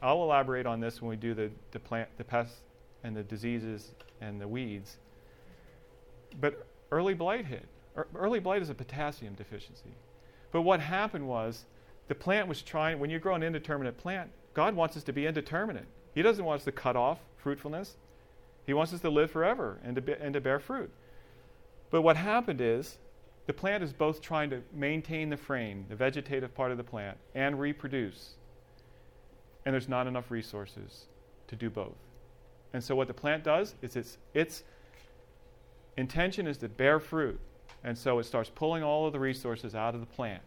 I'll 0.02 0.24
elaborate 0.24 0.66
on 0.66 0.80
this 0.80 1.02
when 1.02 1.10
we 1.10 1.16
do 1.16 1.34
the, 1.34 1.52
the 1.72 1.80
plant, 1.80 2.10
the 2.18 2.24
pests 2.24 2.58
and 3.04 3.16
the 3.16 3.24
diseases 3.24 3.91
and 4.22 4.39
the 4.39 4.47
weeds. 4.47 4.97
But 6.39 6.66
early 6.91 7.14
blight 7.14 7.45
hit. 7.45 7.66
Early 8.16 8.39
blight 8.39 8.62
is 8.62 8.70
a 8.70 8.74
potassium 8.74 9.34
deficiency. 9.34 9.93
But 10.52 10.62
what 10.62 10.80
happened 10.80 11.28
was 11.28 11.66
the 12.08 12.16
plant 12.16 12.47
was 12.47 12.62
trying, 12.62 13.00
when 13.00 13.10
you 13.10 13.20
grow 13.20 13.36
an 13.36 13.43
indeterminate 13.43 13.97
plant, 13.97 14.30
God 14.54 14.76
wants 14.76 14.95
us 14.95 15.04
to 15.04 15.14
be 15.14 15.28
indeterminate. 15.28 15.86
He 16.16 16.22
doesn't 16.22 16.43
want 16.43 16.62
us 16.62 16.66
to 16.66 16.72
cut 16.72 16.95
off 16.95 17.20
fruitfulness. 17.38 17.97
He 18.66 18.74
wants 18.74 18.93
us 18.93 19.02
to 19.02 19.10
live 19.10 19.32
forever 19.32 19.80
and 19.84 19.95
to, 19.95 20.02
be, 20.02 20.14
and 20.14 20.34
to 20.34 20.41
bear 20.41 20.60
fruit. 20.60 20.91
But 21.89 22.02
what 22.02 22.18
happened 22.18 22.62
is 22.62 22.97
the 23.47 23.54
plant 23.54 23.84
is 23.84 23.93
both 23.93 24.22
trying 24.22 24.50
to 24.52 24.62
maintain 24.74 25.30
the 25.30 25.38
frame, 25.38 25.86
the 25.89 25.95
vegetative 25.95 26.54
part 26.54 26.72
of 26.72 26.78
the 26.78 26.84
plant, 26.84 27.18
and 27.34 27.60
reproduce. 27.60 28.36
And 29.70 29.76
there's 29.76 29.88
not 29.88 30.07
enough 30.07 30.32
resources 30.32 31.05
to 31.45 31.55
do 31.55 31.70
both. 31.70 31.93
And 32.74 32.84
so 32.84 32.95
what 32.95 33.07
the 33.07 33.13
plant 33.13 33.43
does 33.43 33.76
is 33.84 33.95
its, 33.95 34.17
its 34.34 34.63
intention 35.95 36.47
is 36.47 36.57
to 36.57 36.67
bear 36.67 36.99
fruit. 36.99 37.39
And 37.84 37.95
so 37.95 38.17
it 38.17 38.24
starts 38.24 38.49
pulling 38.49 38.82
all 38.82 39.05
of 39.05 39.13
the 39.13 39.20
resources 39.20 39.76
out 39.76 39.93
of 39.93 39.99
the 39.99 40.07
plant 40.07 40.41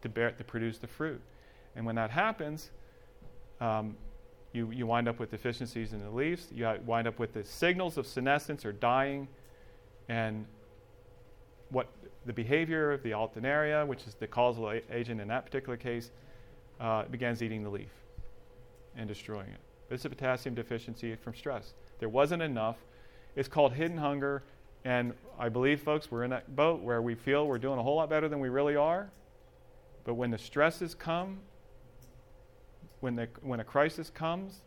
to, 0.00 0.08
bear, 0.08 0.32
to 0.32 0.42
produce 0.42 0.78
the 0.78 0.88
fruit. 0.88 1.20
And 1.76 1.86
when 1.86 1.94
that 1.94 2.10
happens, 2.10 2.72
um, 3.60 3.94
you, 4.52 4.72
you 4.72 4.84
wind 4.84 5.06
up 5.06 5.20
with 5.20 5.30
deficiencies 5.30 5.92
in 5.92 6.00
the 6.00 6.10
leaves. 6.10 6.48
You 6.52 6.76
wind 6.84 7.06
up 7.06 7.20
with 7.20 7.32
the 7.32 7.44
signals 7.44 7.98
of 7.98 8.08
senescence 8.08 8.64
or 8.64 8.72
dying. 8.72 9.28
And 10.08 10.44
what 11.68 11.86
the 12.26 12.32
behavior 12.32 12.90
of 12.90 13.04
the 13.04 13.12
alternaria, 13.12 13.86
which 13.86 14.08
is 14.08 14.16
the 14.16 14.26
causal 14.26 14.70
a- 14.70 14.82
agent 14.90 15.20
in 15.20 15.28
that 15.28 15.46
particular 15.46 15.76
case, 15.76 16.10
uh, 16.80 17.04
begins 17.04 17.42
eating 17.42 17.62
the 17.62 17.70
leaf 17.70 17.90
and 18.96 19.08
destroying 19.08 19.48
it. 19.48 19.60
It's 19.90 20.04
a 20.04 20.08
potassium 20.08 20.54
deficiency 20.54 21.14
from 21.16 21.34
stress. 21.34 21.74
There 21.98 22.08
wasn't 22.08 22.42
enough. 22.42 22.76
It's 23.36 23.48
called 23.48 23.72
hidden 23.74 23.98
hunger. 23.98 24.42
And 24.84 25.12
I 25.38 25.48
believe, 25.48 25.80
folks, 25.80 26.10
we're 26.10 26.24
in 26.24 26.30
that 26.30 26.56
boat 26.56 26.80
where 26.82 27.00
we 27.02 27.14
feel 27.14 27.46
we're 27.46 27.58
doing 27.58 27.78
a 27.78 27.82
whole 27.82 27.96
lot 27.96 28.10
better 28.10 28.28
than 28.28 28.40
we 28.40 28.48
really 28.48 28.76
are. 28.76 29.10
But 30.04 30.14
when 30.14 30.30
the 30.30 30.38
stresses 30.38 30.94
come, 30.94 31.38
when, 33.00 33.14
the, 33.16 33.28
when 33.42 33.60
a 33.60 33.64
crisis 33.64 34.10
comes, 34.10 34.60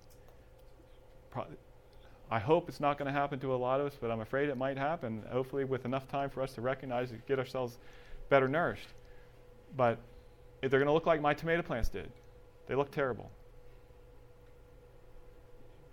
I 2.32 2.40
hope 2.40 2.70
it's 2.70 2.80
not 2.80 2.98
going 2.98 3.08
to 3.08 3.12
happen 3.12 3.40
to 3.40 3.54
a 3.54 3.58
lot 3.58 3.82
of 3.82 3.88
us, 3.88 3.94
but 4.00 4.10
I'm 4.10 4.22
afraid 4.22 4.50
it 4.50 4.58
might 4.58 4.78
happen, 4.78 5.24
hopefully, 5.32 5.66
with 5.66 5.86
enough 5.86 6.08
time 6.08 6.30
for 6.30 6.42
us 6.42 6.54
to 6.54 6.62
recognize 6.62 7.12
and 7.12 7.26
get 7.28 7.40
ourselves 7.40 7.78
better 8.30 8.48
nourished. 8.48 8.88
But 9.76 10.00
they're 10.72 10.80
going 10.80 10.88
to 10.88 10.94
look 10.94 11.06
like 11.06 11.22
my 11.22 11.34
tomato 11.34 11.62
plants 11.62 11.90
did. 11.90 12.12
They 12.68 12.76
look 12.76 12.92
terrible. 12.92 13.30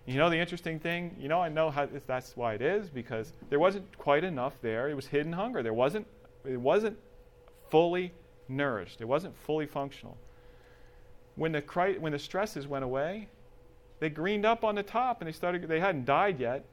You 0.05 0.17
know 0.17 0.29
the 0.29 0.37
interesting 0.37 0.79
thing? 0.79 1.15
You 1.19 1.29
know, 1.29 1.39
I 1.39 1.49
know 1.49 1.69
how 1.69 1.87
that's 2.07 2.35
why 2.35 2.55
it 2.55 2.61
is 2.61 2.89
because 2.89 3.31
there 3.49 3.59
wasn't 3.59 3.97
quite 3.97 4.23
enough 4.23 4.53
there. 4.61 4.89
It 4.89 4.95
was 4.95 5.07
hidden 5.07 5.31
hunger. 5.31 5.63
There 5.63 5.73
wasn't 5.73 6.07
it 6.45 6.59
wasn't 6.59 6.97
fully 7.69 8.11
nourished. 8.47 9.01
It 9.01 9.05
wasn't 9.05 9.35
fully 9.37 9.65
functional. 9.65 10.17
When 11.35 11.51
the, 11.51 11.61
when 11.99 12.11
the 12.11 12.19
stresses 12.19 12.67
went 12.67 12.83
away, 12.83 13.29
they 13.99 14.09
greened 14.09 14.45
up 14.45 14.63
on 14.63 14.75
the 14.75 14.83
top 14.83 15.21
and 15.21 15.27
they 15.27 15.31
started, 15.31 15.67
they 15.67 15.79
hadn't 15.79 16.05
died 16.05 16.39
yet. 16.39 16.65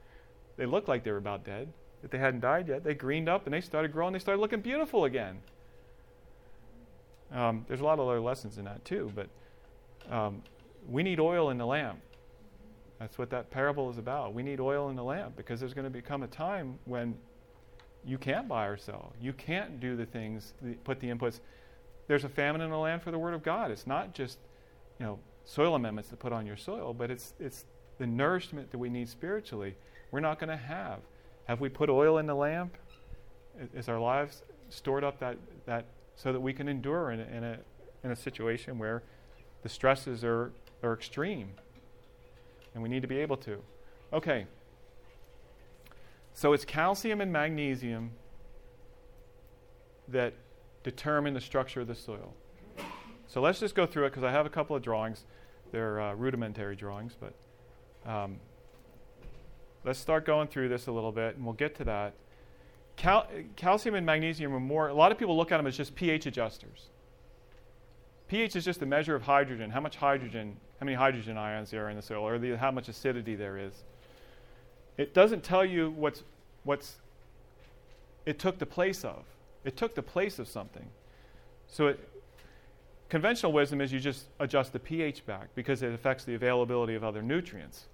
They 0.57 0.65
looked 0.65 0.87
like 0.87 1.03
they 1.03 1.11
were 1.11 1.17
about 1.17 1.43
dead, 1.43 1.69
but 2.01 2.11
they 2.11 2.17
hadn't 2.17 2.41
died 2.41 2.67
yet. 2.67 2.83
They 2.83 2.93
greened 2.93 3.29
up 3.29 3.45
and 3.45 3.53
they 3.53 3.61
started 3.61 3.91
growing. 3.91 4.13
They 4.13 4.19
started 4.19 4.41
looking 4.41 4.61
beautiful 4.61 5.05
again. 5.05 5.39
Um, 7.33 7.65
there's 7.67 7.79
a 7.79 7.83
lot 7.83 7.99
of 7.99 8.07
other 8.07 8.19
lessons 8.19 8.57
in 8.57 8.65
that 8.65 8.83
too, 8.83 9.11
but 9.15 9.27
um, 10.13 10.41
we 10.89 11.03
need 11.03 11.19
oil 11.19 11.49
in 11.49 11.57
the 11.57 11.65
lamp. 11.65 11.99
That's 12.99 13.17
what 13.17 13.29
that 13.31 13.49
parable 13.49 13.89
is 13.89 13.97
about. 13.97 14.33
We 14.33 14.43
need 14.43 14.59
oil 14.59 14.89
in 14.89 14.95
the 14.95 15.03
lamp 15.03 15.35
because 15.35 15.59
there's 15.59 15.73
going 15.73 15.85
to 15.85 15.89
become 15.89 16.23
a 16.23 16.27
time 16.27 16.77
when 16.85 17.15
you 18.05 18.17
can't 18.17 18.47
buy 18.47 18.65
or 18.67 18.77
sell. 18.77 19.13
You 19.19 19.33
can't 19.33 19.79
do 19.79 19.95
the 19.95 20.05
things, 20.05 20.53
put 20.83 20.99
the 20.99 21.07
inputs. 21.07 21.39
There's 22.07 22.25
a 22.25 22.29
famine 22.29 22.61
in 22.61 22.69
the 22.69 22.77
land 22.77 23.01
for 23.01 23.11
the 23.11 23.17
Word 23.17 23.33
of 23.33 23.43
God. 23.43 23.71
It's 23.71 23.87
not 23.87 24.13
just 24.13 24.37
you 24.99 25.05
know, 25.05 25.19
soil 25.45 25.75
amendments 25.75 26.09
to 26.09 26.15
put 26.15 26.31
on 26.31 26.45
your 26.45 26.57
soil, 26.57 26.93
but 26.93 27.09
it's, 27.09 27.33
it's 27.39 27.65
the 27.97 28.05
nourishment 28.05 28.69
that 28.71 28.77
we 28.77 28.89
need 28.89 29.09
spiritually. 29.09 29.75
We're 30.11 30.19
not 30.19 30.39
going 30.39 30.49
to 30.49 30.57
have. 30.57 30.99
Have 31.45 31.59
we 31.59 31.69
put 31.69 31.89
oil 31.89 32.17
in 32.17 32.27
the 32.27 32.35
lamp? 32.35 32.77
Is 33.73 33.89
our 33.89 33.99
lives 33.99 34.43
stored 34.69 35.03
up 35.03 35.19
that, 35.19 35.37
that 35.65 35.85
so 36.15 36.31
that 36.31 36.39
we 36.39 36.53
can 36.53 36.67
endure 36.67 37.11
in, 37.11 37.19
in, 37.19 37.43
a, 37.43 37.57
in 38.03 38.11
a 38.11 38.15
situation 38.15 38.77
where 38.77 39.03
the 39.63 39.69
stresses 39.69 40.23
are, 40.23 40.51
are 40.83 40.93
extreme? 40.93 41.49
And 42.73 42.81
we 42.81 42.89
need 42.89 43.01
to 43.01 43.07
be 43.07 43.17
able 43.17 43.37
to. 43.37 43.61
Okay. 44.13 44.45
So 46.33 46.53
it's 46.53 46.65
calcium 46.65 47.21
and 47.21 47.31
magnesium 47.31 48.11
that 50.07 50.33
determine 50.83 51.33
the 51.33 51.41
structure 51.41 51.81
of 51.81 51.87
the 51.87 51.95
soil. 51.95 52.33
So 53.27 53.41
let's 53.41 53.59
just 53.59 53.75
go 53.75 53.85
through 53.85 54.05
it 54.05 54.09
because 54.09 54.23
I 54.23 54.31
have 54.31 54.45
a 54.45 54.49
couple 54.49 54.75
of 54.75 54.81
drawings. 54.81 55.25
They're 55.71 56.01
uh, 56.01 56.13
rudimentary 56.15 56.75
drawings, 56.75 57.15
but 57.19 57.33
um, 58.09 58.39
let's 59.85 59.99
start 59.99 60.25
going 60.25 60.47
through 60.49 60.69
this 60.69 60.87
a 60.87 60.91
little 60.91 61.13
bit, 61.13 61.37
and 61.37 61.45
we'll 61.45 61.53
get 61.53 61.75
to 61.75 61.85
that. 61.85 62.13
Cal- 63.01 63.27
calcium 63.55 63.95
and 63.95 64.05
magnesium 64.05 64.53
are 64.53 64.59
more. 64.59 64.89
A 64.89 64.93
lot 64.93 65.11
of 65.11 65.17
people 65.17 65.35
look 65.35 65.51
at 65.51 65.57
them 65.57 65.65
as 65.65 65.75
just 65.75 65.95
pH 65.95 66.27
adjusters. 66.27 66.89
pH 68.27 68.55
is 68.55 68.63
just 68.63 68.83
a 68.83 68.85
measure 68.85 69.15
of 69.15 69.23
hydrogen. 69.23 69.71
How 69.71 69.81
much 69.81 69.95
hydrogen? 69.95 70.55
How 70.79 70.85
many 70.85 70.95
hydrogen 70.95 71.35
ions 71.35 71.71
there 71.71 71.83
are 71.83 71.89
in 71.89 71.95
the 71.95 72.03
soil, 72.03 72.27
or 72.27 72.37
the, 72.37 72.55
how 72.55 72.69
much 72.69 72.89
acidity 72.89 73.33
there 73.33 73.57
is. 73.57 73.73
It 74.97 75.15
doesn't 75.15 75.43
tell 75.43 75.65
you 75.65 75.89
what's 75.97 76.21
what's. 76.63 76.97
It 78.27 78.37
took 78.37 78.59
the 78.59 78.67
place 78.67 79.03
of. 79.03 79.25
It 79.65 79.75
took 79.75 79.95
the 79.95 80.03
place 80.03 80.37
of 80.37 80.47
something. 80.47 80.85
So 81.65 81.87
it, 81.87 82.07
Conventional 83.09 83.51
wisdom 83.51 83.81
is 83.81 83.91
you 83.91 83.99
just 83.99 84.27
adjust 84.39 84.73
the 84.73 84.79
pH 84.79 85.25
back 85.25 85.49
because 85.53 85.81
it 85.81 85.91
affects 85.91 86.23
the 86.23 86.35
availability 86.35 86.93
of 86.93 87.03
other 87.03 87.23
nutrients. 87.23 87.87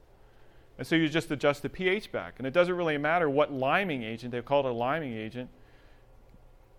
And 0.78 0.86
so 0.86 0.96
you 0.96 1.10
just 1.10 1.32
adjust 1.32 1.64
the 1.64 1.70
pH 1.70 2.12
back. 2.12 2.36
And 2.38 2.46
it 2.46 2.54
doesn't 2.54 2.76
really 2.76 2.98
matter 2.98 3.30
what 3.30 3.52
liming 3.52 4.04
agent, 4.04 4.32
they 4.32 4.42
call 4.42 4.66
it 4.66 4.70
a 4.70 4.74
liming 4.74 5.14
agent. 5.14 5.50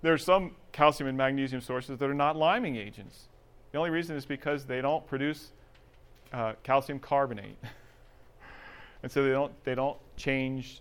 There 0.03 0.13
are 0.13 0.19
some 0.19 0.53
calcium 0.71 1.09
and 1.09 1.19
magnesium 1.19 1.61
sources 1.61 1.99
that 1.99 2.09
are 2.09 2.15
not 2.15 2.37
liming 2.37 2.77
agents. 2.77 3.29
The 3.73 3.79
only 3.79 3.91
reason 3.91 4.17
is 4.17 4.25
because 4.25 4.65
they 4.65 4.81
don't 4.81 5.07
produce 5.07 5.53
uh, 6.33 6.53
calcium 6.63 7.01
carbonate. 7.01 7.59
and 9.03 9.11
so 9.11 9.25
they 9.25 9.31
don't, 9.31 9.53
they 9.65 9.75
don't 9.75 9.99
change, 10.17 10.81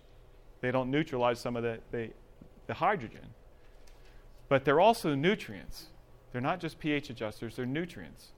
they 0.60 0.70
don't 0.70 0.90
neutralize 0.90 1.40
some 1.40 1.56
of 1.56 1.64
the, 1.64 1.80
the, 1.90 2.10
the 2.68 2.74
hydrogen. 2.74 3.26
But 4.48 4.64
they're 4.64 4.80
also 4.80 5.14
nutrients. 5.14 5.86
They're 6.32 6.40
not 6.40 6.60
just 6.60 6.78
pH 6.78 7.10
adjusters, 7.10 7.56
they're 7.56 7.66
nutrients. 7.66 8.28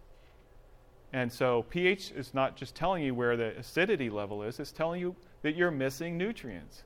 And 1.13 1.33
so 1.33 1.65
pH 1.71 2.13
is 2.13 2.35
not 2.35 2.57
just 2.57 2.75
telling 2.75 3.03
you 3.03 3.15
where 3.15 3.37
the 3.37 3.59
acidity 3.59 4.11
level 4.11 4.43
is, 4.43 4.61
it's 4.61 4.73
telling 4.73 5.01
you 5.01 5.17
that 5.43 5.57
you're 5.57 5.71
missing 5.71 6.17
nutrients. 6.17 6.85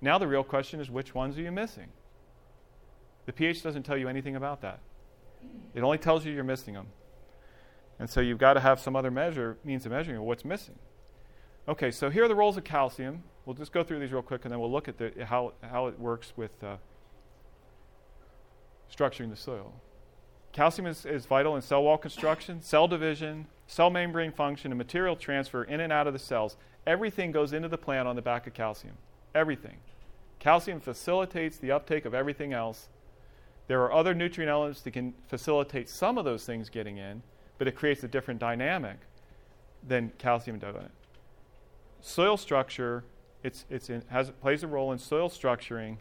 Now 0.00 0.16
the 0.18 0.26
real 0.26 0.44
question 0.44 0.80
is 0.80 0.90
which 0.90 1.14
ones 1.14 1.36
are 1.36 1.42
you 1.42 1.52
missing? 1.52 1.88
The 3.26 3.32
pH 3.32 3.62
doesn't 3.62 3.82
tell 3.82 3.98
you 3.98 4.08
anything 4.08 4.36
about 4.36 4.62
that. 4.62 4.80
It 5.74 5.82
only 5.82 5.98
tells 5.98 6.24
you 6.24 6.32
you're 6.32 6.44
missing 6.44 6.74
them. 6.74 6.86
And 7.98 8.08
so 8.08 8.20
you've 8.20 8.38
got 8.38 8.54
to 8.54 8.60
have 8.60 8.80
some 8.80 8.96
other 8.96 9.10
measure, 9.10 9.58
means 9.62 9.84
of 9.84 9.92
measuring 9.92 10.20
what's 10.22 10.44
missing. 10.44 10.78
Okay, 11.68 11.90
so 11.90 12.08
here 12.08 12.24
are 12.24 12.28
the 12.28 12.34
roles 12.34 12.56
of 12.56 12.64
calcium. 12.64 13.22
We'll 13.44 13.54
just 13.54 13.72
go 13.72 13.84
through 13.84 14.00
these 14.00 14.12
real 14.12 14.22
quick 14.22 14.44
and 14.44 14.52
then 14.52 14.58
we'll 14.58 14.72
look 14.72 14.88
at 14.88 14.96
the, 14.96 15.12
how, 15.26 15.52
how 15.60 15.88
it 15.88 15.98
works 16.00 16.32
with 16.34 16.52
uh, 16.64 16.76
structuring 18.90 19.28
the 19.28 19.36
soil. 19.36 19.74
Calcium 20.52 20.86
is, 20.86 21.06
is 21.06 21.26
vital 21.26 21.56
in 21.56 21.62
cell 21.62 21.82
wall 21.82 21.98
construction, 21.98 22.60
cell 22.60 22.88
division, 22.88 23.46
cell 23.66 23.90
membrane 23.90 24.32
function, 24.32 24.72
and 24.72 24.78
material 24.78 25.16
transfer 25.16 25.64
in 25.64 25.80
and 25.80 25.92
out 25.92 26.06
of 26.06 26.12
the 26.12 26.18
cells. 26.18 26.56
Everything 26.86 27.30
goes 27.30 27.52
into 27.52 27.68
the 27.68 27.78
plant 27.78 28.08
on 28.08 28.16
the 28.16 28.22
back 28.22 28.46
of 28.46 28.54
calcium. 28.54 28.96
Everything. 29.34 29.76
Calcium 30.38 30.80
facilitates 30.80 31.58
the 31.58 31.70
uptake 31.70 32.04
of 32.04 32.14
everything 32.14 32.52
else. 32.52 32.88
There 33.68 33.82
are 33.82 33.92
other 33.92 34.14
nutrient 34.14 34.50
elements 34.50 34.80
that 34.80 34.92
can 34.92 35.14
facilitate 35.28 35.88
some 35.88 36.18
of 36.18 36.24
those 36.24 36.44
things 36.44 36.68
getting 36.68 36.96
in, 36.96 37.22
but 37.58 37.68
it 37.68 37.76
creates 37.76 38.02
a 38.02 38.08
different 38.08 38.40
dynamic 38.40 38.98
than 39.86 40.12
calcium 40.18 40.58
does. 40.58 40.74
Soil 42.00 42.36
structure 42.36 43.04
it's, 43.42 43.64
it's 43.70 43.90
in, 43.90 44.02
has, 44.08 44.30
plays 44.42 44.62
a 44.62 44.66
role 44.66 44.92
in 44.92 44.98
soil 44.98 45.28
structuring 45.28 45.96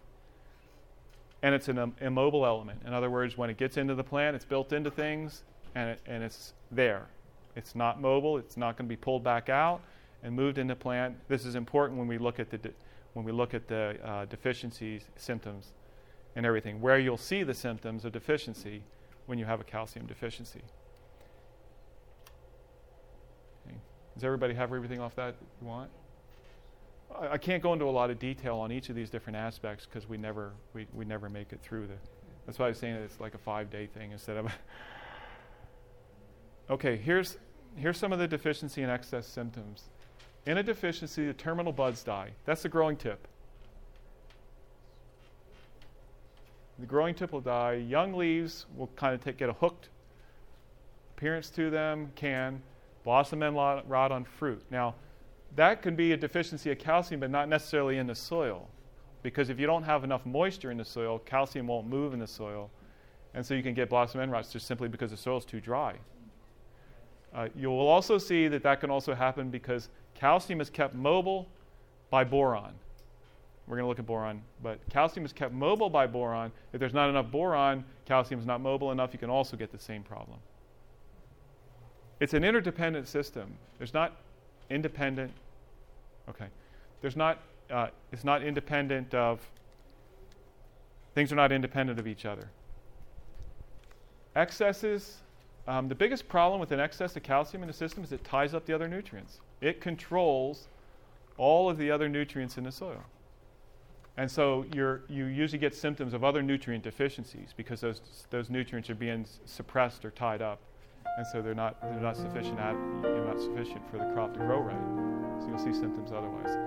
and 1.42 1.56
it's 1.56 1.68
an 1.68 1.94
immobile 2.02 2.46
element. 2.46 2.82
In 2.86 2.94
other 2.94 3.10
words, 3.10 3.38
when 3.38 3.50
it 3.50 3.58
gets 3.58 3.78
into 3.78 3.96
the 3.96 4.04
plant, 4.04 4.36
it's 4.36 4.46
built 4.46 4.74
into 4.74 4.92
things 4.92 5.44
and, 5.76 5.92
it, 5.92 6.02
and 6.06 6.24
it's 6.24 6.54
there. 6.72 7.08
It's 7.56 7.76
not 7.76 8.02
mobile, 8.02 8.38
it's 8.38 8.58
not 8.58 8.78
going 8.78 8.88
to 8.88 8.90
be 8.90 8.98
pulled 8.98 9.24
back 9.24 9.50
out, 9.50 9.82
and 10.24 10.36
moved 10.36 10.58
into 10.58 10.76
plant. 10.76 11.16
This 11.28 11.46
is 11.46 11.56
important 11.56 11.98
when 11.98 12.08
we 12.08 12.18
look 12.18 12.40
at 12.40 12.50
the 12.50 12.58
de- 12.58 12.74
when 13.14 13.26
we 13.26 13.32
look 13.32 13.54
at 13.54 13.68
the 13.68 13.98
uh, 14.04 14.26
deficiencies 14.26 15.04
symptoms 15.16 15.74
and 16.36 16.46
everything. 16.46 16.80
Where 16.80 17.00
you'll 17.00 17.18
see 17.18 17.44
the 17.44 17.54
symptoms 17.54 18.06
of 18.06 18.12
deficiency 18.12 18.84
when 19.26 19.40
you 19.40 19.46
have 19.46 19.60
a 19.60 19.64
calcium 19.64 20.06
deficiency. 20.06 20.62
Okay. 23.66 23.78
Does 24.14 24.24
everybody 24.24 24.54
have 24.54 24.72
everything 24.72 25.00
off 25.00 25.16
that 25.16 25.36
you 25.60 25.68
want? 25.68 25.90
I, 27.18 27.34
I 27.34 27.38
can't 27.38 27.62
go 27.62 27.74
into 27.74 27.86
a 27.86 27.92
lot 27.92 28.10
of 28.10 28.20
detail 28.20 28.58
on 28.58 28.72
each 28.72 28.90
of 28.90 28.96
these 28.96 29.10
different 29.10 29.38
aspects 29.38 29.86
because 29.86 30.08
we 30.08 30.18
never 30.18 30.52
we, 30.74 30.88
we 30.94 31.06
never 31.06 31.30
make 31.30 31.54
it 31.54 31.62
through 31.62 31.88
the. 31.88 31.96
That's 32.46 32.58
why 32.58 32.66
I 32.66 32.70
was 32.70 32.80
saying 32.80 32.96
it's 32.96 33.20
like 33.20 33.36
a 33.36 33.40
five 33.40 33.70
day 33.70 33.88
thing 33.88 34.12
instead 34.12 34.38
of. 34.38 34.52
okay, 36.70 36.98
here's 36.98 37.38
here's 37.76 37.98
some 37.98 38.12
of 38.12 38.20
the 38.20 38.28
deficiency 38.28 38.82
and 38.82 38.92
excess 38.92 39.28
symptoms. 39.28 39.84
In 40.46 40.58
a 40.58 40.64
deficiency, 40.64 41.26
the 41.26 41.34
terminal 41.34 41.72
buds 41.72 42.04
die. 42.04 42.32
That's 42.46 42.64
the 42.64 42.70
growing 42.70 42.98
tip. 42.98 43.28
The 46.80 46.86
growing 46.86 47.14
tip 47.14 47.34
will 47.34 47.42
die. 47.42 47.74
Young 47.74 48.14
leaves 48.14 48.66
will 48.76 48.88
kind 48.96 49.14
of 49.14 49.22
take, 49.22 49.38
get 49.38 49.50
a 49.50 49.54
hooked 49.54 49.90
appearance 51.16 51.50
to 51.52 51.70
them, 51.70 52.12
can. 52.16 52.62
Blossom 53.04 53.44
end 53.44 53.56
rot 53.56 54.12
on 54.12 54.24
fruit. 54.24 54.64
Now, 54.72 54.96
that 55.56 55.82
can 55.82 55.96
be 55.96 56.12
a 56.14 56.18
deficiency 56.18 56.72
of 56.72 56.80
calcium, 56.80 57.20
but 57.20 57.32
not 57.32 57.50
necessarily 57.50 57.98
in 57.98 58.08
the 58.08 58.16
soil. 58.16 58.68
Because 59.24 59.50
if 59.50 59.60
you 59.60 59.66
don't 59.66 59.84
have 59.84 60.04
enough 60.04 60.26
moisture 60.26 60.72
in 60.72 60.78
the 60.78 60.86
soil, 60.86 61.20
calcium 61.20 61.68
won't 61.68 61.88
move 61.88 62.14
in 62.14 62.20
the 62.20 62.28
soil. 62.28 62.70
And 63.34 63.46
so 63.46 63.54
you 63.54 63.64
can 63.64 63.74
get 63.74 63.90
blossom 63.90 64.22
end 64.22 64.32
rots 64.32 64.52
just 64.52 64.66
simply 64.66 64.88
because 64.88 65.12
the 65.12 65.18
soil 65.18 65.38
is 65.38 65.46
too 65.46 65.60
dry. 65.60 65.96
Uh, 67.34 67.48
you 67.56 67.70
will 67.70 67.88
also 67.88 68.18
see 68.18 68.48
that 68.48 68.64
that 68.64 68.80
can 68.80 68.90
also 68.90 69.14
happen 69.14 69.50
because 69.50 69.90
calcium 70.16 70.62
is 70.62 70.70
kept 70.70 70.96
mobile 70.96 71.48
by 72.10 72.24
boron. 72.24 72.74
We're 73.68 73.76
going 73.76 73.84
to 73.84 73.90
look 73.90 74.00
at 74.00 74.08
boron, 74.08 74.42
but 74.64 74.80
calcium 74.90 75.26
is 75.26 75.32
kept 75.32 75.54
mobile 75.54 75.92
by 75.92 76.08
boron. 76.08 76.52
If 76.74 76.80
there's 76.80 76.94
not 76.94 77.08
enough 77.08 77.30
boron, 77.30 77.86
calcium 78.06 78.40
is 78.40 78.48
not 78.48 78.62
mobile 78.62 78.92
enough, 78.92 79.14
you 79.14 79.20
can 79.20 79.30
also 79.30 79.56
get 79.56 79.72
the 79.72 79.78
same 79.78 80.02
problem. 80.02 80.40
It's 82.20 82.34
an 82.34 82.44
interdependent 82.44 83.08
system. 83.08 83.54
There's 83.78 83.94
not 83.94 84.16
independent, 84.70 85.32
okay, 86.30 86.48
there's 87.02 87.16
not, 87.16 87.40
uh, 87.70 87.88
it's 88.12 88.24
not 88.24 88.44
independent 88.44 89.14
of, 89.14 89.40
things 91.16 91.32
are 91.32 91.36
not 91.36 91.52
independent 91.52 92.00
of 92.00 92.08
each 92.08 92.26
other. 92.26 92.50
Excesses, 94.36 95.18
um, 95.68 95.88
the 95.88 95.96
biggest 95.96 96.28
problem 96.28 96.60
with 96.60 96.72
an 96.72 96.80
excess 96.80 97.16
of 97.16 97.24
calcium 97.24 97.64
in 97.64 97.68
the 97.68 97.74
system 97.74 98.04
is 98.04 98.12
it 98.12 98.24
ties 98.24 98.54
up 98.54 98.66
the 98.66 98.74
other 98.74 98.88
nutrients. 98.88 99.40
It 99.62 99.82
controls 99.82 100.68
all 101.38 101.70
of 101.70 101.78
the 101.78 101.92
other 101.92 102.10
nutrients 102.10 102.58
in 102.58 102.64
the 102.64 102.72
soil. 102.72 103.04
And 104.18 104.30
so 104.30 104.66
you 104.74 105.00
usually 105.08 105.60
get 105.60 105.74
symptoms 105.74 106.14
of 106.14 106.26
other 106.26 106.42
nutrient 106.42 106.84
deficiencies 106.84 107.54
because 107.56 107.80
those, 107.80 108.02
those 108.30 108.50
nutrients 108.50 108.90
are 108.90 108.96
being 108.96 109.26
suppressed 109.46 110.04
or 110.04 110.12
tied 110.12 110.42
up. 110.42 110.60
And 111.18 111.28
so 111.28 111.42
they're 111.42 111.54
not, 111.54 111.76
they're 111.82 112.00
not, 112.00 112.16
sufficient 112.16 112.60
at, 112.60 112.74
you're 113.04 113.26
not 113.26 113.42
sufficient 113.42 113.82
for 113.92 113.98
the 113.98 114.06
crop 114.14 114.34
to 114.34 114.40
grow 114.40 114.60
right. 114.60 115.42
So 115.42 115.50
you'll 115.50 115.60
see 115.60 115.74
symptoms 115.74 116.12
otherwise. 116.12 116.58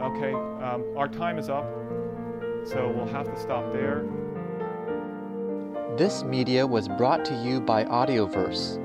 Okay, 0.00 0.32
um, 0.64 0.84
our 0.96 1.08
time 1.08 1.38
is 1.38 1.48
up, 1.48 1.64
so 2.64 2.92
we'll 2.94 3.06
have 3.06 3.32
to 3.32 3.40
stop 3.40 3.72
there. 3.72 4.04
This 5.96 6.24
media 6.24 6.66
was 6.66 6.88
brought 6.88 7.24
to 7.26 7.34
you 7.44 7.60
by 7.60 7.84
Audioverse, 7.84 8.78